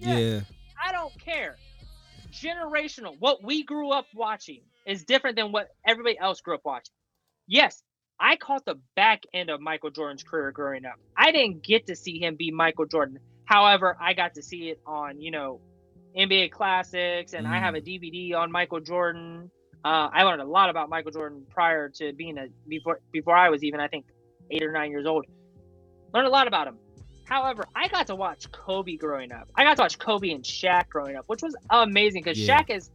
Yeah. 0.00 0.40
I 0.82 0.90
don't 0.90 1.12
care. 1.22 1.56
Generational. 2.32 3.16
What 3.18 3.44
we 3.44 3.62
grew 3.62 3.90
up 3.90 4.06
watching 4.14 4.62
is 4.86 5.04
different 5.04 5.36
than 5.36 5.52
what 5.52 5.68
everybody 5.86 6.18
else 6.18 6.40
grew 6.40 6.54
up 6.54 6.62
watching. 6.64 6.92
Yes, 7.46 7.82
I 8.18 8.36
caught 8.36 8.64
the 8.64 8.78
back 8.96 9.22
end 9.32 9.50
of 9.50 9.60
Michael 9.60 9.90
Jordan's 9.90 10.22
career 10.22 10.52
growing 10.52 10.84
up. 10.84 10.96
I 11.16 11.32
didn't 11.32 11.62
get 11.62 11.86
to 11.86 11.96
see 11.96 12.18
him 12.18 12.36
be 12.36 12.50
Michael 12.50 12.86
Jordan. 12.86 13.18
However, 13.44 13.96
I 14.00 14.12
got 14.12 14.34
to 14.34 14.42
see 14.42 14.68
it 14.68 14.80
on, 14.86 15.20
you 15.20 15.30
know, 15.30 15.60
NBA 16.16 16.52
classics, 16.52 17.32
and 17.32 17.46
mm. 17.46 17.50
I 17.50 17.58
have 17.58 17.74
a 17.74 17.80
DVD 17.80 18.34
on 18.36 18.52
Michael 18.52 18.80
Jordan. 18.80 19.50
Uh, 19.84 20.08
I 20.12 20.24
learned 20.24 20.42
a 20.42 20.46
lot 20.46 20.68
about 20.68 20.90
Michael 20.90 21.12
Jordan 21.12 21.44
prior 21.48 21.88
to 21.88 22.12
being 22.12 22.36
a 22.36 22.46
before 22.68 23.00
before 23.12 23.36
I 23.36 23.48
was 23.48 23.64
even 23.64 23.80
I 23.80 23.88
think 23.88 24.06
eight 24.50 24.62
or 24.62 24.72
nine 24.72 24.90
years 24.90 25.06
old. 25.06 25.24
Learned 26.12 26.26
a 26.26 26.30
lot 26.30 26.46
about 26.46 26.66
him. 26.68 26.76
However, 27.24 27.64
I 27.76 27.86
got 27.88 28.08
to 28.08 28.16
watch 28.16 28.50
Kobe 28.50 28.96
growing 28.96 29.32
up. 29.32 29.48
I 29.54 29.62
got 29.62 29.76
to 29.76 29.82
watch 29.82 29.98
Kobe 29.98 30.30
and 30.30 30.44
Shaq 30.44 30.88
growing 30.88 31.16
up, 31.16 31.24
which 31.28 31.42
was 31.42 31.54
amazing 31.70 32.22
because 32.22 32.38
yeah. 32.38 32.60
Shaq 32.60 32.70
is 32.70 32.90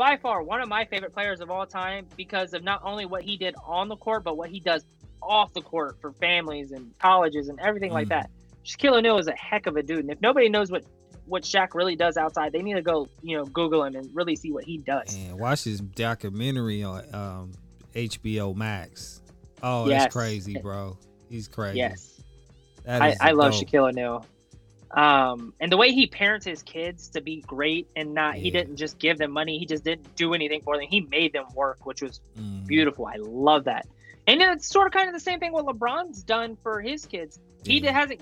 by 0.00 0.16
far 0.16 0.42
one 0.42 0.62
of 0.62 0.68
my 0.70 0.82
favorite 0.86 1.12
players 1.12 1.42
of 1.42 1.50
all 1.50 1.66
time 1.66 2.06
because 2.16 2.54
of 2.54 2.64
not 2.64 2.80
only 2.82 3.04
what 3.04 3.22
he 3.22 3.36
did 3.36 3.54
on 3.66 3.86
the 3.86 3.96
court, 3.96 4.24
but 4.24 4.34
what 4.34 4.48
he 4.48 4.58
does 4.58 4.82
off 5.20 5.52
the 5.52 5.60
court 5.60 6.00
for 6.00 6.10
families 6.12 6.72
and 6.72 6.90
colleges 6.98 7.50
and 7.50 7.60
everything 7.60 7.90
mm. 7.90 7.96
like 7.96 8.08
that. 8.08 8.30
Shaquille 8.64 8.96
O'Neal 8.96 9.18
is 9.18 9.26
a 9.26 9.32
heck 9.32 9.66
of 9.66 9.76
a 9.76 9.82
dude, 9.82 9.98
and 9.98 10.10
if 10.10 10.18
nobody 10.22 10.48
knows 10.48 10.70
what 10.70 10.84
what 11.26 11.42
Shaq 11.42 11.74
really 11.74 11.96
does 11.96 12.16
outside. 12.16 12.50
They 12.52 12.62
need 12.62 12.74
to 12.74 12.82
go, 12.82 13.08
you 13.22 13.36
know, 13.36 13.44
Google 13.44 13.84
him 13.84 13.94
and 13.94 14.08
really 14.16 14.36
see 14.36 14.50
what 14.50 14.64
he 14.64 14.78
does. 14.78 15.14
And 15.14 15.38
watch 15.38 15.64
his 15.64 15.80
documentary 15.80 16.82
on 16.82 17.04
um, 17.14 17.52
HBO 17.94 18.56
Max. 18.56 19.20
Oh, 19.62 19.86
yes. 19.86 20.04
that's 20.04 20.14
crazy, 20.14 20.56
bro. 20.58 20.96
He's 21.28 21.46
crazy. 21.46 21.76
Yes, 21.76 22.22
I, 22.88 23.14
I 23.20 23.30
love 23.32 23.52
Shaquille 23.52 23.90
O'Neal. 23.90 24.24
Um, 24.90 25.54
and 25.60 25.70
the 25.70 25.76
way 25.76 25.92
he 25.92 26.06
parents 26.08 26.44
his 26.44 26.62
kids 26.62 27.10
to 27.10 27.20
be 27.20 27.42
great 27.42 27.88
and 27.94 28.12
not, 28.12 28.36
yeah. 28.36 28.42
he 28.42 28.50
didn't 28.50 28.76
just 28.76 28.98
give 28.98 29.18
them 29.18 29.30
money. 29.30 29.58
He 29.58 29.66
just 29.66 29.84
didn't 29.84 30.16
do 30.16 30.34
anything 30.34 30.62
for 30.62 30.76
them. 30.76 30.86
He 30.88 31.00
made 31.00 31.32
them 31.32 31.46
work, 31.54 31.86
which 31.86 32.02
was 32.02 32.20
mm. 32.36 32.66
beautiful. 32.66 33.06
I 33.06 33.16
love 33.18 33.64
that. 33.64 33.86
And 34.26 34.40
it's 34.40 34.66
sort 34.66 34.86
of 34.86 34.92
kind 34.92 35.08
of 35.08 35.14
the 35.14 35.20
same 35.20 35.38
thing 35.38 35.52
what 35.52 35.66
LeBron's 35.66 36.22
done 36.22 36.56
for 36.62 36.80
his 36.80 37.06
kids. 37.06 37.38
He 37.64 37.78
yeah. 37.78 37.92
hasn't 37.92 38.20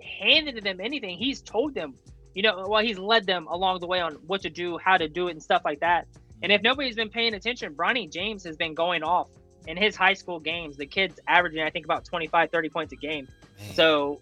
handed 0.00 0.62
them 0.64 0.80
anything. 0.80 1.18
He's 1.18 1.42
told 1.42 1.74
them 1.74 1.94
you 2.36 2.42
know, 2.42 2.66
well, 2.68 2.82
he's 2.82 2.98
led 2.98 3.24
them 3.26 3.46
along 3.46 3.80
the 3.80 3.86
way 3.86 3.98
on 4.00 4.12
what 4.26 4.42
to 4.42 4.50
do, 4.50 4.76
how 4.76 4.98
to 4.98 5.08
do 5.08 5.28
it, 5.28 5.30
and 5.30 5.42
stuff 5.42 5.62
like 5.64 5.80
that. 5.80 6.06
And 6.42 6.52
if 6.52 6.60
nobody's 6.60 6.94
been 6.94 7.08
paying 7.08 7.32
attention, 7.32 7.74
Bronny 7.74 8.12
James 8.12 8.44
has 8.44 8.58
been 8.58 8.74
going 8.74 9.02
off 9.02 9.30
in 9.66 9.78
his 9.78 9.96
high 9.96 10.12
school 10.12 10.38
games. 10.38 10.76
The 10.76 10.84
kid's 10.84 11.18
averaging, 11.26 11.62
I 11.62 11.70
think, 11.70 11.86
about 11.86 12.04
25, 12.04 12.50
30 12.50 12.68
points 12.68 12.92
a 12.92 12.96
game. 12.96 13.26
Man. 13.58 13.74
So 13.74 14.20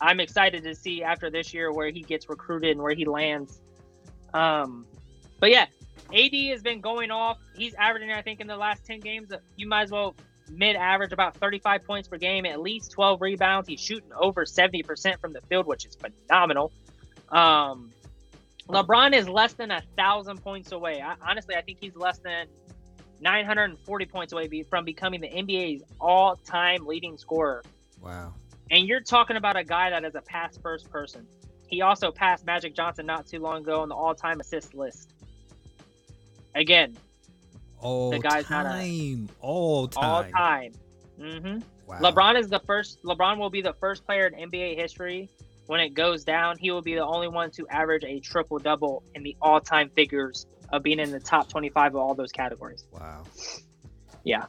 I'm 0.00 0.20
excited 0.20 0.62
to 0.64 0.74
see 0.74 1.02
after 1.02 1.30
this 1.30 1.52
year 1.52 1.72
where 1.72 1.90
he 1.90 2.02
gets 2.02 2.28
recruited 2.28 2.72
and 2.72 2.82
where 2.82 2.94
he 2.94 3.04
lands. 3.04 3.60
Um, 4.32 4.86
but 5.40 5.50
yeah, 5.50 5.66
AD 6.14 6.34
has 6.50 6.62
been 6.62 6.80
going 6.80 7.10
off. 7.10 7.38
He's 7.56 7.74
averaging, 7.74 8.12
I 8.12 8.22
think, 8.22 8.40
in 8.40 8.46
the 8.46 8.56
last 8.56 8.84
10 8.84 9.00
games, 9.00 9.32
you 9.56 9.68
might 9.68 9.82
as 9.82 9.90
well 9.90 10.14
mid 10.50 10.76
average 10.76 11.12
about 11.12 11.36
35 11.36 11.84
points 11.84 12.08
per 12.08 12.16
game, 12.16 12.46
at 12.46 12.60
least 12.60 12.90
12 12.92 13.20
rebounds. 13.20 13.68
He's 13.68 13.80
shooting 13.80 14.10
over 14.18 14.44
70% 14.44 15.20
from 15.20 15.32
the 15.32 15.40
field, 15.42 15.66
which 15.66 15.84
is 15.84 15.96
phenomenal. 15.96 16.72
Um, 17.30 17.92
LeBron 18.68 19.14
is 19.14 19.28
less 19.28 19.54
than 19.54 19.70
a 19.70 19.82
thousand 19.96 20.42
points 20.42 20.72
away. 20.72 21.00
I, 21.00 21.14
honestly, 21.26 21.54
I 21.54 21.62
think 21.62 21.78
he's 21.80 21.96
less 21.96 22.18
than 22.18 22.46
940 23.20 24.06
points 24.06 24.32
away 24.32 24.62
from 24.68 24.84
becoming 24.84 25.20
the 25.20 25.28
NBA's 25.28 25.82
all-time 26.00 26.86
leading 26.86 27.18
scorer. 27.18 27.62
Wow! 28.00 28.34
And 28.70 28.86
you're 28.86 29.00
talking 29.00 29.36
about 29.36 29.56
a 29.56 29.64
guy 29.64 29.90
that 29.90 30.04
is 30.04 30.14
a 30.14 30.20
pass 30.20 30.58
first 30.58 30.90
person. 30.90 31.26
He 31.68 31.82
also 31.82 32.10
passed 32.10 32.46
Magic 32.46 32.74
Johnson 32.74 33.06
not 33.06 33.26
too 33.26 33.40
long 33.40 33.62
ago 33.62 33.80
on 33.80 33.88
the 33.88 33.94
all-time 33.94 34.40
assist 34.40 34.74
list. 34.74 35.12
Again, 36.54 36.96
all 37.80 38.10
the 38.10 38.18
guy's 38.18 38.46
time, 38.46 38.64
not 38.64 38.80
a, 38.82 39.18
all 39.40 39.88
time, 39.88 40.04
all 40.04 40.24
time. 40.24 40.72
Mm-hmm. 41.20 41.58
Wow. 41.86 41.98
LeBron 42.00 42.38
is 42.38 42.48
the 42.48 42.60
first. 42.60 43.02
LeBron 43.04 43.38
will 43.38 43.50
be 43.50 43.62
the 43.62 43.74
first 43.74 44.04
player 44.04 44.26
in 44.26 44.50
NBA 44.50 44.76
history 44.76 45.28
when 45.68 45.80
it 45.80 45.90
goes 45.90 46.24
down, 46.24 46.56
he 46.56 46.70
will 46.70 46.80
be 46.80 46.94
the 46.94 47.04
only 47.04 47.28
one 47.28 47.50
to 47.50 47.68
average 47.68 48.02
a 48.02 48.20
triple 48.20 48.58
double 48.58 49.02
in 49.14 49.22
the 49.22 49.36
all 49.40 49.60
time 49.60 49.90
figures 49.90 50.46
of 50.70 50.82
being 50.82 50.98
in 50.98 51.10
the 51.10 51.20
top 51.20 51.48
25 51.50 51.94
of 51.94 52.00
all 52.00 52.14
those 52.14 52.32
categories. 52.32 52.86
Wow. 52.90 53.24
Yeah. 54.24 54.46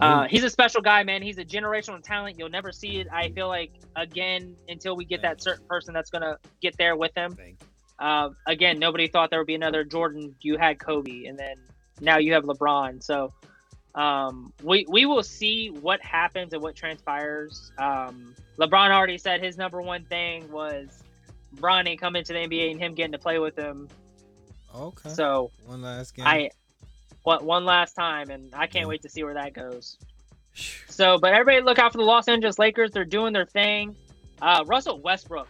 Uh, 0.00 0.26
he's 0.28 0.44
a 0.44 0.50
special 0.50 0.80
guy, 0.80 1.02
man. 1.02 1.22
He's 1.22 1.38
a 1.38 1.44
generational 1.44 2.02
talent. 2.02 2.38
You'll 2.38 2.48
never 2.48 2.72
see 2.72 3.00
it. 3.00 3.08
I 3.12 3.30
feel 3.30 3.48
like 3.48 3.72
again 3.96 4.56
until 4.68 4.96
we 4.96 5.04
get 5.04 5.22
Thank 5.22 5.38
that 5.38 5.42
certain 5.42 5.66
person 5.66 5.94
that's 5.94 6.10
gonna 6.10 6.38
get 6.60 6.76
there 6.78 6.96
with 6.96 7.12
him. 7.16 7.36
Uh, 7.98 8.30
again, 8.46 8.78
nobody 8.78 9.06
thought 9.06 9.30
there 9.30 9.38
would 9.38 9.46
be 9.46 9.54
another 9.54 9.84
Jordan. 9.84 10.34
You 10.40 10.56
had 10.56 10.78
Kobe, 10.78 11.26
and 11.26 11.38
then 11.38 11.56
now 12.00 12.18
you 12.18 12.32
have 12.32 12.44
LeBron. 12.44 13.02
So 13.02 13.32
um, 13.94 14.52
we 14.62 14.86
we 14.88 15.06
will 15.06 15.22
see 15.22 15.68
what 15.68 16.00
happens 16.02 16.52
and 16.52 16.62
what 16.62 16.74
transpires. 16.74 17.72
Um, 17.78 18.34
LeBron 18.58 18.90
already 18.90 19.18
said 19.18 19.42
his 19.42 19.56
number 19.56 19.80
one 19.80 20.04
thing 20.06 20.50
was 20.50 21.02
Bronny 21.56 21.98
coming 21.98 22.24
to 22.24 22.32
the 22.32 22.38
NBA 22.40 22.72
and 22.72 22.80
him 22.80 22.94
getting 22.94 23.12
to 23.12 23.18
play 23.18 23.38
with 23.38 23.56
him. 23.56 23.88
Okay. 24.74 25.10
So 25.10 25.50
one 25.66 25.82
last 25.82 26.14
game. 26.14 26.26
I 26.26 26.50
what 27.22 27.44
one 27.44 27.64
last 27.64 27.94
time, 27.94 28.30
and 28.30 28.54
I 28.54 28.66
can't 28.66 28.88
wait 28.88 29.02
to 29.02 29.08
see 29.08 29.24
where 29.24 29.34
that 29.34 29.52
goes. 29.52 29.98
So, 30.86 31.16
but 31.16 31.32
everybody 31.32 31.64
look 31.64 31.78
out 31.78 31.92
for 31.92 31.98
the 31.98 32.04
Los 32.04 32.28
Angeles 32.28 32.58
Lakers. 32.58 32.90
They're 32.90 33.06
doing 33.06 33.32
their 33.32 33.46
thing. 33.46 33.96
Uh, 34.42 34.62
Russell 34.66 35.00
Westbrook. 35.00 35.48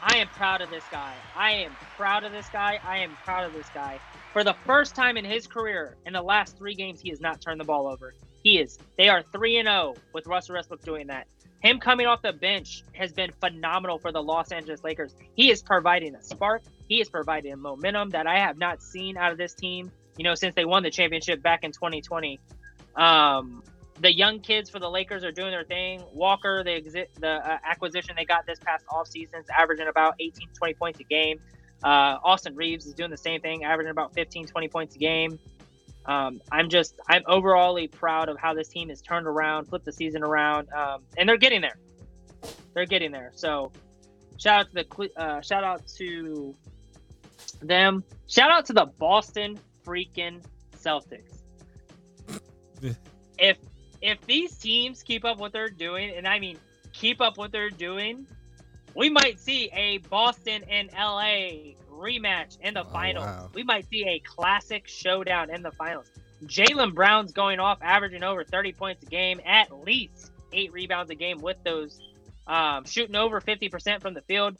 I 0.00 0.18
am 0.18 0.28
proud 0.28 0.60
of 0.60 0.70
this 0.70 0.84
guy. 0.92 1.12
I 1.34 1.50
am 1.50 1.72
proud 1.96 2.22
of 2.22 2.30
this 2.30 2.48
guy. 2.50 2.78
I 2.84 2.98
am 2.98 3.10
proud 3.24 3.44
of 3.44 3.52
this 3.52 3.68
guy. 3.74 3.98
For 4.32 4.44
the 4.44 4.54
first 4.64 4.94
time 4.94 5.16
in 5.16 5.24
his 5.24 5.48
career, 5.48 5.96
in 6.06 6.12
the 6.12 6.22
last 6.22 6.56
three 6.56 6.74
games, 6.74 7.00
he 7.00 7.10
has 7.10 7.20
not 7.20 7.40
turned 7.40 7.58
the 7.58 7.64
ball 7.64 7.88
over. 7.88 8.14
He 8.44 8.60
is. 8.60 8.78
They 8.96 9.08
are 9.08 9.24
three 9.32 9.58
and 9.58 9.66
zero 9.66 9.94
oh 9.96 10.00
with 10.12 10.28
Russell 10.28 10.54
Westbrook 10.54 10.82
doing 10.82 11.08
that. 11.08 11.26
Him 11.60 11.80
coming 11.80 12.06
off 12.06 12.22
the 12.22 12.32
bench 12.32 12.84
has 12.92 13.12
been 13.12 13.32
phenomenal 13.40 13.98
for 13.98 14.12
the 14.12 14.22
Los 14.22 14.52
Angeles 14.52 14.84
Lakers. 14.84 15.16
He 15.34 15.50
is 15.50 15.62
providing 15.62 16.14
a 16.14 16.22
spark. 16.22 16.62
He 16.88 17.00
is 17.00 17.08
providing 17.08 17.52
a 17.52 17.56
momentum 17.56 18.10
that 18.10 18.28
I 18.28 18.38
have 18.38 18.58
not 18.58 18.82
seen 18.82 19.16
out 19.16 19.32
of 19.32 19.38
this 19.38 19.54
team. 19.54 19.90
You 20.16 20.24
know, 20.24 20.34
since 20.34 20.54
they 20.54 20.64
won 20.64 20.82
the 20.82 20.90
championship 20.90 21.42
back 21.42 21.64
in 21.64 21.72
2020. 21.72 22.40
Um, 22.96 23.62
the 24.00 24.14
young 24.14 24.40
kids 24.40 24.68
for 24.70 24.78
the 24.78 24.90
Lakers 24.90 25.24
are 25.24 25.32
doing 25.32 25.50
their 25.50 25.64
thing. 25.64 26.02
Walker, 26.12 26.62
the 26.64 26.70
exi- 26.70 27.08
the 27.18 27.28
uh, 27.28 27.58
acquisition 27.64 28.14
they 28.16 28.24
got 28.24 28.46
this 28.46 28.58
past 28.58 28.84
offseason 28.86 29.40
is 29.40 29.46
averaging 29.56 29.88
about 29.88 30.14
18 30.20 30.48
20 30.54 30.74
points 30.74 31.00
a 31.00 31.04
game. 31.04 31.40
Uh, 31.82 32.18
Austin 32.24 32.54
Reaves 32.54 32.86
is 32.86 32.94
doing 32.94 33.10
the 33.10 33.16
same 33.16 33.40
thing, 33.40 33.64
averaging 33.64 33.90
about 33.90 34.14
15 34.14 34.46
20 34.46 34.68
points 34.68 34.96
a 34.96 34.98
game. 34.98 35.38
Um, 36.06 36.40
I'm 36.52 36.68
just 36.68 36.94
I'm 37.08 37.22
overallly 37.26 37.88
proud 37.88 38.28
of 38.28 38.38
how 38.38 38.54
this 38.54 38.68
team 38.68 38.88
has 38.90 39.02
turned 39.02 39.26
around, 39.26 39.66
flipped 39.66 39.84
the 39.84 39.92
season 39.92 40.22
around, 40.22 40.68
um, 40.72 41.02
and 41.16 41.28
they're 41.28 41.36
getting 41.36 41.60
there. 41.60 41.78
They're 42.74 42.86
getting 42.86 43.12
there. 43.12 43.32
So 43.34 43.72
shout 44.38 44.60
out 44.60 44.74
to 44.74 44.84
the 44.84 45.20
uh, 45.20 45.40
shout 45.40 45.64
out 45.64 45.86
to 45.96 46.54
them. 47.60 48.04
Shout 48.28 48.50
out 48.50 48.66
to 48.66 48.72
the 48.72 48.86
Boston 48.98 49.58
freaking 49.86 50.42
Celtics. 50.76 51.42
if 53.38 53.56
if 54.02 54.20
these 54.26 54.56
teams 54.56 55.02
keep 55.02 55.24
up 55.24 55.38
what 55.38 55.52
they're 55.52 55.68
doing, 55.68 56.10
and 56.16 56.26
I 56.26 56.38
mean 56.38 56.58
keep 56.92 57.20
up 57.20 57.36
what 57.36 57.52
they're 57.52 57.70
doing, 57.70 58.26
we 58.94 59.10
might 59.10 59.38
see 59.38 59.70
a 59.72 59.98
Boston 59.98 60.62
and 60.68 60.90
LA 60.92 61.74
rematch 61.90 62.58
in 62.60 62.74
the 62.74 62.84
oh, 62.84 62.92
finals. 62.92 63.26
Wow. 63.26 63.50
We 63.54 63.62
might 63.62 63.88
see 63.88 64.04
a 64.06 64.18
classic 64.20 64.86
showdown 64.86 65.50
in 65.50 65.62
the 65.62 65.70
finals. 65.72 66.06
Jaylen 66.44 66.94
Brown's 66.94 67.32
going 67.32 67.60
off, 67.60 67.78
averaging 67.80 68.22
over 68.22 68.44
30 68.44 68.72
points 68.72 69.02
a 69.02 69.06
game, 69.06 69.40
at 69.44 69.72
least 69.84 70.32
eight 70.52 70.72
rebounds 70.72 71.10
a 71.10 71.14
game 71.14 71.40
with 71.40 71.56
those, 71.64 71.98
um, 72.46 72.84
shooting 72.84 73.16
over 73.16 73.40
50% 73.40 74.00
from 74.02 74.14
the 74.14 74.22
field. 74.22 74.56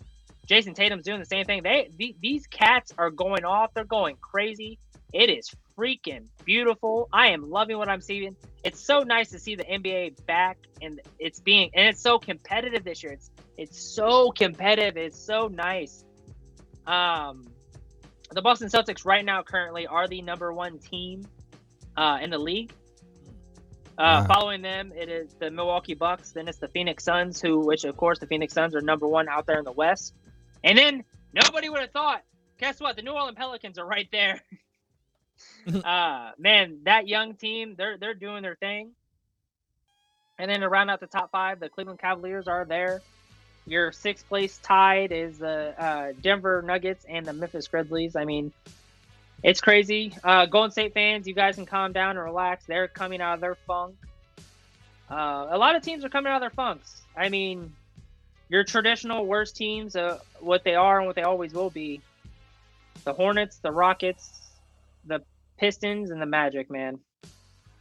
Jayson 0.47 0.75
Tatum's 0.75 1.05
doing 1.05 1.19
the 1.19 1.27
same 1.27 1.45
thing. 1.45 1.63
They 1.63 1.91
these 2.21 2.47
cats 2.47 2.93
are 2.97 3.11
going 3.11 3.45
off. 3.45 3.75
They're 3.75 3.85
going 3.85 4.17
crazy. 4.21 4.79
It 5.17 5.31
is 5.31 5.51
freaking 5.79 6.27
beautiful. 6.45 7.09
I 7.11 7.29
am 7.29 7.49
loving 7.49 7.79
what 7.79 7.89
I'm 7.89 8.03
seeing. 8.03 8.37
It's 8.63 8.85
so 8.85 9.01
nice 9.01 9.31
to 9.31 9.39
see 9.39 9.55
the 9.55 9.65
NBA 9.65 10.27
back 10.27 10.59
and 10.83 11.01
it's 11.19 11.41
being 11.41 11.71
and 11.75 11.89
it's 11.89 12.03
so 12.03 12.19
competitive 12.19 12.85
this 12.85 13.03
year. 13.03 13.13
It's 13.13 13.31
it's 13.57 13.81
so 13.81 14.31
competitive. 14.31 14.99
It's 14.99 15.19
so 15.19 15.49
nice. 15.49 16.05
Um 16.87 17.47
the 18.31 18.43
Boston 18.43 18.69
Celtics 18.69 19.07
right 19.07 19.25
now 19.25 19.43
currently 19.43 19.87
are 19.87 20.07
the 20.07 20.21
number 20.21 20.53
one 20.53 20.79
team 20.81 21.27
uh, 21.97 22.19
in 22.21 22.29
the 22.29 22.39
league. 22.39 22.73
Uh, 23.97 24.27
wow. 24.29 24.35
Following 24.35 24.61
them, 24.61 24.93
it 24.95 25.09
is 25.09 25.33
the 25.39 25.51
Milwaukee 25.51 25.95
Bucks. 25.95 26.33
Then 26.33 26.49
it's 26.49 26.59
the 26.59 26.69
Phoenix 26.69 27.05
Suns, 27.05 27.41
who, 27.41 27.61
which 27.61 27.85
of 27.85 27.97
course, 27.97 28.19
the 28.19 28.27
Phoenix 28.27 28.53
Suns 28.53 28.75
are 28.75 28.83
number 28.83 29.07
one 29.07 29.29
out 29.29 29.47
there 29.47 29.59
in 29.59 29.65
the 29.65 29.73
West. 29.73 30.13
And 30.63 30.77
then 30.77 31.05
nobody 31.33 31.71
would 31.71 31.81
have 31.81 31.93
thought. 31.93 32.23
Guess 32.59 32.81
what? 32.81 32.97
The 32.97 33.03
New 33.03 33.13
Orleans 33.13 33.37
Pelicans 33.39 33.79
are 33.79 33.87
right 33.87 34.09
there. 34.11 34.43
uh, 35.85 36.31
man, 36.39 36.81
that 36.85 37.09
young 37.09 37.35
team, 37.35 37.75
they're 37.77 37.99
they're 37.99 38.15
doing 38.15 38.43
their 38.43 38.57
thing. 38.57 38.93
And 40.39 40.51
then 40.51 40.61
to 40.61 40.69
round 40.69 40.91
out 40.91 41.01
the 41.01 41.07
top 41.07 41.31
five, 41.31 41.61
the 41.61 41.69
Cleveland 41.69 41.99
Cavaliers 41.99 42.47
are 42.47 42.65
there. 42.65 43.01
Your 43.67 43.91
sixth 43.91 44.29
place 44.29 44.59
tied 44.59 45.11
is 45.13 45.39
the 45.39 45.75
uh, 45.83 46.13
Denver 46.21 46.63
Nuggets 46.63 47.05
and 47.09 47.27
the 47.27 47.33
Memphis 47.33 47.67
Grizzlies. 47.69 48.15
I 48.15 48.25
mean, 48.25 48.53
it's 49.43 49.61
crazy. 49.61 50.13
Uh, 50.23 50.47
Golden 50.47 50.71
State 50.71 50.95
fans, 50.95 51.27
you 51.27 51.35
guys 51.35 51.57
can 51.57 51.67
calm 51.67 51.93
down 51.93 52.11
and 52.11 52.25
relax. 52.25 52.65
They're 52.67 52.89
coming 52.89 53.21
out 53.21 53.35
of 53.35 53.41
their 53.41 53.57
funk. 53.67 53.97
Uh, 55.11 55.49
a 55.51 55.59
lot 55.59 55.75
of 55.75 55.83
teams 55.83 56.05
are 56.05 56.09
coming 56.09 56.31
out 56.31 56.37
of 56.37 56.43
their 56.43 56.51
funks. 56.51 57.03
I 57.17 57.29
mean, 57.29 57.73
your 58.49 58.65
traditional 58.65 59.27
worst 59.27 59.57
teams, 59.57 59.97
uh, 59.97 60.19
what 60.41 60.65
they 60.65 60.75
are 60.75 60.99
and 60.99 61.07
what 61.07 61.17
they 61.17 61.23
always 61.23 61.53
will 61.53 61.71
be. 61.71 62.01
The 63.05 63.13
Hornets, 63.13 63.59
the 63.59 63.73
Rockets, 63.73 64.46
Pistons 65.59 66.11
and 66.11 66.21
the 66.21 66.27
Magic, 66.27 66.71
man, 66.71 66.99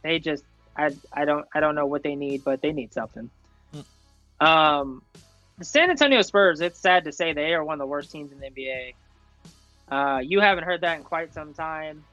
they 0.02 0.18
just 0.18 0.44
I 0.76 0.90
I 1.12 1.24
don't 1.24 1.46
I 1.54 1.60
don't 1.60 1.74
know 1.74 1.86
what 1.86 2.02
they 2.02 2.14
need, 2.14 2.44
but 2.44 2.62
they 2.62 2.72
need 2.72 2.92
something. 2.92 3.30
Mm. 3.74 4.46
Um, 4.46 5.02
the 5.58 5.64
San 5.64 5.90
Antonio 5.90 6.22
Spurs. 6.22 6.60
It's 6.60 6.78
sad 6.78 7.04
to 7.04 7.12
say 7.12 7.32
they 7.32 7.54
are 7.54 7.64
one 7.64 7.74
of 7.74 7.78
the 7.80 7.86
worst 7.86 8.10
teams 8.10 8.32
in 8.32 8.40
the 8.40 8.50
NBA. 8.50 8.94
Uh, 9.90 10.20
you 10.20 10.40
haven't 10.40 10.64
heard 10.64 10.82
that 10.82 10.98
in 10.98 11.04
quite 11.04 11.32
some 11.32 11.54
time. 11.54 12.04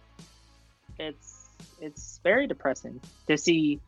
It's 0.97 1.49
it's 1.81 2.19
very 2.23 2.47
depressing 2.47 3.01
to 3.27 3.37
see 3.37 3.79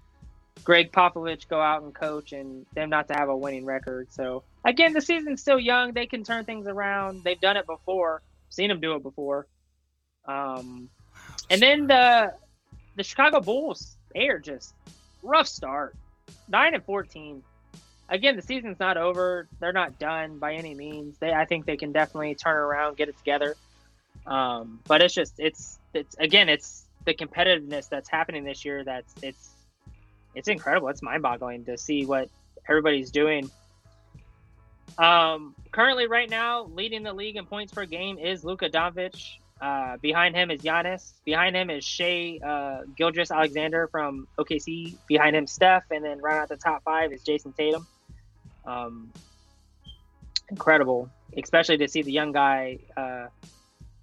Gregg 0.64 0.92
Popovich 0.92 1.48
go 1.48 1.62
out 1.62 1.84
and 1.84 1.94
coach 1.94 2.34
and 2.34 2.66
them 2.74 2.90
not 2.90 3.08
to 3.08 3.14
have 3.14 3.30
a 3.30 3.38
winning 3.38 3.66
record. 3.66 4.12
So 4.12 4.44
again, 4.66 4.94
the 4.94 5.02
season's 5.02 5.42
still 5.42 5.60
young. 5.60 5.94
They 5.94 6.08
can 6.08 6.24
turn 6.24 6.46
things 6.46 6.68
around. 6.68 7.24
They've 7.24 7.40
done 7.40 7.58
it 7.58 7.66
before. 7.66 8.22
Seen 8.50 8.70
them 8.70 8.80
do 8.80 8.96
it 8.96 9.04
before. 9.04 9.48
Um, 10.28 10.90
and 11.50 11.62
then 11.62 11.88
the 11.88 12.34
the 12.96 13.04
Chicago 13.04 13.40
Bulls, 13.40 13.98
they 14.14 14.28
are 14.30 14.40
just 14.40 14.74
rough 15.22 15.48
start. 15.48 15.96
Nine 16.48 16.74
and 16.74 16.84
fourteen. 16.84 17.44
Again, 18.08 18.36
the 18.36 18.42
season's 18.42 18.80
not 18.80 18.98
over. 18.98 19.48
They're 19.60 19.74
not 19.74 19.98
done 19.98 20.38
by 20.38 20.54
any 20.54 20.76
means. 20.76 21.18
They 21.18 21.34
I 21.34 21.46
think 21.46 21.66
they 21.66 21.78
can 21.78 21.92
definitely 21.92 22.36
turn 22.36 22.56
around, 22.56 22.98
get 22.98 23.10
it 23.10 23.18
together. 23.18 23.56
Um, 24.28 24.80
but 24.88 25.02
it's 25.02 25.14
just 25.14 25.40
it's 25.40 25.80
it's 25.94 26.16
again 26.20 26.50
it's 26.50 26.86
the 27.06 27.14
competitiveness 27.14 27.88
that's 27.90 28.10
happening 28.10 28.44
this 28.44 28.66
year 28.66 28.84
that's 28.84 29.14
it's 29.22 29.50
it's 30.34 30.48
incredible. 30.48 30.90
It's 30.90 31.02
mind 31.02 31.24
boggling 31.24 31.66
to 31.66 31.78
see 31.78 32.06
what 32.06 32.30
everybody's 32.68 33.12
doing. 33.12 33.50
Um, 34.98 35.56
currently, 35.72 36.08
right 36.08 36.30
now, 36.30 36.66
leading 36.66 37.04
the 37.04 37.14
league 37.14 37.36
in 37.36 37.46
points 37.46 37.74
per 37.74 37.86
game 37.86 38.18
is 38.18 38.44
Luka 38.44 38.70
Doncic. 38.70 39.38
Uh, 39.62 39.96
behind 39.98 40.36
him 40.36 40.52
is 40.52 40.62
Giannis. 40.62 41.14
Behind 41.24 41.56
him 41.56 41.70
is 41.70 41.84
Shai 41.86 42.40
uh, 42.46 42.82
Gilgeous-Alexander 42.98 43.88
from 43.88 44.28
OKC. 44.38 44.98
Behind 45.08 45.36
him, 45.36 45.48
Steph, 45.48 45.86
and 45.92 46.04
then 46.04 46.22
right 46.22 46.42
at 46.42 46.50
the 46.50 46.58
top 46.58 46.84
five 46.84 47.14
is 47.14 47.24
Jayson 47.24 47.56
Tatum. 47.56 47.88
Um, 48.66 49.14
incredible, 50.50 51.10
especially 51.38 51.78
to 51.78 51.88
see 51.88 52.02
the 52.02 52.12
young 52.12 52.34
guy, 52.34 52.80
uh, 52.98 53.28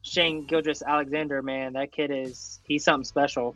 Shai 0.03 0.41
Gilgeous-Alexander. 0.41 1.43
Man, 1.43 1.75
that 1.75 1.93
kid 1.93 2.11
is 2.11 2.61
he's 2.65 2.85
something 2.85 3.05
special. 3.05 3.55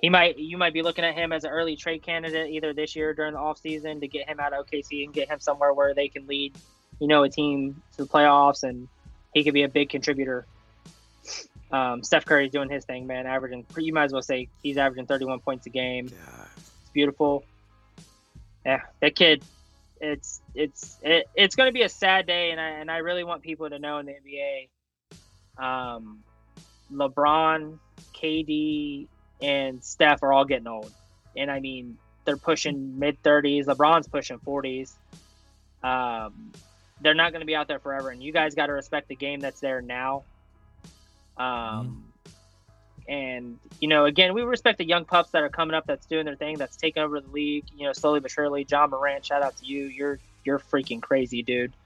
He 0.00 0.10
might 0.10 0.38
you 0.38 0.58
might 0.58 0.74
be 0.74 0.82
looking 0.82 1.04
at 1.04 1.14
him 1.14 1.32
as 1.32 1.44
an 1.44 1.50
early 1.50 1.76
trade 1.76 2.02
candidate 2.02 2.50
either 2.50 2.74
this 2.74 2.94
year 2.94 3.14
during 3.14 3.32
the 3.32 3.38
offseason 3.38 4.00
to 4.00 4.08
get 4.08 4.28
him 4.28 4.38
out 4.38 4.52
of 4.52 4.66
OKC 4.66 5.04
and 5.04 5.14
get 5.14 5.28
him 5.28 5.40
somewhere 5.40 5.72
where 5.72 5.94
they 5.94 6.08
can 6.08 6.26
lead, 6.26 6.54
you 7.00 7.08
know, 7.08 7.22
a 7.22 7.30
team 7.30 7.82
to 7.96 8.04
the 8.04 8.08
playoffs 8.08 8.62
and 8.62 8.88
he 9.32 9.42
could 9.42 9.54
be 9.54 9.62
a 9.62 9.68
big 9.68 9.88
contributor. 9.88 10.46
Um, 11.74 12.04
Steph 12.04 12.24
Curry's 12.24 12.52
doing 12.52 12.70
his 12.70 12.84
thing, 12.84 13.08
man. 13.08 13.26
Averaging, 13.26 13.66
you 13.76 13.92
might 13.92 14.04
as 14.04 14.12
well 14.12 14.22
say 14.22 14.48
he's 14.62 14.78
averaging 14.78 15.06
31 15.06 15.40
points 15.40 15.66
a 15.66 15.70
game. 15.70 16.06
God. 16.06 16.46
It's 16.56 16.90
beautiful. 16.90 17.44
Yeah, 18.64 18.82
that 19.00 19.16
kid. 19.16 19.42
It's 20.00 20.40
it's 20.54 20.98
it, 21.02 21.26
it's 21.34 21.56
going 21.56 21.66
to 21.68 21.72
be 21.72 21.82
a 21.82 21.88
sad 21.88 22.28
day, 22.28 22.52
and 22.52 22.60
I 22.60 22.68
and 22.68 22.92
I 22.92 22.98
really 22.98 23.24
want 23.24 23.42
people 23.42 23.68
to 23.68 23.80
know 23.80 23.98
in 23.98 24.06
the 24.06 24.12
NBA, 25.58 25.64
um, 25.64 26.22
LeBron, 26.92 27.80
KD, 28.14 29.08
and 29.42 29.82
Steph 29.82 30.22
are 30.22 30.32
all 30.32 30.44
getting 30.44 30.68
old, 30.68 30.92
and 31.36 31.50
I 31.50 31.58
mean 31.58 31.98
they're 32.24 32.36
pushing 32.36 33.00
mid 33.00 33.20
30s. 33.24 33.64
LeBron's 33.64 34.06
pushing 34.06 34.38
40s. 34.38 34.92
Um, 35.82 36.52
they're 37.00 37.14
not 37.14 37.32
going 37.32 37.40
to 37.40 37.46
be 37.46 37.56
out 37.56 37.66
there 37.66 37.80
forever, 37.80 38.10
and 38.10 38.22
you 38.22 38.32
guys 38.32 38.54
got 38.54 38.66
to 38.66 38.74
respect 38.74 39.08
the 39.08 39.16
game 39.16 39.40
that's 39.40 39.58
there 39.58 39.82
now 39.82 40.22
um, 41.36 41.46
mm-hmm. 41.46 42.00
And 43.06 43.58
you 43.80 43.88
know, 43.88 44.06
again, 44.06 44.32
we 44.32 44.42
respect 44.42 44.78
the 44.78 44.86
young 44.86 45.04
pups 45.04 45.30
that 45.32 45.42
are 45.42 45.50
coming 45.50 45.74
up, 45.74 45.86
that's 45.86 46.06
doing 46.06 46.24
their 46.24 46.36
thing, 46.36 46.56
that's 46.56 46.76
taking 46.76 47.02
over 47.02 47.20
the 47.20 47.28
league. 47.28 47.64
You 47.76 47.86
know, 47.86 47.92
slowly 47.92 48.20
but 48.20 48.30
surely. 48.30 48.66
Ja 48.68 48.86
Morant, 48.86 49.24
shout 49.24 49.42
out 49.42 49.56
to 49.58 49.66
you. 49.66 49.84
You're 49.84 50.18
you're 50.44 50.58
freaking 50.58 51.02
crazy, 51.02 51.42
dude. 51.42 51.72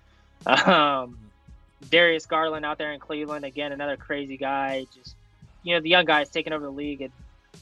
Um, 0.47 1.19
Darius 1.91 2.27
Garland 2.27 2.65
out 2.65 2.79
there 2.79 2.93
in 2.93 3.01
Cleveland, 3.01 3.45
again, 3.45 3.73
another 3.73 3.97
crazy 3.97 4.37
guy. 4.37 4.87
Just 4.95 5.15
you 5.63 5.75
know, 5.75 5.81
the 5.81 5.89
young 5.89 6.05
guys 6.05 6.29
taking 6.29 6.53
over 6.53 6.65
the 6.65 6.71
league. 6.71 7.03
And 7.03 7.13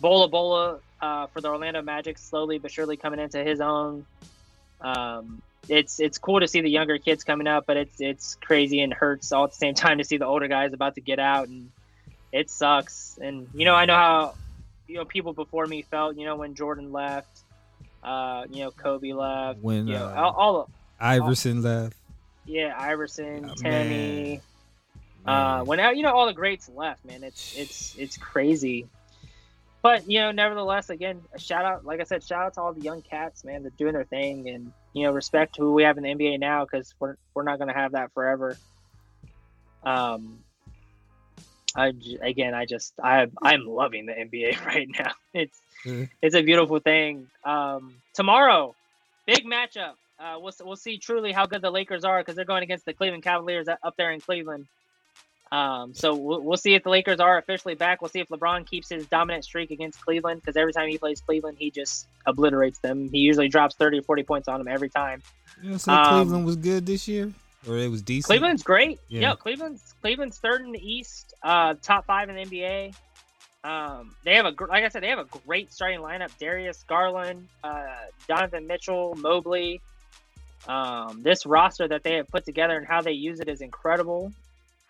Bola 0.00 0.28
Bol 0.28 0.80
uh, 1.00 1.26
for 1.28 1.40
the 1.40 1.48
Orlando 1.48 1.82
Magic, 1.82 2.18
slowly 2.18 2.58
but 2.58 2.70
surely 2.70 2.96
coming 2.96 3.20
into 3.20 3.42
his 3.42 3.60
own. 3.60 4.04
Um, 4.80 5.40
it's 5.68 5.98
it's 6.00 6.18
cool 6.18 6.40
to 6.40 6.48
see 6.48 6.60
the 6.60 6.70
younger 6.70 6.98
kids 6.98 7.24
coming 7.24 7.46
up, 7.46 7.64
but 7.66 7.76
it's 7.76 8.00
it's 8.00 8.34
crazy 8.36 8.80
and 8.80 8.92
hurts 8.92 9.32
all 9.32 9.44
at 9.44 9.50
the 9.50 9.56
same 9.56 9.74
time 9.74 9.98
to 9.98 10.04
see 10.04 10.18
the 10.18 10.26
older 10.26 10.48
guys 10.48 10.72
about 10.72 10.94
to 10.96 11.00
get 11.00 11.18
out 11.18 11.48
and 11.48 11.70
it 12.36 12.50
sucks. 12.50 13.18
And 13.20 13.48
you 13.54 13.64
know, 13.64 13.74
I 13.74 13.86
know 13.86 13.94
how 13.94 14.34
you 14.86 14.96
know 14.96 15.04
people 15.04 15.32
before 15.32 15.66
me 15.66 15.82
felt. 15.82 16.16
You 16.16 16.26
know, 16.26 16.36
when 16.36 16.54
Jordan 16.54 16.92
left, 16.92 17.40
uh, 18.04 18.44
you 18.50 18.64
know, 18.64 18.70
Kobe 18.70 19.12
left. 19.12 19.60
When 19.60 19.88
you 19.88 19.94
know, 19.94 20.04
uh, 20.04 20.14
all, 20.14 20.34
all 20.34 20.70
Iverson 21.00 21.62
left. 21.62 21.96
Yeah, 22.44 22.74
Iverson, 22.78 23.50
Oh, 23.50 23.62
man. 23.62 24.40
Uh, 25.26 25.64
when 25.64 25.80
you 25.96 26.02
know 26.02 26.12
all 26.12 26.26
the 26.26 26.32
greats 26.32 26.68
left, 26.68 27.04
man, 27.04 27.24
it's 27.24 27.56
it's 27.56 27.96
it's 27.96 28.16
crazy. 28.16 28.86
But 29.82 30.08
you 30.10 30.20
know, 30.20 30.30
nevertheless, 30.30 30.90
again, 30.90 31.22
a 31.32 31.38
shout 31.38 31.64
out, 31.64 31.84
like 31.84 32.00
I 32.00 32.04
said, 32.04 32.22
shout 32.22 32.44
out 32.44 32.54
to 32.54 32.60
all 32.60 32.72
the 32.72 32.80
young 32.80 33.02
cats, 33.02 33.44
man. 33.44 33.62
They're 33.62 33.72
doing 33.76 33.94
their 33.94 34.04
thing, 34.04 34.48
and 34.48 34.72
you 34.92 35.04
know, 35.04 35.12
respect 35.12 35.56
who 35.56 35.72
we 35.72 35.84
have 35.84 35.96
in 35.96 36.04
the 36.04 36.14
NBA 36.14 36.38
now 36.38 36.64
because 36.64 36.94
we're 37.00 37.16
we're 37.34 37.44
not 37.44 37.58
gonna 37.58 37.74
have 37.74 37.92
that 37.92 38.12
forever. 38.12 38.56
Um, 39.82 40.40
I 41.76 41.92
again, 42.22 42.54
I 42.54 42.64
just 42.64 42.94
I 43.02 43.26
I'm 43.42 43.66
loving 43.66 44.06
the 44.06 44.12
NBA 44.12 44.64
right 44.66 44.88
now. 44.98 45.12
It's 45.34 45.60
Mhm. 45.84 46.08
it's 46.22 46.34
a 46.34 46.42
beautiful 46.42 46.80
thing. 46.80 47.28
Um, 47.44 47.94
tomorrow, 48.14 48.74
big 49.26 49.44
matchup. 49.44 49.92
Uh, 50.18 50.38
we'll 50.40 50.52
we'll 50.64 50.76
see 50.76 50.96
truly 50.98 51.30
how 51.32 51.46
good 51.46 51.60
the 51.62 51.70
Lakers 51.70 52.02
are 52.04 52.18
because 52.20 52.34
they're 52.34 52.44
going 52.46 52.62
against 52.62 52.86
the 52.86 52.92
Cleveland 52.94 53.22
Cavaliers 53.22 53.68
up 53.68 53.94
there 53.96 54.10
in 54.10 54.20
Cleveland. 54.20 54.66
Um, 55.52 55.94
so 55.94 56.14
we'll, 56.16 56.40
we'll 56.40 56.56
see 56.56 56.74
if 56.74 56.82
the 56.82 56.90
Lakers 56.90 57.20
are 57.20 57.38
officially 57.38 57.74
back. 57.76 58.00
We'll 58.02 58.08
see 58.08 58.18
if 58.18 58.28
LeBron 58.28 58.66
keeps 58.66 58.88
his 58.88 59.06
dominant 59.06 59.44
streak 59.44 59.70
against 59.70 60.00
Cleveland 60.00 60.40
because 60.40 60.56
every 60.56 60.72
time 60.72 60.88
he 60.88 60.98
plays 60.98 61.20
Cleveland, 61.20 61.58
he 61.60 61.70
just 61.70 62.08
obliterates 62.26 62.80
them. 62.80 63.08
He 63.10 63.18
usually 63.18 63.46
drops 63.48 63.76
30 63.76 63.98
or 63.98 64.02
40 64.02 64.22
points 64.24 64.48
on 64.48 64.58
them 64.58 64.66
every 64.66 64.88
time. 64.88 65.22
You 65.62 65.70
know, 65.70 65.76
so 65.76 65.92
um, 65.92 66.04
Cleveland 66.06 66.46
was 66.46 66.56
good 66.56 66.84
this 66.86 67.06
year, 67.06 67.32
or 67.68 67.76
it 67.76 67.90
was 67.90 68.02
decent. 68.02 68.26
Cleveland's 68.26 68.62
great. 68.62 68.98
Yeah. 69.08 69.34
Cleveland's 69.34 69.94
Cleveland's 70.00 70.38
third 70.38 70.62
in 70.62 70.72
the 70.72 70.78
East, 70.92 71.34
uh, 71.42 71.74
top 71.82 72.06
five 72.06 72.28
in 72.28 72.36
the 72.36 72.42
NBA. 72.44 72.94
Um, 73.64 74.14
they 74.24 74.36
have 74.36 74.46
a 74.46 74.54
like 74.66 74.84
I 74.84 74.88
said, 74.88 75.02
they 75.02 75.08
have 75.08 75.18
a 75.18 75.24
great 75.46 75.72
starting 75.72 76.00
lineup: 76.00 76.30
Darius 76.38 76.84
Garland, 76.86 77.48
uh, 77.64 77.84
Donovan 78.28 78.66
Mitchell, 78.66 79.14
Mobley. 79.16 79.80
Um, 80.68 81.22
this 81.22 81.46
roster 81.46 81.86
that 81.88 82.02
they 82.02 82.14
have 82.14 82.28
put 82.28 82.44
together 82.44 82.76
and 82.76 82.86
how 82.86 83.00
they 83.00 83.12
use 83.12 83.40
it 83.40 83.48
is 83.48 83.60
incredible. 83.60 84.32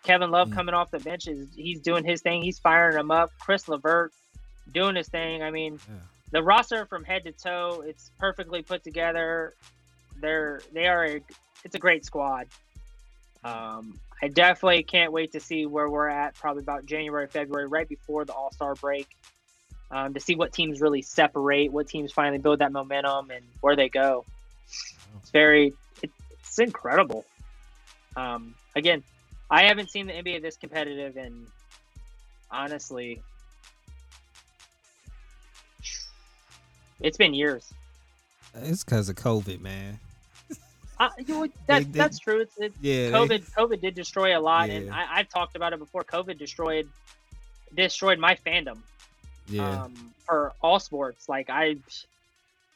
Kevin 0.03 0.31
Love 0.31 0.49
Mm. 0.49 0.53
coming 0.55 0.73
off 0.75 0.89
the 0.89 0.99
bench 0.99 1.27
is 1.27 1.47
he's 1.55 1.81
doing 1.81 2.03
his 2.03 2.21
thing. 2.21 2.41
He's 2.41 2.57
firing 2.59 2.95
them 2.95 3.11
up. 3.11 3.31
Chris 3.39 3.67
Levert 3.67 4.11
doing 4.71 4.95
his 4.95 5.07
thing. 5.07 5.43
I 5.43 5.51
mean, 5.51 5.79
Yeah. 5.87 5.95
the 6.31 6.43
roster 6.43 6.85
from 6.85 7.03
head 7.03 7.23
to 7.25 7.31
toe, 7.31 7.83
it's 7.85 8.09
perfectly 8.19 8.61
put 8.63 8.83
together. 8.83 9.53
They're 10.19 10.61
they 10.73 10.87
are 10.87 11.05
a, 11.05 11.21
it's 11.63 11.75
a 11.75 11.79
great 11.79 12.05
squad. 12.05 12.47
Um, 13.43 13.99
I 14.21 14.27
definitely 14.27 14.83
can't 14.83 15.11
wait 15.11 15.33
to 15.33 15.39
see 15.39 15.65
where 15.65 15.89
we're 15.89 16.07
at. 16.07 16.35
Probably 16.35 16.63
about 16.63 16.85
January, 16.85 17.27
February, 17.27 17.67
right 17.67 17.87
before 17.87 18.25
the 18.25 18.33
All 18.33 18.51
Star 18.51 18.75
break, 18.75 19.07
um, 19.91 20.13
to 20.13 20.19
see 20.19 20.35
what 20.35 20.53
teams 20.53 20.81
really 20.81 21.01
separate, 21.01 21.71
what 21.71 21.87
teams 21.87 22.11
finally 22.11 22.39
build 22.39 22.59
that 22.59 22.71
momentum, 22.71 23.29
and 23.31 23.45
where 23.61 23.75
they 23.75 23.89
go. 23.89 24.25
It's 25.21 25.29
very, 25.31 25.73
it, 26.01 26.11
it's 26.39 26.59
incredible. 26.59 27.25
Um, 28.15 28.55
again, 28.75 29.03
I 29.49 29.63
haven't 29.63 29.91
seen 29.91 30.07
the 30.07 30.13
NBA 30.13 30.41
this 30.41 30.57
competitive, 30.57 31.15
and 31.15 31.47
honestly, 32.49 33.21
it's 36.99 37.17
been 37.17 37.33
years. 37.33 37.71
It's 38.55 38.83
because 38.83 39.09
of 39.09 39.15
COVID, 39.15 39.61
man. 39.61 39.99
Uh, 40.99 41.09
you 41.19 41.25
know, 41.27 41.45
that, 41.45 41.53
They- 41.67 41.83
they- 41.83 41.97
that's 41.99 42.19
true. 42.19 42.41
It's, 42.41 42.57
it's 42.57 42.75
Yeah, 42.81 43.09
they- 43.09 43.11
COVID. 43.11 43.51
COVID 43.53 43.81
did 43.81 43.93
destroy 43.95 44.37
a 44.37 44.41
lot, 44.41 44.69
and 44.69 44.87
Yeah. 44.87 44.95
I, 44.95 45.19
I've 45.19 45.29
talked 45.29 45.55
about 45.55 45.73
it 45.73 45.79
before. 45.79 46.03
COVID 46.03 46.37
destroyed 46.37 46.87
destroyed 47.75 48.17
my 48.17 48.33
fandom 48.35 48.77
yeah. 49.47 49.83
um, 49.83 50.13
for 50.25 50.53
all 50.61 50.79
sports. 50.79 51.27
Like 51.27 51.49
I, 51.49 51.75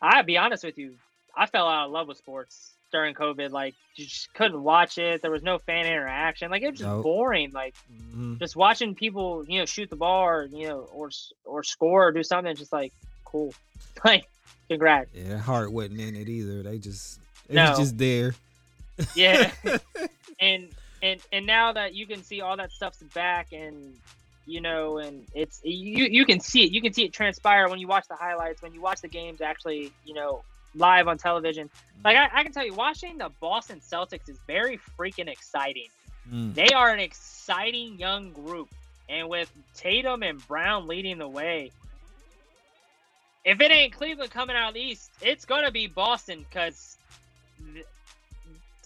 I 0.01 0.21
be 0.21 0.37
honest 0.37 0.63
with 0.63 0.77
you, 0.77 0.95
I 1.35 1.45
fell 1.45 1.65
out 1.67 1.85
of 1.85 1.91
love 1.91 2.07
with 2.09 2.17
sports 2.17 2.71
during 2.91 3.15
COVID. 3.15 3.51
Like 3.51 3.73
you 3.95 4.05
just 4.05 4.33
couldn't 4.33 4.61
watch 4.61 4.97
it. 4.97 5.21
There 5.21 5.31
was 5.31 5.43
no 5.43 5.57
fan 5.59 5.85
interaction. 5.85 6.51
Like 6.51 6.61
it 6.61 6.71
was 6.71 6.79
just 6.79 6.89
Nope. 6.89 7.03
boring. 7.03 7.51
Like 7.53 7.73
Mhm. 8.13 8.37
just 8.37 8.55
watching 8.57 8.93
people, 8.95 9.45
you 9.47 9.59
know, 9.59 9.65
shoot 9.65 9.89
the 9.89 9.95
ball 9.95 10.23
or 10.25 10.43
you 10.51 10.67
know, 10.67 10.79
or 10.91 11.09
or 11.45 11.63
score 11.63 12.07
or 12.07 12.11
do 12.11 12.21
something. 12.21 12.53
Just 12.55 12.73
like 12.73 12.91
cool. 13.25 13.53
Like 14.05 14.25
congrats. 14.67 15.09
Yeah, 15.13 15.37
heart 15.37 15.71
wasn't 15.71 16.01
in 16.01 16.15
it 16.15 16.27
either. 16.27 16.63
They 16.63 16.79
just 16.79 17.20
No. 17.55 17.69
was 17.71 17.79
just 17.79 17.97
there. 17.97 18.35
Yeah. 19.15 19.51
and 20.39 20.69
and 21.01 21.19
and 21.31 21.45
now 21.45 21.73
that 21.73 21.93
you 21.93 22.05
can 22.05 22.23
see 22.23 22.41
all 22.41 22.57
that 22.57 22.71
stuff's 22.71 23.01
back 23.13 23.47
and 23.53 23.95
you 24.45 24.61
know 24.61 24.97
and 24.97 25.25
it's 25.33 25.61
you 25.63 26.05
you 26.05 26.25
can 26.25 26.39
see 26.39 26.63
it 26.63 26.71
you 26.71 26.81
can 26.81 26.93
see 26.93 27.03
it 27.05 27.13
transpire 27.13 27.69
when 27.69 27.79
you 27.79 27.87
watch 27.87 28.07
the 28.07 28.15
highlights 28.15 28.61
when 28.61 28.73
you 28.73 28.81
watch 28.81 29.01
the 29.01 29.07
games 29.07 29.39
actually 29.41 29.91
you 30.03 30.13
know 30.13 30.43
live 30.73 31.07
on 31.07 31.17
television 31.17 31.69
like 32.03 32.17
i, 32.17 32.27
I 32.33 32.43
can 32.43 32.51
tell 32.51 32.65
you 32.65 32.73
watching 32.73 33.17
the 33.19 33.29
boston 33.39 33.79
celtics 33.79 34.27
is 34.29 34.39
very 34.47 34.79
freaking 34.99 35.27
exciting 35.27 35.87
Mm. 36.31 36.53
they 36.53 36.67
are 36.67 36.91
an 36.91 36.99
exciting 36.99 37.97
young 37.97 38.31
group 38.31 38.69
and 39.09 39.27
with 39.27 39.51
tatum 39.75 40.21
and 40.21 40.45
brown 40.47 40.87
leading 40.87 41.17
the 41.17 41.27
way 41.27 41.71
if 43.43 43.59
it 43.59 43.71
ain't 43.71 43.93
cleveland 43.93 44.29
coming 44.29 44.55
out 44.55 44.69
of 44.69 44.73
the 44.75 44.81
east 44.81 45.11
it's 45.21 45.45
gonna 45.45 45.71
be 45.71 45.87
boston 45.87 46.45
because 46.47 46.97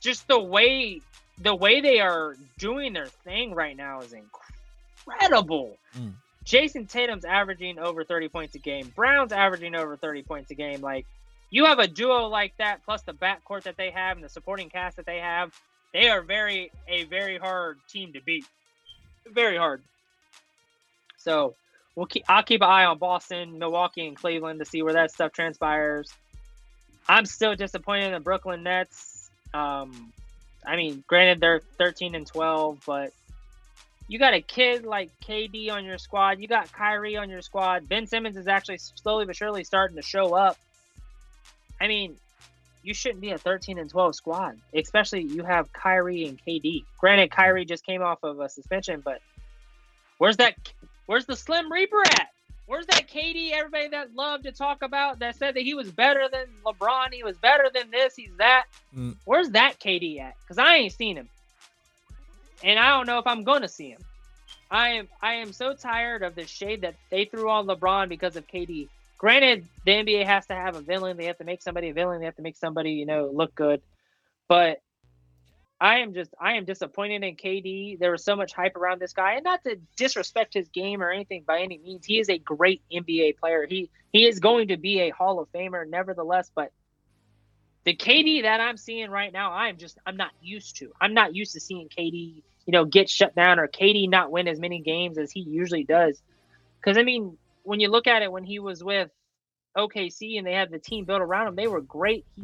just 0.06 0.28
the 0.28 0.40
way 0.40 1.02
the 1.40 1.56
way 1.56 1.82
they 1.82 2.00
are 2.00 2.36
doing 2.60 2.94
their 2.94 3.08
thing 3.08 3.56
right 3.56 3.76
now 3.76 4.02
is 4.02 4.14
incredible. 4.14 5.78
Mm. 5.98 6.14
Jayson 6.46 6.88
Tatum's 6.88 7.26
averaging 7.26 7.80
over 7.80 8.04
30 8.04 8.30
points 8.30 8.56
a 8.56 8.60
game. 8.60 8.94
Brown's 8.96 9.32
averaging 9.32 9.74
over 9.74 9.98
30 9.98 10.22
points 10.22 10.52
a 10.52 10.54
game. 10.54 10.80
Like 10.80 11.08
you 11.50 11.66
have 11.66 11.80
a 11.80 11.88
duo 11.88 12.28
like 12.28 12.54
that, 12.58 12.86
plus 12.86 13.02
the 13.02 13.14
backcourt 13.14 13.64
that 13.64 13.78
they 13.78 13.90
have 13.90 14.16
and 14.16 14.24
the 14.24 14.30
supporting 14.30 14.70
cast 14.70 14.96
that 14.98 15.08
they 15.08 15.18
have, 15.18 15.60
they 15.92 16.08
are 16.08 16.22
very 16.22 16.72
a 16.88 17.06
very 17.06 17.40
hard 17.40 17.80
team 17.90 18.14
to 18.14 18.22
beat. 18.22 18.46
Very 19.28 19.58
hard. 19.58 19.82
So 21.18 21.56
we'll 21.96 22.06
keep 22.06 22.26
I'll 22.30 22.44
keep 22.44 22.62
an 22.62 22.70
eye 22.70 22.86
on 22.86 23.00
Boston, 23.00 23.58
Milwaukee, 23.58 24.06
and 24.06 24.16
Cleveland 24.16 24.60
to 24.60 24.66
see 24.66 24.84
where 24.84 24.94
that 24.94 25.12
stuff 25.12 25.32
transpires. 25.32 26.14
I'm 27.10 27.26
still 27.26 27.56
disappointed 27.56 28.06
in 28.06 28.12
the 28.14 28.20
Brooklyn 28.20 28.62
Nets. 28.62 29.15
Um, 29.56 30.12
I 30.66 30.76
mean, 30.76 31.04
granted 31.08 31.40
they're 31.40 31.62
13 31.78 32.16
and 32.16 32.28
12, 32.28 32.82
but 32.86 33.14
you 34.08 34.20
got 34.20 34.34
a 34.34 34.42
kid 34.42 34.86
like 34.86 35.12
KD 35.26 35.72
on 35.72 35.86
your 35.86 35.98
squad. 35.98 36.40
You 36.40 36.48
got 36.48 36.72
Kyrie 36.72 37.16
on 37.16 37.30
your 37.30 37.42
squad. 37.42 37.88
Ben 37.88 38.06
Simmons 38.06 38.36
is 38.36 38.48
actually 38.48 38.80
slowly 38.80 39.26
but 39.26 39.36
surely 39.36 39.64
starting 39.64 39.96
to 39.96 40.02
show 40.02 40.34
up. 40.34 40.58
I 41.80 41.88
mean, 41.88 42.18
you 42.84 42.94
shouldn't 42.94 43.22
be 43.22 43.32
a 43.32 43.38
13 43.38 43.80
and 43.80 43.90
12 43.90 44.16
squad, 44.16 44.60
especially 44.74 45.22
you 45.22 45.44
have 45.44 45.72
Kyrie 45.72 46.28
and 46.28 46.40
KD. 46.46 46.84
Granted, 47.00 47.32
Kyrie 47.32 47.66
just 47.66 47.86
came 47.86 48.02
off 48.02 48.24
of 48.24 48.40
a 48.40 48.50
suspension, 48.50 49.02
but 49.04 49.22
where's 50.18 50.38
that? 50.38 50.56
Where's 51.06 51.26
the 51.26 51.36
Slim 51.36 51.72
Reaper 51.72 52.02
at? 52.02 52.30
Where's 52.68 52.88
that 52.88 53.08
KD? 53.08 53.52
Everybody 53.52 53.90
that 53.90 54.16
loved 54.16 54.46
to 54.46 54.52
talk 54.52 54.82
about 54.82 55.20
that 55.20 55.36
said 55.36 55.56
that 55.56 55.62
he 55.62 55.76
was 55.76 55.92
better 55.92 56.28
than 56.32 56.46
LeBron. 56.66 57.14
He 57.14 57.24
was 57.24 57.38
better 57.38 57.70
than 57.74 57.92
this. 57.92 58.16
He's 58.16 58.36
that. 58.38 58.66
Mm. 58.96 59.16
Where's 59.26 59.50
that 59.52 59.80
KD 59.80 60.20
at? 60.20 60.34
Because 60.42 60.58
I 60.58 60.76
ain't 60.76 60.94
seen 60.94 61.16
him, 61.16 61.30
and 62.64 62.80
I 62.80 62.90
don't 62.90 63.06
know 63.06 63.20
if 63.20 63.28
I'm 63.28 63.44
gonna 63.44 63.68
see 63.68 63.90
him. 63.90 64.02
I 64.72 64.90
am 64.90 65.08
I 65.22 65.36
am 65.36 65.54
so 65.54 65.74
tired 65.74 66.24
of 66.24 66.34
the 66.34 66.48
shade 66.48 66.82
that 66.82 66.96
they 67.12 67.26
threw 67.26 67.50
on 67.50 67.68
LeBron 67.68 68.10
because 68.10 68.36
of 68.36 68.48
KD. 68.48 68.90
Granted, 69.18 69.66
the 69.86 69.92
NBA 69.92 70.26
has 70.26 70.48
to 70.48 70.56
have 70.56 70.76
a 70.76 70.82
villain. 70.82 71.18
They 71.18 71.26
have 71.26 71.38
to 71.38 71.46
make 71.46 71.62
somebody 71.62 71.90
a 71.90 71.94
villain. 71.94 72.20
They 72.20 72.26
have 72.26 72.36
to 72.38 72.42
make 72.42 72.58
somebody 72.58 72.92
you 72.92 73.06
know 73.06 73.30
look 73.32 73.54
good. 73.54 73.82
But 74.48 74.80
I 75.80 76.00
am 76.00 76.14
just 76.14 76.34
I 76.40 76.54
am 76.54 76.64
disappointed 76.66 77.24
in 77.24 77.36
KD. 77.36 78.00
There 78.00 78.12
was 78.12 78.24
so 78.24 78.36
much 78.36 78.54
hype 78.54 78.78
around 78.78 79.02
this 79.02 79.14
guy, 79.14 79.34
and 79.34 79.44
not 79.44 79.64
to 79.64 79.76
disrespect 79.98 80.54
his 80.54 80.70
game 80.70 81.02
or 81.02 81.12
anything 81.12 81.44
by 81.46 81.60
any 81.62 81.78
means. 81.80 82.06
He 82.06 82.20
is 82.20 82.30
a 82.30 82.38
great 82.38 82.82
NBA 82.92 83.38
player. 83.38 83.66
He 83.68 83.90
he 84.14 84.26
is 84.26 84.40
going 84.40 84.70
to 84.70 84.78
be 84.78 85.02
a 85.02 85.10
Hall 85.10 85.40
of 85.40 85.52
Famer, 85.52 85.88
nevertheless. 85.88 86.50
But 86.56 86.72
the 87.84 87.96
KD 87.96 88.44
that 88.44 88.62
I'm 88.62 88.78
seeing 88.78 89.10
right 89.10 89.34
now, 89.34 89.52
I'm 89.52 89.78
just 89.78 89.98
I'm 90.06 90.16
not 90.16 90.32
used 90.42 90.78
to. 90.78 90.94
I'm 91.02 91.14
not 91.14 91.36
used 91.36 91.54
to 91.54 91.60
seeing 91.60 91.90
KD, 91.90 92.42
you 92.66 92.72
know, 92.72 92.86
get 92.86 93.10
shut 93.10 93.36
down 93.36 93.60
or 93.60 93.68
KD 93.68 94.10
not 94.10 94.32
win 94.32 94.48
as 94.48 94.60
many 94.60 94.80
games 94.80 95.18
as 95.18 95.30
he 95.30 95.42
usually 95.42 95.84
does. 95.84 96.22
Because 96.80 96.98
I 96.98 97.04
mean, 97.04 97.38
when 97.64 97.82
you 97.82 97.90
look 97.90 98.08
at 98.08 98.22
it, 98.22 98.32
when 98.32 98.46
he 98.46 98.60
was 98.60 98.82
with 98.82 99.12
OKC 99.78 100.38
and 100.38 100.48
they 100.48 100.54
had 100.54 100.72
the 100.72 100.80
team 100.80 101.04
built 101.04 101.22
around 101.22 101.50
him, 101.50 101.56
they 101.56 101.68
were 101.68 101.82
great. 101.82 102.26
He, 102.36 102.44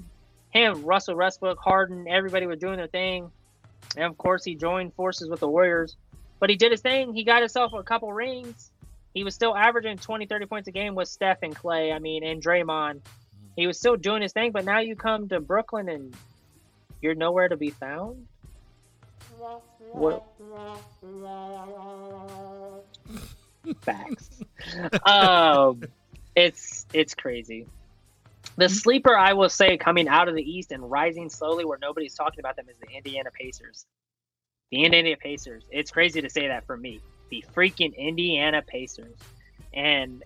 him, 0.51 0.83
Russell 0.83 1.15
Westbrook, 1.15 1.59
Harden, 1.59 2.07
everybody 2.07 2.45
was 2.45 2.59
doing 2.59 2.77
their 2.77 2.87
thing. 2.87 3.31
And 3.95 4.05
of 4.05 4.17
course, 4.17 4.43
he 4.43 4.55
joined 4.55 4.93
forces 4.93 5.29
with 5.29 5.39
the 5.39 5.47
Warriors. 5.47 5.95
But 6.39 6.49
he 6.49 6.55
did 6.55 6.71
his 6.71 6.81
thing. 6.81 7.13
He 7.13 7.23
got 7.23 7.41
himself 7.41 7.73
a 7.73 7.83
couple 7.83 8.11
rings. 8.11 8.71
He 9.13 9.23
was 9.23 9.35
still 9.35 9.55
averaging 9.55 9.97
20, 9.97 10.25
30 10.25 10.45
points 10.45 10.67
a 10.67 10.71
game 10.71 10.95
with 10.95 11.07
Steph 11.07 11.39
and 11.43 11.55
Clay, 11.55 11.91
I 11.91 11.99
mean, 11.99 12.23
and 12.23 12.41
Draymond. 12.41 13.01
He 13.55 13.67
was 13.67 13.77
still 13.77 13.97
doing 13.97 14.21
his 14.21 14.31
thing, 14.31 14.51
but 14.51 14.63
now 14.63 14.79
you 14.79 14.95
come 14.95 15.27
to 15.29 15.41
Brooklyn 15.41 15.89
and 15.89 16.15
you're 17.01 17.15
nowhere 17.15 17.49
to 17.49 17.57
be 17.57 17.69
found. 17.69 18.27
What? 19.91 20.23
Facts. 23.81 24.41
um, 25.05 25.83
it's 26.35 26.85
it's 26.93 27.13
crazy. 27.13 27.67
The 28.57 28.69
sleeper, 28.69 29.17
I 29.17 29.33
will 29.33 29.49
say, 29.49 29.77
coming 29.77 30.07
out 30.07 30.27
of 30.27 30.35
the 30.35 30.43
East 30.43 30.71
and 30.71 30.89
rising 30.89 31.29
slowly, 31.29 31.65
where 31.65 31.79
nobody's 31.81 32.15
talking 32.15 32.39
about 32.39 32.55
them, 32.55 32.67
is 32.69 32.77
the 32.79 32.95
Indiana 32.95 33.29
Pacers. 33.31 33.85
The 34.71 34.83
Indiana 34.83 35.15
Pacers. 35.17 35.63
It's 35.71 35.91
crazy 35.91 36.21
to 36.21 36.29
say 36.29 36.47
that 36.47 36.65
for 36.65 36.77
me. 36.77 36.99
The 37.29 37.43
freaking 37.55 37.95
Indiana 37.95 38.61
Pacers, 38.61 39.17
and 39.73 40.23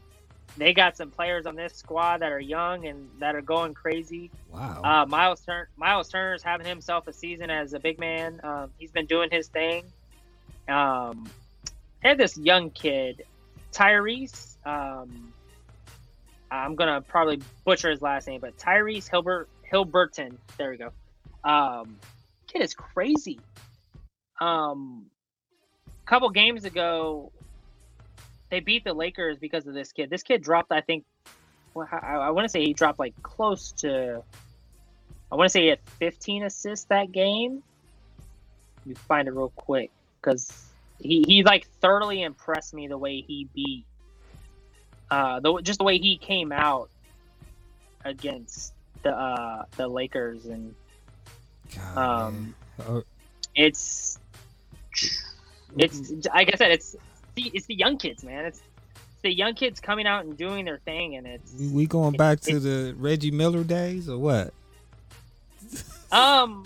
they 0.58 0.74
got 0.74 0.98
some 0.98 1.12
players 1.12 1.46
on 1.46 1.56
this 1.56 1.74
squad 1.74 2.20
that 2.20 2.32
are 2.32 2.40
young 2.40 2.88
and 2.88 3.10
that 3.20 3.36
are 3.36 3.42
going 3.42 3.74
crazy. 3.74 4.32
Wow. 4.52 4.82
Uh, 4.84 5.06
Miles 5.06 5.42
Turner, 5.42 5.70
Miles 5.76 6.10
Turner's 6.10 6.42
having 6.42 6.66
himself 6.66 7.08
a 7.08 7.14
season 7.14 7.50
as 7.50 7.74
a 7.74 7.80
big 7.80 8.00
man. 8.00 8.40
Um, 8.44 8.72
he's 8.78 8.92
been 8.92 9.06
doing 9.06 9.30
his 9.32 9.50
thing. 9.50 9.86
Um, 10.68 11.30
had 12.00 12.18
this 12.18 12.38
young 12.38 12.70
kid, 12.72 13.24
Tyrese. 13.72 14.56
Um, 14.66 15.34
I'm 16.56 16.76
gonna 16.76 17.02
probably 17.02 17.42
butcher 17.64 17.90
his 17.90 18.02
last 18.02 18.28
name, 18.28 18.42
but 18.42 18.58
Tyrese 18.58 19.10
Hilbert 19.10 19.50
Hilberton. 19.72 20.38
There 20.58 20.72
we 20.72 20.78
go. 20.78 20.92
Um, 21.44 21.98
kid 22.48 22.62
is 22.62 22.74
crazy. 22.74 23.40
Um, 24.40 25.06
a 25.88 26.10
couple 26.10 26.30
games 26.30 26.66
ago, 26.66 27.32
they 28.50 28.60
beat 28.60 28.84
the 28.84 28.94
Lakers 28.94 29.38
because 29.38 29.68
of 29.68 29.74
this 29.74 29.92
kid. 29.92 30.10
This 30.10 30.24
kid 30.24 30.42
dropped, 30.42 30.72
I 30.72 30.82
think, 30.82 31.06
well, 31.74 31.88
I, 31.92 32.16
I 32.16 32.30
want 32.32 32.46
to 32.46 32.50
say 32.50 32.64
he 32.64 32.74
dropped 32.74 33.00
like 33.00 33.14
close 33.22 33.72
to, 33.74 34.24
I 35.32 35.36
want 35.36 35.48
to 35.48 35.52
say 35.52 35.64
he 35.64 35.68
had 35.68 35.80
15 36.00 36.44
assists 36.44 36.86
that 36.86 37.12
game. 37.12 37.64
Me 38.86 38.94
find 38.94 39.28
it 39.28 39.32
real 39.32 39.52
quick 39.56 39.92
because 40.22 40.70
he, 41.00 41.24
he 41.28 41.44
like 41.44 41.68
thoroughly 41.82 42.22
impressed 42.22 42.74
me 42.74 42.88
the 42.88 42.98
way 42.98 43.22
he 43.22 43.48
beat, 43.54 43.86
uh, 45.12 45.40
the 45.40 45.62
just 45.62 45.80
the 45.80 45.86
way 45.86 45.98
he 45.98 46.18
came 46.18 46.52
out 46.52 46.90
against 48.04 48.74
the 49.04 49.12
uh 49.12 49.66
the 49.78 49.88
Lakers 49.88 50.46
and 50.46 50.74
God, 51.76 51.98
um. 51.98 52.56
Uh, 52.80 53.02
it's 53.56 54.20
it's 55.78 56.12
like 56.34 56.54
I 56.54 56.58
said, 56.58 56.72
it's 56.72 56.96
the 57.36 57.52
it's 57.54 57.66
the 57.66 57.76
young 57.76 57.98
kids, 57.98 58.24
man. 58.24 58.46
It's, 58.46 58.60
it's 58.60 59.22
the 59.24 59.34
young 59.34 59.56
kids 59.56 59.80
coming 59.80 60.06
out 60.08 60.26
and 60.26 60.38
doing 60.38 60.66
their 60.66 60.80
thing, 60.80 61.16
and 61.16 61.26
it's 61.28 61.54
we- 61.72 61.86
going 61.86 62.16
it- 62.16 62.18
back 62.18 62.40
to 62.42 62.60
the 62.60 62.96
Reggie 62.98 63.32
Miller 63.32 63.64
days 63.64 64.10
or 64.10 64.18
what? 64.18 64.54
um. 66.12 66.66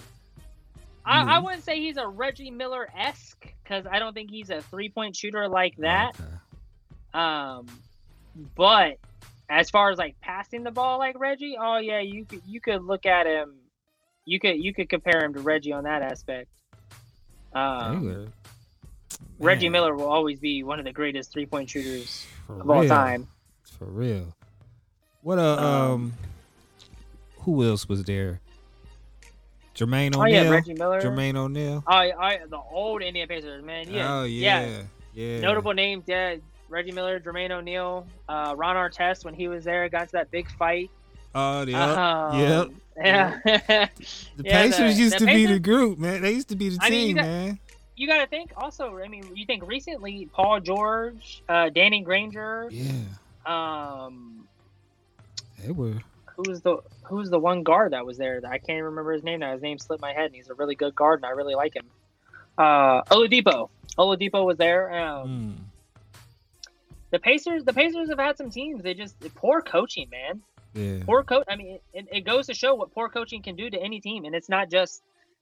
I, 1.06 1.38
I 1.38 1.40
wouldn't 1.40 1.64
say 1.64 1.80
he's 1.80 1.98
a 1.98 2.08
Reggie 2.08 2.52
Miller 2.52 2.88
esque 2.96 3.52
because 3.64 3.88
I 3.90 3.98
don't 3.98 4.14
think 4.14 4.30
he's 4.30 4.52
a 4.52 4.62
three 4.62 4.90
point 4.90 5.16
shooter 5.16 5.48
like 5.48 5.76
that. 5.78 6.12
Okay. 6.20 7.20
Um, 7.20 7.66
but 8.56 8.98
as 9.50 9.70
far 9.70 9.90
as 9.90 9.98
like 9.98 10.20
passing 10.22 10.64
the 10.64 10.72
ball 10.72 11.00
like 11.00 11.20
Reggie, 11.20 11.58
oh 11.60 11.78
yeah, 11.78 12.00
you 12.00 12.26
could 12.26 12.42
you 12.46 12.62
could 12.62 12.84
look 12.84 13.06
at 13.06 13.26
him, 13.26 13.56
you 14.26 14.40
could 14.40 14.64
you 14.64 14.74
could 14.74 14.90
compare 14.90 15.24
him 15.24 15.34
to 15.34 15.40
Reggie 15.40 15.74
on 15.74 15.84
that 15.86 16.02
aspect. 16.02 16.50
Um, 17.54 18.32
Reggie 19.40 19.70
Miller 19.70 19.96
will 19.96 20.08
always 20.10 20.40
be 20.40 20.64
one 20.64 20.80
of 20.80 20.86
the 20.86 20.94
greatest 20.94 21.32
three 21.32 21.46
point 21.46 21.70
shooters 21.70 22.26
for 22.46 22.60
of 22.60 22.70
all 22.70 22.88
time. 22.88 23.28
For 23.78 23.86
real. 23.86 24.34
What 25.22 25.40
uh 25.40 25.56
Um, 25.56 25.92
um 25.92 26.14
who 27.40 27.64
else 27.64 27.88
was 27.88 28.04
there? 28.04 28.42
Jermaine 29.76 30.16
O'Neal. 30.16 30.22
Oh 30.22 30.26
yeah, 30.26 30.50
Reggie 30.50 30.74
Miller. 30.74 31.02
Jermaine 31.02 31.38
O'Neal. 31.38 31.84
I, 31.88 32.12
I, 32.12 32.40
the 32.50 32.60
old 32.72 33.02
Indiana 33.02 33.28
Pacers, 33.28 33.64
man. 33.64 33.90
Yeah, 33.90 34.14
oh 34.14 34.24
yeah. 34.26 34.82
Yeah. 35.14 35.40
Notable 35.40 35.74
names, 35.74 36.04
yeah. 36.08 36.36
Reggie 36.70 36.92
Miller, 36.92 37.20
Jermaine 37.20 37.52
O'Neal, 37.52 38.06
uh, 38.28 38.54
Ron 38.58 38.76
Artest 38.76 39.26
when 39.26 39.34
he 39.34 39.48
was 39.48 39.64
there, 39.64 39.88
got 39.90 40.04
into 40.04 40.12
that 40.14 40.32
big 40.32 40.50
fight. 40.52 40.90
Oh 41.36 41.64
yeah. 41.66 42.28
Um, 42.32 42.40
yep. 42.40 42.68
Yeah. 42.98 43.40
The 44.38 44.44
yeah, 44.44 44.62
Pacers 44.64 44.96
the- 44.96 45.02
used 45.02 45.16
the 45.16 45.20
to 45.20 45.26
be 45.26 45.46
the 45.46 45.60
group, 45.60 46.00
man. 46.00 46.22
They 46.22 46.32
used 46.32 46.50
to 46.50 46.56
be 46.56 46.70
the 46.70 46.78
I 46.82 46.90
mean, 46.90 47.00
you 47.00 47.06
team, 47.08 47.16
got- 47.18 47.26
man. 47.26 47.60
you 47.96 48.08
got 48.08 48.18
to 48.20 48.28
think 48.28 48.52
also. 48.58 48.98
I 49.00 49.08
mean, 49.08 49.24
you 49.36 49.46
think 49.46 49.68
recently 49.68 50.28
Paul 50.34 50.60
George, 50.60 51.44
uh, 51.50 51.70
Danny 51.70 52.02
Granger, 52.02 52.68
Yeah. 52.72 52.92
um, 53.46 54.48
They 55.64 55.72
were. 55.72 55.96
who's 56.36 56.62
the 56.62 56.78
who's 57.04 57.30
the 57.30 57.40
one 57.40 57.64
guard 57.64 57.94
that 57.94 58.06
was 58.06 58.18
there? 58.18 58.40
That 58.42 58.52
I 58.52 58.58
can't 58.58 58.84
remember 58.84 59.12
his 59.14 59.24
name 59.24 59.40
now. 59.40 59.54
His 59.54 59.62
name 59.62 59.78
slipped 59.80 60.02
my 60.02 60.14
head, 60.14 60.28
and 60.28 60.36
he's 60.36 60.50
a 60.50 60.54
really 60.54 60.76
good 60.76 60.96
guard, 60.96 61.20
and 61.20 61.26
I 61.26 61.30
really 61.32 61.56
like 61.56 61.76
him. 61.76 61.86
Uh, 62.58 63.04
Oladipo. 63.04 63.70
Oladipo 63.98 64.46
was 64.46 64.58
there. 64.58 64.94
Um, 64.94 65.28
Mm, 65.28 65.56
the 67.12 67.20
Pacers, 67.20 67.64
the 67.64 67.74
Pacers 67.74 68.10
have 68.10 68.20
had 68.20 68.38
some 68.38 68.50
teams. 68.50 68.84
They 68.84 68.94
just 68.94 69.20
poor 69.36 69.62
coaching, 69.62 70.10
man. 70.10 70.42
yeah. 70.74 71.04
Poor 71.06 71.24
coach. 71.24 71.46
I 71.50 71.56
mean, 71.56 71.80
it, 71.94 72.08
it 72.12 72.22
goes 72.22 72.48
to 72.48 72.54
show 72.54 72.76
what 72.76 72.94
poor 72.94 73.10
coaching 73.10 73.42
can 73.42 73.56
do 73.56 73.70
to 73.70 73.82
any 73.82 74.00
team, 74.00 74.26
and 74.26 74.36
it's 74.36 74.50
not 74.50 74.70
just 74.70 75.02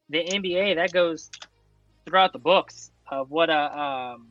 the 0.09 0.24
NBA. 0.24 0.76
That 0.76 0.93
goes 0.93 1.30
throughout 2.05 2.32
the 2.32 2.39
books 2.39 2.91
of 3.09 3.30
what 3.30 3.49
a 3.49 3.80
um, 3.80 4.30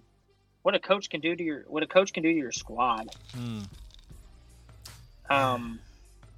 what 0.63 0.75
a 0.75 0.81
coach 0.81 1.11
can 1.11 1.21
do 1.21 1.37
to 1.37 1.43
your 1.43 1.65
what 1.69 1.83
a 1.83 1.87
coach 1.87 2.13
can 2.13 2.23
do 2.23 2.33
to 2.33 2.39
your 2.39 2.53
squad. 2.53 3.15
Mm. 3.37 3.67
Um, 5.29 5.81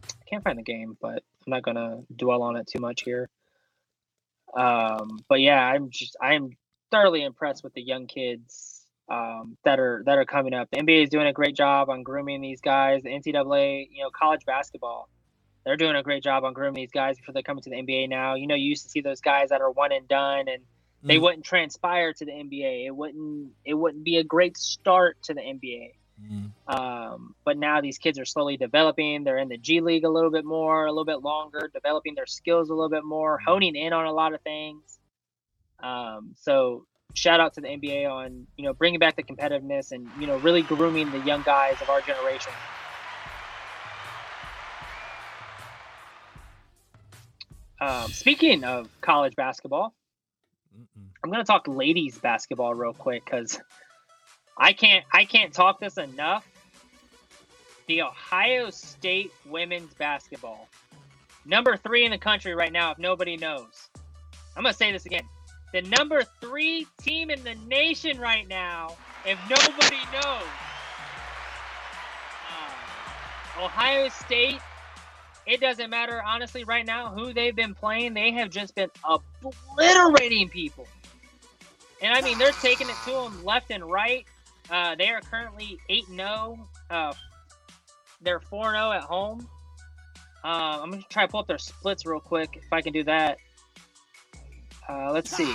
I 0.04 0.24
can't 0.28 0.42
find 0.42 0.58
the 0.58 0.62
game, 0.62 0.96
but 1.00 1.22
I'm 1.46 1.50
not 1.50 1.62
gonna 1.62 2.00
dwell 2.14 2.42
on 2.42 2.56
it 2.56 2.66
too 2.66 2.80
much 2.80 3.02
here. 3.02 3.28
Um, 4.56 5.20
but 5.28 5.40
yeah, 5.40 5.60
I'm 5.60 5.90
just 5.90 6.16
I'm 6.20 6.56
thoroughly 6.90 7.22
impressed 7.22 7.62
with 7.62 7.74
the 7.74 7.82
young 7.82 8.06
kids 8.06 8.77
um, 9.08 9.56
that 9.64 9.78
are 9.80 10.02
that 10.06 10.18
are 10.18 10.24
coming 10.24 10.54
up. 10.54 10.68
The 10.70 10.78
NBA 10.78 11.04
is 11.04 11.10
doing 11.10 11.26
a 11.26 11.32
great 11.32 11.56
job 11.56 11.88
on 11.88 12.02
grooming 12.02 12.40
these 12.40 12.60
guys. 12.60 13.02
The 13.02 13.10
NCAA, 13.10 13.88
you 13.90 14.02
know, 14.02 14.10
college 14.10 14.44
basketball, 14.44 15.08
they're 15.64 15.76
doing 15.76 15.96
a 15.96 16.02
great 16.02 16.22
job 16.22 16.44
on 16.44 16.52
grooming 16.52 16.74
these 16.74 16.90
guys 16.92 17.16
before 17.16 17.32
they 17.32 17.42
come 17.42 17.58
coming 17.58 17.62
to 17.62 17.70
the 17.70 17.76
NBA 17.76 18.08
now. 18.08 18.34
You 18.34 18.46
know, 18.46 18.54
you 18.54 18.68
used 18.68 18.84
to 18.84 18.90
see 18.90 19.00
those 19.00 19.20
guys 19.20 19.48
that 19.50 19.60
are 19.60 19.70
one 19.70 19.92
and 19.92 20.06
done 20.08 20.48
and 20.48 20.62
they 21.02 21.16
Mm. 21.16 21.22
wouldn't 21.22 21.44
transpire 21.44 22.12
to 22.12 22.24
the 22.24 22.32
NBA. 22.32 22.86
It 22.86 22.94
wouldn't 22.94 23.52
it 23.64 23.74
wouldn't 23.74 24.02
be 24.04 24.16
a 24.16 24.24
great 24.24 24.56
start 24.56 25.16
to 25.24 25.34
the 25.34 25.40
NBA. 25.40 25.92
Mm. 26.20 26.50
Um, 26.66 27.34
but 27.44 27.56
now 27.56 27.80
these 27.80 27.98
kids 27.98 28.18
are 28.18 28.24
slowly 28.24 28.56
developing. 28.56 29.22
They're 29.22 29.38
in 29.38 29.48
the 29.48 29.56
G 29.56 29.80
League 29.80 30.04
a 30.04 30.08
little 30.10 30.32
bit 30.32 30.44
more, 30.44 30.86
a 30.86 30.90
little 30.90 31.04
bit 31.04 31.22
longer, 31.22 31.70
developing 31.72 32.14
their 32.16 32.26
skills 32.26 32.70
a 32.70 32.74
little 32.74 32.88
bit 32.88 33.04
more, 33.04 33.38
honing 33.38 33.76
in 33.76 33.92
on 33.92 34.06
a 34.06 34.12
lot 34.12 34.34
of 34.34 34.40
things. 34.42 34.98
Um, 35.80 36.34
so 36.40 36.86
shout 37.14 37.40
out 37.40 37.54
to 37.54 37.60
the 37.60 37.68
NBA 37.68 38.10
on 38.10 38.46
you 38.56 38.64
know 38.64 38.72
bringing 38.72 39.00
back 39.00 39.16
the 39.16 39.22
competitiveness 39.22 39.92
and 39.92 40.08
you 40.20 40.26
know 40.26 40.36
really 40.38 40.62
grooming 40.62 41.10
the 41.10 41.18
young 41.20 41.42
guys 41.42 41.80
of 41.80 41.88
our 41.90 42.00
generation. 42.00 42.52
Um, 47.80 48.10
speaking 48.10 48.64
of 48.64 48.88
college 49.00 49.36
basketball, 49.36 49.94
Mm-mm. 50.76 51.06
I'm 51.22 51.30
gonna 51.30 51.44
talk 51.44 51.66
ladies 51.68 52.18
basketball 52.18 52.74
real 52.74 52.92
quick 52.92 53.24
because 53.24 53.58
I 54.56 54.72
can't 54.72 55.04
I 55.12 55.24
can't 55.24 55.52
talk 55.52 55.80
this 55.80 55.98
enough. 55.98 56.46
The 57.86 58.02
Ohio 58.02 58.68
State 58.70 59.32
women's 59.46 59.94
basketball, 59.94 60.68
number 61.46 61.76
three 61.76 62.04
in 62.04 62.10
the 62.10 62.18
country 62.18 62.54
right 62.54 62.72
now. 62.72 62.90
If 62.90 62.98
nobody 62.98 63.36
knows, 63.36 63.88
I'm 64.56 64.62
gonna 64.62 64.74
say 64.74 64.92
this 64.92 65.06
again. 65.06 65.24
The 65.72 65.82
number 65.82 66.22
three 66.40 66.86
team 67.02 67.30
in 67.30 67.42
the 67.44 67.54
nation 67.66 68.18
right 68.18 68.48
now. 68.48 68.96
If 69.26 69.38
nobody 69.50 69.98
knows, 70.12 70.48
uh, 72.48 73.64
Ohio 73.64 74.08
State. 74.08 74.60
It 75.46 75.60
doesn't 75.60 75.88
matter 75.88 76.22
honestly 76.22 76.64
right 76.64 76.84
now 76.84 77.08
who 77.10 77.32
they've 77.32 77.56
been 77.56 77.74
playing. 77.74 78.12
They 78.12 78.32
have 78.32 78.50
just 78.50 78.74
been 78.74 78.90
obliterating 79.02 80.50
people. 80.50 80.86
And 82.02 82.12
I 82.14 82.20
mean, 82.20 82.38
they're 82.38 82.52
taking 82.52 82.88
it 82.88 82.96
to 83.06 83.12
them 83.12 83.44
left 83.44 83.70
and 83.70 83.84
right. 83.84 84.26
Uh, 84.70 84.94
they 84.94 85.08
are 85.08 85.20
currently 85.20 85.78
8 85.88 86.04
0. 86.06 86.68
Uh, 86.90 87.14
they're 88.20 88.40
4 88.40 88.72
0 88.72 88.92
at 88.92 89.02
home. 89.02 89.48
Uh, 90.44 90.80
I'm 90.82 90.90
going 90.90 91.02
to 91.02 91.08
try 91.08 91.24
to 91.24 91.30
pull 91.30 91.40
up 91.40 91.46
their 91.46 91.58
splits 91.58 92.06
real 92.06 92.20
quick 92.20 92.50
if 92.56 92.72
I 92.72 92.82
can 92.82 92.92
do 92.92 93.04
that. 93.04 93.38
Uh, 94.88 95.10
let's 95.12 95.30
see. 95.30 95.54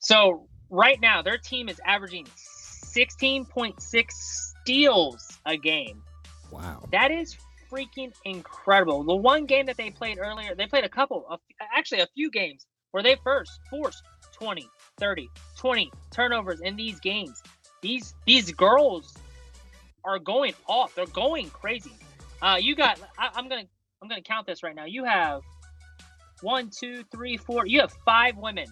So, 0.00 0.48
right 0.70 1.00
now, 1.00 1.22
their 1.22 1.38
team 1.38 1.68
is 1.68 1.80
averaging 1.84 2.26
16.6 2.26 4.10
steals 4.10 5.38
a 5.46 5.56
game. 5.56 6.02
Wow. 6.50 6.88
That 6.90 7.10
is 7.10 7.36
freaking 7.70 8.12
incredible. 8.24 9.04
The 9.04 9.14
one 9.14 9.46
game 9.46 9.66
that 9.66 9.76
they 9.76 9.90
played 9.90 10.18
earlier, 10.18 10.54
they 10.54 10.66
played 10.66 10.84
a 10.84 10.88
couple, 10.88 11.24
of, 11.28 11.40
actually 11.76 12.00
a 12.00 12.08
few 12.14 12.30
games 12.30 12.66
where 12.90 13.02
they 13.02 13.16
first 13.22 13.60
forced 13.70 14.02
20, 14.32 14.68
30, 14.98 15.30
20 15.56 15.92
turnovers 16.10 16.60
in 16.60 16.76
these 16.76 16.98
games. 17.00 17.42
These 17.82 18.14
these 18.26 18.52
girls 18.52 19.16
are 20.04 20.18
going 20.18 20.54
off. 20.66 20.94
They're 20.94 21.06
going 21.06 21.48
crazy. 21.50 21.92
Uh, 22.42 22.58
you 22.60 22.74
got. 22.74 22.98
I, 23.18 23.30
I'm 23.34 23.48
gonna 23.48 23.64
I'm 24.02 24.08
gonna 24.08 24.20
count 24.22 24.46
this 24.46 24.62
right 24.62 24.74
now. 24.74 24.84
You 24.84 25.04
have 25.04 25.42
one, 26.42 26.70
two, 26.70 27.04
three, 27.10 27.36
four. 27.36 27.66
You 27.66 27.80
have 27.80 27.92
five 28.04 28.36
women 28.36 28.66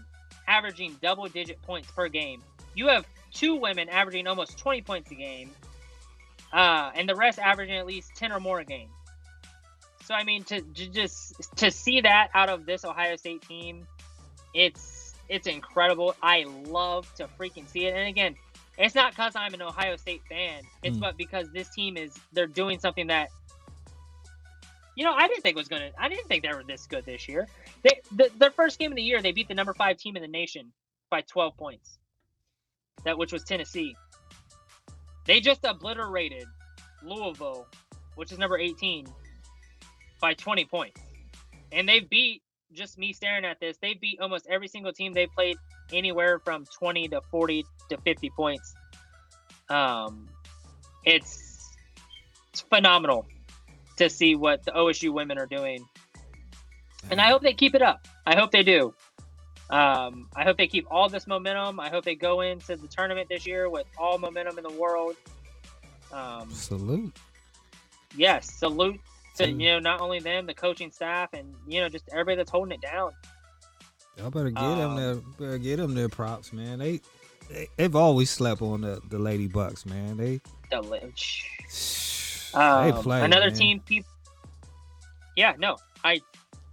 averaging 0.46 0.96
double 1.02 1.26
digit 1.26 1.60
points 1.62 1.90
per 1.90 2.08
game. 2.08 2.42
You 2.74 2.88
have 2.88 3.06
two 3.32 3.56
women 3.56 3.88
averaging 3.88 4.26
almost 4.26 4.58
20 4.58 4.82
points 4.82 5.10
a 5.10 5.14
game 5.14 5.50
uh, 6.52 6.90
and 6.94 7.08
the 7.08 7.14
rest 7.14 7.38
averaging 7.38 7.76
at 7.76 7.86
least 7.86 8.14
10 8.16 8.32
or 8.32 8.40
more 8.40 8.60
a 8.60 8.64
game. 8.64 8.88
so 10.04 10.14
I 10.14 10.24
mean, 10.24 10.44
to, 10.44 10.60
to 10.60 10.86
just 10.88 11.56
to 11.56 11.70
see 11.70 12.00
that 12.00 12.30
out 12.34 12.48
of 12.48 12.66
this 12.66 12.84
Ohio 12.84 13.16
State 13.16 13.42
team, 13.42 13.86
it's 14.54 15.14
it's 15.28 15.46
incredible. 15.46 16.16
I 16.22 16.44
love 16.66 17.12
to 17.16 17.28
freaking 17.38 17.68
see 17.68 17.86
it. 17.86 17.94
And 17.94 18.08
again, 18.08 18.34
it's 18.78 18.94
not 18.94 19.10
because 19.10 19.34
I'm 19.36 19.52
an 19.52 19.60
Ohio 19.60 19.96
State 19.96 20.22
fan. 20.28 20.62
It's 20.82 20.96
mm. 20.96 21.00
but 21.00 21.18
because 21.18 21.50
this 21.52 21.68
team 21.68 21.96
is 21.96 22.18
they're 22.32 22.46
doing 22.46 22.78
something 22.78 23.08
that 23.08 23.28
you 24.98 25.04
know 25.04 25.12
I 25.12 25.28
didn't 25.28 25.42
think 25.42 25.56
was 25.56 25.68
gonna. 25.68 25.90
I 25.96 26.08
didn't 26.08 26.26
think 26.26 26.42
they 26.42 26.52
were 26.52 26.64
this 26.66 26.88
good 26.88 27.06
this 27.06 27.28
year. 27.28 27.46
They 27.84 28.00
the, 28.16 28.30
their 28.36 28.50
first 28.50 28.80
game 28.80 28.90
of 28.90 28.96
the 28.96 29.02
year 29.02 29.22
they 29.22 29.30
beat 29.30 29.46
the 29.46 29.54
number 29.54 29.72
five 29.72 29.96
team 29.96 30.16
in 30.16 30.22
the 30.22 30.28
nation 30.28 30.72
by 31.08 31.20
12 31.20 31.56
points. 31.56 31.98
That 33.04 33.16
which 33.16 33.32
was 33.32 33.44
Tennessee. 33.44 33.94
They 35.24 35.38
just 35.38 35.64
obliterated 35.64 36.46
Louisville, 37.04 37.68
which 38.16 38.32
is 38.32 38.38
number 38.38 38.58
18, 38.58 39.06
by 40.20 40.34
20 40.34 40.64
points. 40.64 41.00
And 41.70 41.88
they 41.88 42.00
beat, 42.00 42.42
just 42.72 42.98
me 42.98 43.12
staring 43.12 43.44
at 43.44 43.60
this, 43.60 43.76
they 43.80 43.94
beat 43.94 44.18
almost 44.20 44.48
every 44.50 44.66
single 44.66 44.92
team 44.92 45.12
they 45.12 45.26
played 45.26 45.58
anywhere 45.92 46.40
from 46.40 46.64
20 46.76 47.08
to 47.08 47.20
40 47.30 47.64
to 47.90 47.98
50 47.98 48.30
points. 48.30 48.74
Um, 49.68 50.28
it's, 51.04 51.70
it's 52.50 52.62
phenomenal 52.62 53.26
to 53.98 54.10
see 54.10 54.34
what 54.34 54.64
the 54.64 54.72
OSU 54.72 55.12
women 55.12 55.38
are 55.38 55.46
doing. 55.46 55.84
And 57.10 57.20
I 57.20 57.28
hope 57.28 57.42
they 57.42 57.52
keep 57.52 57.74
it 57.74 57.82
up. 57.82 58.06
I 58.26 58.36
hope 58.36 58.50
they 58.50 58.62
do. 58.62 58.94
Um, 59.70 60.28
I 60.34 60.44
hope 60.44 60.56
they 60.56 60.66
keep 60.66 60.86
all 60.90 61.08
this 61.08 61.26
momentum. 61.26 61.78
I 61.78 61.90
hope 61.90 62.04
they 62.04 62.14
go 62.14 62.40
into 62.40 62.76
the 62.76 62.88
tournament 62.88 63.28
this 63.28 63.46
year 63.46 63.68
with 63.68 63.86
all 63.98 64.18
momentum 64.18 64.58
in 64.58 64.64
the 64.64 64.72
world. 64.72 65.16
Um, 66.10 66.50
salute. 66.50 67.14
Yes, 68.16 68.50
salute 68.50 68.98
to 69.36 69.48
you 69.48 69.72
know 69.72 69.78
not 69.78 70.00
only 70.00 70.20
them, 70.20 70.46
the 70.46 70.54
coaching 70.54 70.90
staff, 70.90 71.34
and 71.34 71.54
you 71.66 71.80
know 71.80 71.88
just 71.88 72.08
everybody 72.10 72.36
that's 72.36 72.50
holding 72.50 72.72
it 72.72 72.80
down. 72.80 73.12
Y'all 74.16 74.30
better 74.30 74.50
get 74.50 74.62
um, 74.62 74.78
them 74.78 74.96
their 74.96 75.14
better 75.38 75.58
get 75.58 75.76
them 75.76 75.94
their 75.94 76.08
props, 76.08 76.52
man. 76.52 76.78
They, 76.78 77.00
they 77.50 77.68
have 77.78 77.94
always 77.94 78.30
slept 78.30 78.62
on 78.62 78.80
the 78.80 79.00
the 79.10 79.18
Lady 79.18 79.46
Bucks, 79.46 79.84
man. 79.84 80.16
They 80.16 80.40
the 80.70 80.80
Lynch. 80.80 81.44
Um, 82.54 82.84
they 82.84 83.02
play 83.02 83.22
another 83.22 83.46
man. 83.46 83.54
team. 83.54 83.80
People, 83.80 84.10
yeah, 85.36 85.54
no, 85.58 85.76
I 86.04 86.20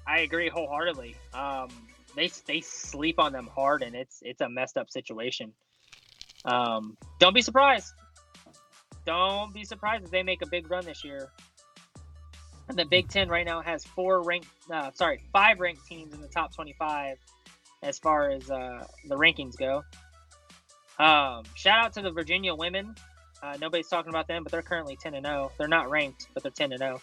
I 0.08 0.20
agree 0.20 0.50
wholeheartedly. 0.50 1.16
Um, 1.34 1.70
they 2.16 2.30
they 2.48 2.62
sleep 2.62 3.20
on 3.20 3.34
them 3.34 3.50
hard, 3.54 3.84
and 3.84 3.96
it's 3.96 4.20
it's 4.22 4.42
a 4.42 4.50
messed 4.50 4.78
up 4.78 4.90
situation. 4.90 5.54
Um, 6.46 6.96
don't 7.20 7.34
be 7.34 7.42
surprised. 7.42 7.94
Don't 9.06 9.54
be 9.54 9.64
surprised 9.64 10.06
if 10.06 10.12
they 10.12 10.24
make 10.24 10.42
a 10.42 10.48
big 10.48 10.70
run 10.70 10.86
this 10.86 11.04
year. 11.04 11.30
And 12.68 12.78
the 12.78 12.86
Big 12.86 13.10
Ten 13.10 13.30
right 13.30 13.46
now 13.46 13.62
has 13.62 13.86
four 13.86 14.24
ranked, 14.24 14.48
uh, 14.72 14.90
sorry, 14.94 15.22
five 15.32 15.60
ranked 15.60 15.86
teams 15.86 16.14
in 16.14 16.22
the 16.22 16.28
top 16.28 16.54
25 16.56 17.18
as 17.84 18.00
far 18.00 18.32
as 18.32 18.50
uh, 18.50 18.86
the 19.08 19.16
rankings 19.16 19.56
go. 19.56 19.84
Um, 20.98 21.44
shout 21.54 21.86
out 21.86 21.94
to 21.94 22.02
the 22.02 22.10
Virginia 22.10 22.56
women. 22.56 22.96
Uh, 23.46 23.58
nobody's 23.62 23.88
talking 23.88 24.10
about 24.10 24.28
them, 24.28 24.44
but 24.44 24.52
they're 24.52 24.62
currently 24.62 24.96
10 24.96 25.14
and 25.14 25.26
0. 25.26 25.52
They're 25.58 25.68
not 25.68 25.90
ranked, 25.90 26.28
but 26.34 26.42
they're 26.42 26.52
10 26.52 26.72
and 26.72 26.80
0. 26.80 27.02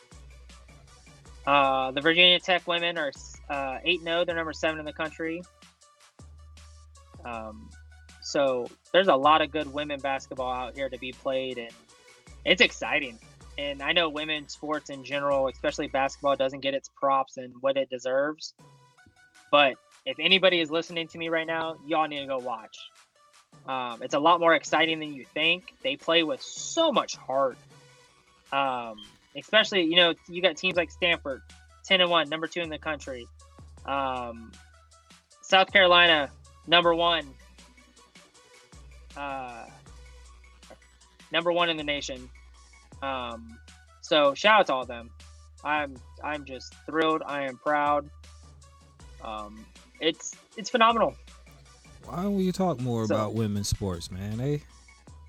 Uh, 1.47 1.91
the 1.93 2.01
Virginia 2.01 2.41
Tech 2.41 2.67
women 2.67 2.99
are 2.99 3.13
uh, 3.49 3.79
8 3.85 4.03
0. 4.03 4.25
They're 4.25 4.37
number 4.37 4.53
seven 4.53 4.79
in 4.79 4.85
the 4.85 4.93
country. 4.93 5.43
Um, 7.25 7.71
so 8.21 8.69
there's 8.93 9.09
a 9.09 9.15
lot 9.15 9.43
of 9.43 9.51
good 9.51 9.73
women 9.73 10.01
basketball 10.01 10.53
out 10.53 10.75
here 10.75 10.89
to 10.89 10.99
be 10.99 11.13
played, 11.13 11.59
and 11.59 11.73
it's 12.45 12.61
exciting 12.61 13.19
and 13.59 13.83
I 13.83 13.93
know 13.93 14.09
women's 14.09 14.53
sports 14.53 14.91
in 14.91 15.05
general, 15.05 15.49
especially 15.49 15.87
basketball, 15.89 16.37
doesn't 16.37 16.61
get 16.61 16.75
its 16.75 16.89
props 16.89 17.37
and 17.37 17.53
what 17.61 17.77
it 17.77 17.91
deserves. 17.91 18.55
But 19.51 19.75
if 20.07 20.19
anybody 20.19 20.61
is 20.61 20.71
listening 20.71 21.09
to 21.09 21.19
me 21.19 21.29
right 21.29 21.47
now, 21.47 21.77
y'all 21.87 22.09
need 22.09 22.21
to 22.21 22.27
go 22.27 22.39
watch. 22.39 22.79
Um, 23.67 24.03
it's 24.03 24.15
a 24.15 24.19
lot 24.19 24.41
more 24.41 24.55
exciting 24.55 24.99
than 25.01 25.15
you 25.15 25.25
think. 25.25 25.75
They 25.83 25.97
play 25.97 26.23
with 26.23 26.43
so 26.43 26.93
much 26.93 27.17
heart. 27.17 27.57
Um, 28.53 28.97
especially, 29.37 29.83
you 29.83 29.97
know, 29.97 30.15
you 30.29 30.43
got 30.43 30.57
teams 30.57 30.77
like 30.77 30.91
Stanford, 30.91 31.43
10 31.85 32.01
and 32.01 32.11
1, 32.11 32.29
number 32.29 32.47
two 32.47 32.61
in 32.61 32.69
the 32.69 32.79
country. 32.79 33.27
Um, 33.87 34.53
South 35.41 35.73
Carolina, 35.73 36.31
number 36.67 36.95
one. 36.95 37.27
Uh, 39.17 39.67
number 41.31 41.53
one 41.53 41.69
in 41.69 41.77
the 41.77 41.85
nation. 41.85 42.29
Um, 43.03 43.59
so 44.01 44.35
shout 44.35 44.61
out 44.61 44.67
to 44.67 44.75
all 44.75 44.83
of 44.83 44.89
them. 44.89 45.11
I'm 45.65 45.97
I'm 46.23 46.45
just 46.45 46.75
thrilled. 46.87 47.23
I 47.25 47.43
am 47.43 47.57
proud. 47.57 48.09
Um, 49.23 49.65
it's 50.01 50.35
it's 50.57 50.71
phenomenal. 50.71 51.15
Why 52.05 52.23
don't 52.23 52.37
we 52.37 52.51
talk 52.53 52.81
more 52.81 53.07
so, 53.07 53.15
about 53.15 53.35
women's 53.35 53.69
sports, 53.69 54.11
man? 54.11 54.37
They 54.37 54.63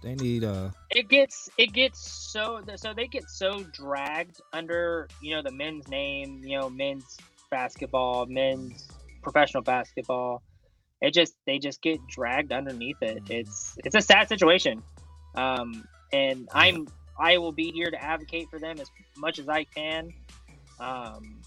they 0.01 0.15
need 0.15 0.43
uh 0.43 0.69
it 0.89 1.07
gets 1.07 1.49
it 1.57 1.71
gets 1.73 1.99
so 1.99 2.61
so 2.75 2.93
they 2.93 3.07
get 3.07 3.29
so 3.29 3.63
dragged 3.71 4.41
under 4.51 5.07
you 5.21 5.33
know 5.33 5.41
the 5.41 5.51
men's 5.51 5.87
name 5.87 6.41
you 6.43 6.59
know 6.59 6.69
men's 6.69 7.17
basketball 7.49 8.25
men's 8.25 8.87
professional 9.21 9.63
basketball. 9.63 10.41
It 11.01 11.13
just 11.13 11.35
they 11.45 11.59
just 11.59 11.81
get 11.81 11.99
dragged 12.07 12.51
underneath 12.51 13.01
it. 13.01 13.23
It's 13.29 13.75
it's 13.83 13.95
a 13.95 14.01
sad 14.01 14.29
situation. 14.29 14.83
Um 15.35 15.85
and 16.11 16.47
i'm 16.53 16.87
I 17.19 17.37
will 17.37 17.51
be 17.51 17.71
here 17.71 17.91
to 17.91 18.01
advocate 18.01 18.49
for 18.49 18.59
them 18.59 18.79
as 18.79 18.89
much 19.17 19.39
as 19.39 19.47
I 19.47 19.65
can 19.65 20.13
um, 20.79 21.41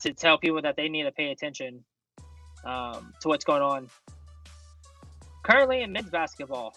to 0.00 0.12
tell 0.12 0.38
people 0.38 0.62
that 0.62 0.76
they 0.76 0.88
need 0.88 1.04
to 1.04 1.12
pay 1.12 1.30
attention 1.30 1.84
um, 2.64 3.12
to 3.20 3.28
what's 3.28 3.44
going 3.44 3.62
on. 3.62 3.88
Currently 5.42 5.82
in 5.82 5.92
men's 5.92 6.10
basketball, 6.10 6.74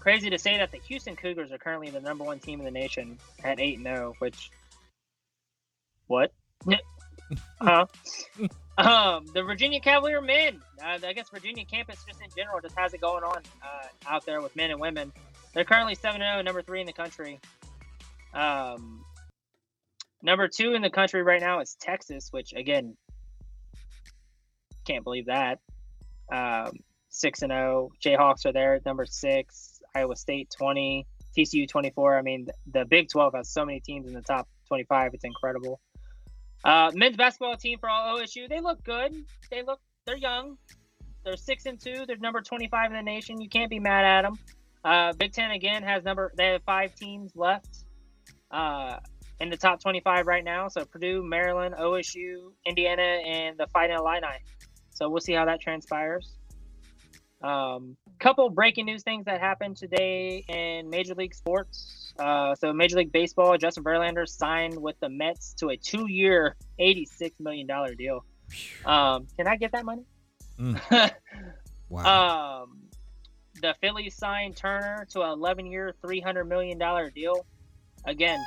crazy 0.00 0.30
to 0.30 0.38
say 0.38 0.56
that 0.58 0.72
the 0.72 0.78
Houston 0.78 1.14
Cougars 1.14 1.52
are 1.52 1.58
currently 1.58 1.90
the 1.90 2.00
number 2.00 2.24
one 2.24 2.40
team 2.40 2.58
in 2.58 2.64
the 2.64 2.70
nation 2.70 3.18
at 3.44 3.60
8 3.60 3.80
0, 3.82 4.14
which. 4.18 4.50
What? 6.08 6.32
huh? 7.60 7.86
um, 8.76 9.26
the 9.32 9.42
Virginia 9.42 9.78
Cavalier 9.78 10.20
men, 10.20 10.60
uh, 10.82 10.98
I 11.06 11.12
guess 11.12 11.28
Virginia 11.30 11.64
campus 11.64 12.02
just 12.08 12.20
in 12.20 12.28
general 12.36 12.60
just 12.60 12.76
has 12.76 12.92
it 12.92 13.00
going 13.00 13.22
on 13.22 13.42
uh, 13.62 13.86
out 14.08 14.26
there 14.26 14.40
with 14.40 14.56
men 14.56 14.70
and 14.72 14.80
women. 14.80 15.12
They're 15.54 15.64
currently 15.64 15.94
7 15.94 16.20
0, 16.20 16.42
number 16.42 16.62
three 16.62 16.80
in 16.80 16.86
the 16.86 16.92
country. 16.92 17.38
Um, 18.34 19.04
number 20.22 20.48
two 20.48 20.74
in 20.74 20.82
the 20.82 20.90
country 20.90 21.22
right 21.22 21.40
now 21.40 21.60
is 21.60 21.76
Texas, 21.80 22.28
which, 22.32 22.52
again, 22.52 22.96
can't 24.84 25.04
believe 25.04 25.26
that. 25.26 25.60
Um, 26.32 26.72
6 27.10 27.42
and 27.42 27.50
0. 27.50 27.90
Jayhawks 28.04 28.46
are 28.46 28.52
there 28.52 28.74
at 28.74 28.84
number 28.84 29.04
six. 29.04 29.80
Iowa 29.94 30.16
State 30.16 30.52
20. 30.56 31.06
TCU 31.36 31.68
24. 31.68 32.18
I 32.18 32.22
mean, 32.22 32.48
the 32.72 32.84
Big 32.84 33.08
12 33.08 33.34
has 33.34 33.48
so 33.50 33.64
many 33.64 33.80
teams 33.80 34.08
in 34.08 34.14
the 34.14 34.22
top 34.22 34.48
25. 34.68 35.14
It's 35.14 35.24
incredible. 35.24 35.80
Uh, 36.64 36.90
men's 36.94 37.16
basketball 37.16 37.56
team 37.56 37.78
for 37.78 37.88
all 37.88 38.18
OSU, 38.18 38.48
they 38.48 38.60
look 38.60 38.82
good. 38.84 39.14
They 39.50 39.62
look, 39.62 39.80
they're 40.06 40.16
young. 40.16 40.58
They're 41.24 41.36
six 41.36 41.66
and 41.66 41.80
two. 41.80 42.04
They're 42.06 42.16
number 42.16 42.40
25 42.40 42.90
in 42.90 42.96
the 42.96 43.02
nation. 43.02 43.40
You 43.40 43.48
can't 43.48 43.70
be 43.70 43.78
mad 43.78 44.04
at 44.04 44.22
them. 44.22 44.38
Uh, 44.84 45.12
Big 45.12 45.32
Ten 45.32 45.50
again 45.50 45.82
has 45.82 46.04
number. 46.04 46.32
They 46.36 46.48
have 46.48 46.62
five 46.64 46.94
teams 46.94 47.36
left 47.36 47.84
uh, 48.50 48.98
in 49.38 49.50
the 49.50 49.56
top 49.56 49.80
25 49.80 50.26
right 50.26 50.44
now. 50.44 50.68
So 50.68 50.84
Purdue, 50.84 51.22
Maryland, 51.22 51.74
OSU, 51.78 52.52
Indiana, 52.66 53.02
and 53.02 53.58
the 53.58 53.66
Fighting 53.72 53.96
Illini. 53.96 54.38
So 54.90 55.08
we'll 55.08 55.20
see 55.20 55.34
how 55.34 55.44
that 55.44 55.60
transpires. 55.60 56.36
Um, 57.42 57.96
couple 58.18 58.50
breaking 58.50 58.84
news 58.86 59.02
things 59.02 59.24
that 59.24 59.40
happened 59.40 59.76
today 59.76 60.44
in 60.48 60.90
Major 60.90 61.14
League 61.14 61.34
Sports. 61.34 62.12
Uh, 62.18 62.54
so 62.54 62.72
Major 62.72 62.96
League 62.96 63.12
Baseball, 63.12 63.56
Justin 63.56 63.82
Verlander 63.82 64.28
signed 64.28 64.80
with 64.80 64.96
the 65.00 65.08
Mets 65.08 65.54
to 65.54 65.70
a 65.70 65.76
two-year, 65.76 66.56
$86 66.78 67.32
million 67.40 67.66
deal. 67.96 68.24
Um, 68.84 69.26
can 69.36 69.46
I 69.46 69.56
get 69.56 69.72
that 69.72 69.84
money? 69.84 70.04
Mm. 70.58 71.12
wow. 71.88 72.62
um, 72.62 72.82
the 73.62 73.74
Phillies 73.80 74.16
signed 74.16 74.56
Turner 74.56 75.06
to 75.10 75.22
an 75.22 75.30
11 75.30 75.66
year, 75.66 75.94
$300 76.04 76.46
million 76.46 76.78
deal. 77.14 77.46
Again, 78.04 78.38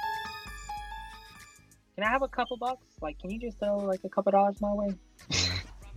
can 1.96 2.04
I 2.04 2.10
have 2.10 2.22
a 2.22 2.28
couple 2.28 2.58
bucks? 2.58 2.86
Like, 3.02 3.20
can 3.20 3.30
you 3.30 3.39
just 3.39 3.60
throw 3.60 3.78
like 3.78 4.02
a 4.04 4.10
couple 4.10 4.32
dollars 4.32 4.60
my 4.62 4.74
way? 4.74 4.96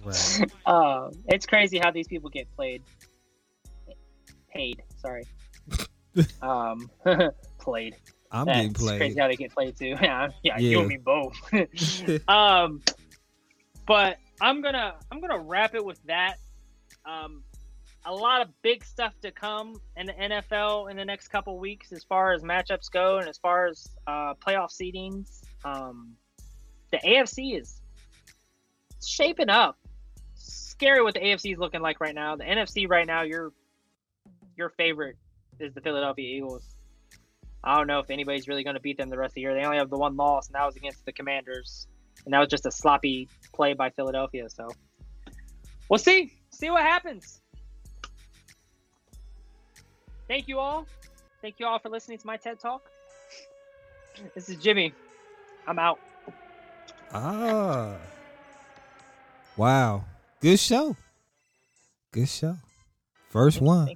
Right. 0.07 0.53
uh, 0.67 1.11
it's 1.29 1.47
crazy 1.47 1.79
how 1.79 1.91
these 1.91 2.09
people 2.09 2.31
get 2.31 2.51
played. 2.55 2.83
Paid, 4.55 4.83
sorry. 4.99 5.25
um, 6.43 6.91
played. 7.59 7.97
I'm 8.33 8.47
That's 8.47 8.61
being 8.61 8.73
played. 8.75 8.99
Crazy 8.99 9.21
how 9.21 9.29
they 9.29 9.37
get 9.37 9.53
played 9.53 9.77
too. 9.77 9.97
yeah, 10.01 10.29
yeah, 10.43 10.59
yeah. 10.59 10.59
you 10.59 10.81
and 10.81 10.89
me 10.89 10.97
both. 10.97 11.37
um, 12.29 12.83
but 13.87 14.19
I'm 14.41 14.63
gonna 14.63 14.95
I'm 15.11 15.21
gonna 15.21 15.39
wrap 15.39 15.75
it 15.75 15.85
with 15.85 16.03
that. 16.05 16.37
Um, 17.05 17.43
a 18.07 18.15
lot 18.15 18.41
of 18.41 18.49
big 18.63 18.85
stuff 18.85 19.13
to 19.21 19.33
come 19.33 19.81
in 19.97 20.07
the 20.07 20.13
NFL 20.13 20.91
in 20.91 20.97
the 20.97 21.05
next 21.05 21.29
couple 21.29 21.59
weeks 21.59 21.93
as 21.93 22.05
far 22.05 22.33
as 22.33 22.43
matchups 22.43 22.91
go 22.91 23.19
and 23.19 23.29
as 23.29 23.37
far 23.37 23.67
as 23.67 23.89
uh, 24.07 24.35
playoff 24.35 24.71
seedings. 24.71 25.43
Um, 25.65 26.15
the 26.93 26.99
AFC 26.99 27.61
is 27.61 27.81
shaping 29.05 29.51
up. 29.51 29.77
Scary 30.77 31.03
what 31.03 31.15
the 31.15 31.21
AFC 31.21 31.55
is 31.55 31.59
looking 31.59 31.81
like 31.81 32.01
right 32.01 32.15
now. 32.15 32.37
The 32.37 32.45
NFC 32.45 32.89
right 32.89 33.07
now, 33.07 33.23
your 33.23 33.53
your 34.57 34.69
favorite 34.71 35.17
is 35.59 35.73
the 35.73 35.81
Philadelphia 35.81 36.37
Eagles. 36.37 36.77
I 37.65 37.77
don't 37.79 37.87
know 37.87 37.99
if 37.99 38.11
anybody's 38.11 38.47
really 38.47 38.63
going 38.63 38.75
to 38.75 38.81
beat 38.81 38.99
them 38.99 39.09
the 39.09 39.17
rest 39.17 39.33
of 39.33 39.35
the 39.37 39.41
year. 39.41 39.55
They 39.55 39.65
only 39.65 39.79
have 39.79 39.89
the 39.89 39.97
one 39.97 40.17
loss, 40.17 40.49
and 40.49 40.55
that 40.55 40.67
was 40.67 40.77
against 40.77 41.05
the 41.07 41.13
Commanders, 41.13 41.87
and 42.25 42.35
that 42.35 42.41
was 42.41 42.49
just 42.49 42.67
a 42.67 42.71
sloppy 42.71 43.29
play 43.55 43.73
by 43.73 43.89
Philadelphia. 43.91 44.51
So 44.51 44.69
we'll 45.89 45.99
see. 45.99 46.33
See 46.51 46.71
what 46.71 46.83
happens. 46.83 47.41
Thank 50.29 50.49
you 50.49 50.59
all. 50.59 50.87
Thank 51.41 51.59
you 51.59 51.67
all 51.67 51.79
for 51.79 51.89
listening 51.89 52.19
to 52.19 52.27
my 52.27 52.37
TED 52.37 52.61
Talk. 52.61 52.83
This 54.35 54.49
is 54.49 54.57
Jimmy. 54.57 54.95
I'm 55.67 55.79
out. 55.79 56.01
Ah. 57.13 57.97
Wow. 59.57 60.05
Good 60.41 60.59
show. 60.61 60.97
Good 62.13 62.29
show. 62.29 62.57
First 63.31 63.61
one. 63.61 63.91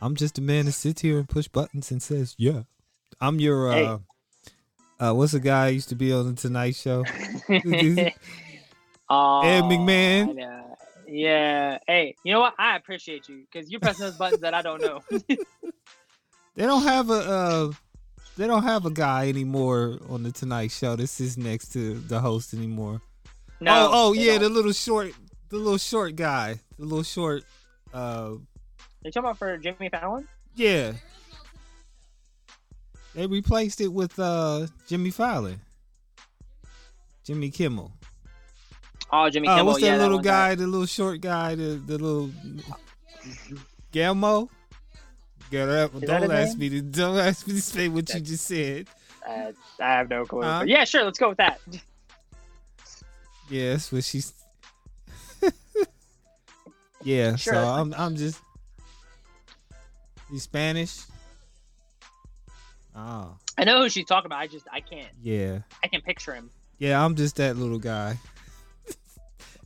I'm 0.00 0.14
just 0.16 0.38
a 0.38 0.42
man 0.42 0.66
that 0.66 0.72
sits 0.72 1.00
here 1.02 1.18
and 1.18 1.28
push 1.28 1.48
buttons 1.48 1.90
and 1.90 2.02
says, 2.02 2.34
"Yeah." 2.38 2.62
I'm 3.20 3.38
your 3.40 3.68
uh 3.70 3.74
Hey. 3.74 3.98
uh 5.00 5.12
what's 5.14 5.32
the 5.32 5.40
guy 5.40 5.68
who 5.68 5.74
used 5.74 5.88
to 5.90 5.94
be 5.94 6.12
on 6.12 6.34
the 6.34 6.40
Tonight 6.40 6.74
Show? 6.74 7.04
Aw, 9.08 9.42
Ed 9.42 9.62
McMahon. 9.62 10.36
yeah. 10.38 10.60
Yeah. 11.06 11.78
Hey, 11.86 12.16
you 12.24 12.32
know 12.32 12.40
what? 12.40 12.54
I 12.58 12.76
appreciate 12.76 13.28
you 13.28 13.44
because 13.50 13.70
you're 13.70 13.78
pressing 13.80 14.06
those 14.06 14.16
buttons 14.16 14.40
that 14.40 14.54
I 14.54 14.62
don't 14.62 14.80
know. 14.82 15.00
They 16.56 16.66
don't 16.66 16.82
have 16.84 17.10
a 17.10 17.14
uh 17.14 17.72
they 18.36 18.46
don't 18.46 18.62
have 18.62 18.86
a 18.86 18.90
guy 18.90 19.28
anymore 19.28 19.98
on 20.08 20.22
the 20.22 20.30
Tonight 20.30 20.70
Show 20.70 20.94
that 20.94 21.08
sits 21.08 21.36
next 21.36 21.72
to 21.72 21.94
the 21.98 22.20
host 22.20 22.54
anymore. 22.54 23.00
no. 23.60 23.72
oh, 23.74 23.90
oh 23.92 24.12
yeah, 24.12 24.34
the 24.34 24.40
don't. 24.40 24.54
little 24.54 24.72
short 24.72 25.12
the 25.54 25.60
little 25.60 25.78
short 25.78 26.16
guy. 26.16 26.58
The 26.78 26.84
little 26.84 27.02
short 27.04 27.44
uh 27.92 28.30
You 29.02 29.10
talking 29.10 29.20
about 29.20 29.38
for 29.38 29.56
Jimmy 29.56 29.88
Fallon? 29.88 30.26
Yeah. 30.56 30.92
They 33.14 33.26
replaced 33.26 33.80
it 33.80 33.88
with 33.92 34.18
uh 34.18 34.66
Jimmy 34.88 35.10
Fallon. 35.10 35.60
Jimmy 37.24 37.50
Kimmel. 37.50 37.92
Oh, 39.12 39.30
Jimmy 39.30 39.46
Uh, 39.48 39.56
Kimmel. 39.56 39.66
what's 39.72 39.82
yeah, 39.82 39.96
that 39.96 40.02
little 40.02 40.16
one 40.18 40.24
guy. 40.24 40.48
guy, 40.50 40.54
the 40.56 40.66
little 40.66 40.86
short 40.86 41.20
guy, 41.20 41.54
the 41.54 41.80
the 41.86 41.98
little 41.98 42.30
Gammo? 43.92 44.48
Get 45.50 45.68
up. 45.68 45.92
Don't 46.00 46.30
ask 46.32 46.58
name? 46.58 46.58
me 46.58 46.68
to 46.70 46.80
don't 46.82 47.18
ask 47.18 47.46
me 47.46 47.54
to 47.54 47.62
say 47.62 47.88
what 47.88 48.12
you 48.12 48.20
just 48.20 48.46
said. 48.46 48.88
Uh, 49.26 49.52
I 49.80 49.92
have 49.92 50.10
no 50.10 50.24
clue. 50.24 50.40
But 50.40 50.66
yeah, 50.68 50.84
sure. 50.84 51.04
Let's 51.04 51.18
go 51.18 51.28
with 51.28 51.38
that. 51.38 51.60
Yeah, 53.48 53.72
that's 53.72 53.92
what 53.92 54.02
she's 54.04 54.32
Yeah, 57.04 57.36
Sure, 57.36 57.54
so 57.54 57.60
I'm 57.68 57.94
I'm 57.94 58.16
just 58.16 58.40
He's 60.30 60.42
Spanish. 60.42 61.00
Oh, 62.96 63.36
I 63.58 63.64
know 63.64 63.82
who 63.82 63.88
she's 63.88 64.06
talking 64.06 64.26
about. 64.26 64.38
I 64.40 64.46
just 64.46 64.66
I 64.72 64.80
can't 64.80 65.08
yeah. 65.22 65.58
I 65.82 65.88
can 65.88 66.00
picture 66.00 66.34
him. 66.34 66.50
Yeah, 66.78 67.04
I'm 67.04 67.14
just 67.14 67.36
that 67.36 67.56
little 67.56 67.78
guy. 67.78 68.18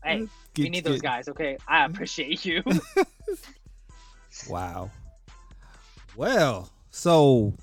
Hey, 0.04 0.28
Get- 0.54 0.62
we 0.62 0.68
need 0.70 0.84
those 0.84 1.00
get- 1.00 1.08
guys. 1.10 1.28
Okay, 1.28 1.58
I 1.66 1.84
appreciate 1.86 2.44
you. 2.44 2.62
Wow. 4.48 4.90
Well, 6.16 6.70
so 6.90 7.54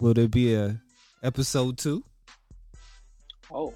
will 0.00 0.14
there 0.14 0.28
be 0.28 0.54
a 0.54 0.80
episode 1.22 1.76
two? 1.78 2.02
oh, 3.52 3.74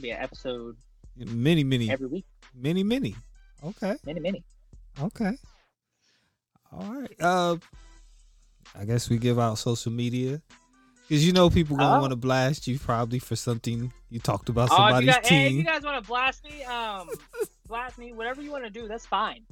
be 0.00 0.10
an 0.10 0.20
episode 0.20 0.76
Many, 1.16 1.62
many, 1.62 1.88
every 1.90 2.08
week. 2.08 2.24
many, 2.54 2.82
many. 2.82 3.14
Okay, 3.64 3.96
Many, 4.04 4.20
many. 4.20 4.44
okay. 5.00 5.36
All 6.72 6.92
right. 6.92 7.14
Uh, 7.20 7.56
I 8.74 8.84
guess 8.84 9.08
we 9.08 9.18
give 9.18 9.38
out 9.38 9.58
social 9.58 9.92
media 9.92 10.42
because 11.08 11.24
you 11.26 11.32
know 11.32 11.48
people 11.50 11.76
gonna 11.76 11.96
Oh. 11.98 12.00
want 12.00 12.10
to 12.10 12.16
blast 12.16 12.66
you 12.66 12.78
probably 12.78 13.18
for 13.18 13.36
something 13.36 13.92
you 14.10 14.18
talked 14.20 14.48
about 14.48 14.70
Oh, 14.72 14.76
somebody's 14.76 15.14
guys, 15.14 15.28
hey, 15.28 15.46
if 15.46 15.52
you 15.52 15.62
guys 15.64 15.82
want 15.82 16.02
to 16.02 16.08
blast 16.08 16.44
me, 16.44 16.64
um, 16.64 17.08
blast 17.68 17.98
me, 17.98 18.12
whatever 18.12 18.42
you 18.42 18.50
want 18.50 18.64
to 18.64 18.70
do, 18.70 18.88
that's 18.88 19.06
fine. 19.06 19.44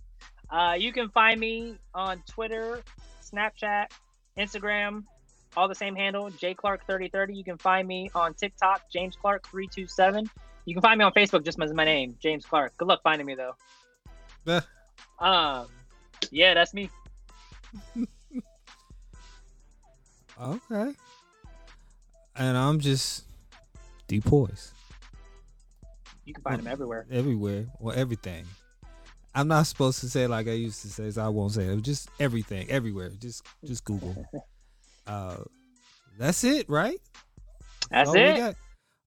Uh, 0.50 0.74
you 0.78 0.92
can 0.92 1.08
find 1.10 1.38
me 1.40 1.78
on 1.94 2.22
Twitter, 2.28 2.82
Snapchat, 3.22 3.86
Instagram, 4.36 5.04
all 5.56 5.68
the 5.68 5.74
same 5.74 5.94
handle, 5.94 6.28
jclark3030. 6.30 7.36
You 7.36 7.44
can 7.44 7.56
find 7.58 7.86
me 7.86 8.10
on 8.14 8.34
TikTok, 8.34 8.82
James 8.92 9.16
Clark 9.16 9.46
327. 9.48 10.28
You 10.64 10.74
can 10.74 10.82
find 10.82 10.98
me 10.98 11.04
on 11.04 11.12
Facebook 11.12 11.44
just 11.44 11.60
as 11.60 11.72
my 11.72 11.84
name, 11.84 12.16
James 12.20 12.44
Clark. 12.44 12.76
Good 12.76 12.88
luck 12.88 13.00
finding 13.02 13.26
me 13.26 13.34
though. 13.34 13.54
Um, 15.18 15.66
yeah, 16.30 16.54
that's 16.54 16.74
me. 16.74 16.90
Okay. 20.40 20.92
And 22.34 22.56
I'm 22.56 22.80
just 22.80 23.24
deep 24.08 24.24
poise. 24.24 24.72
You 26.24 26.34
can 26.34 26.42
find 26.42 26.58
them 26.60 26.66
everywhere. 26.66 27.06
everywhere 27.10 27.66
or 27.78 27.94
everything. 27.94 28.44
I'm 29.34 29.48
not 29.48 29.66
supposed 29.66 30.00
to 30.00 30.10
say 30.10 30.26
like 30.26 30.48
I 30.48 30.52
used 30.52 30.82
to 30.82 30.88
say, 30.88 31.10
so 31.10 31.24
I 31.24 31.28
won't 31.28 31.52
say 31.52 31.64
it. 31.66 31.82
Just 31.82 32.08
everything, 32.18 32.68
everywhere. 32.70 33.10
Just 33.10 33.44
just 33.64 33.84
Google. 33.84 34.26
Uh, 35.04 35.38
that's 36.16 36.44
it, 36.44 36.70
right? 36.70 36.96
That's 37.90 38.08
all 38.08 38.14
it. 38.14 38.56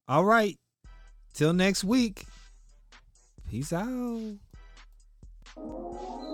All 0.10 0.26
right. 0.26 0.60
Till 1.34 1.54
next 1.54 1.86
week. 1.86 2.26
Peace 3.50 3.72
out. 3.72 4.36
Thank 5.56 6.20
you. 6.20 6.25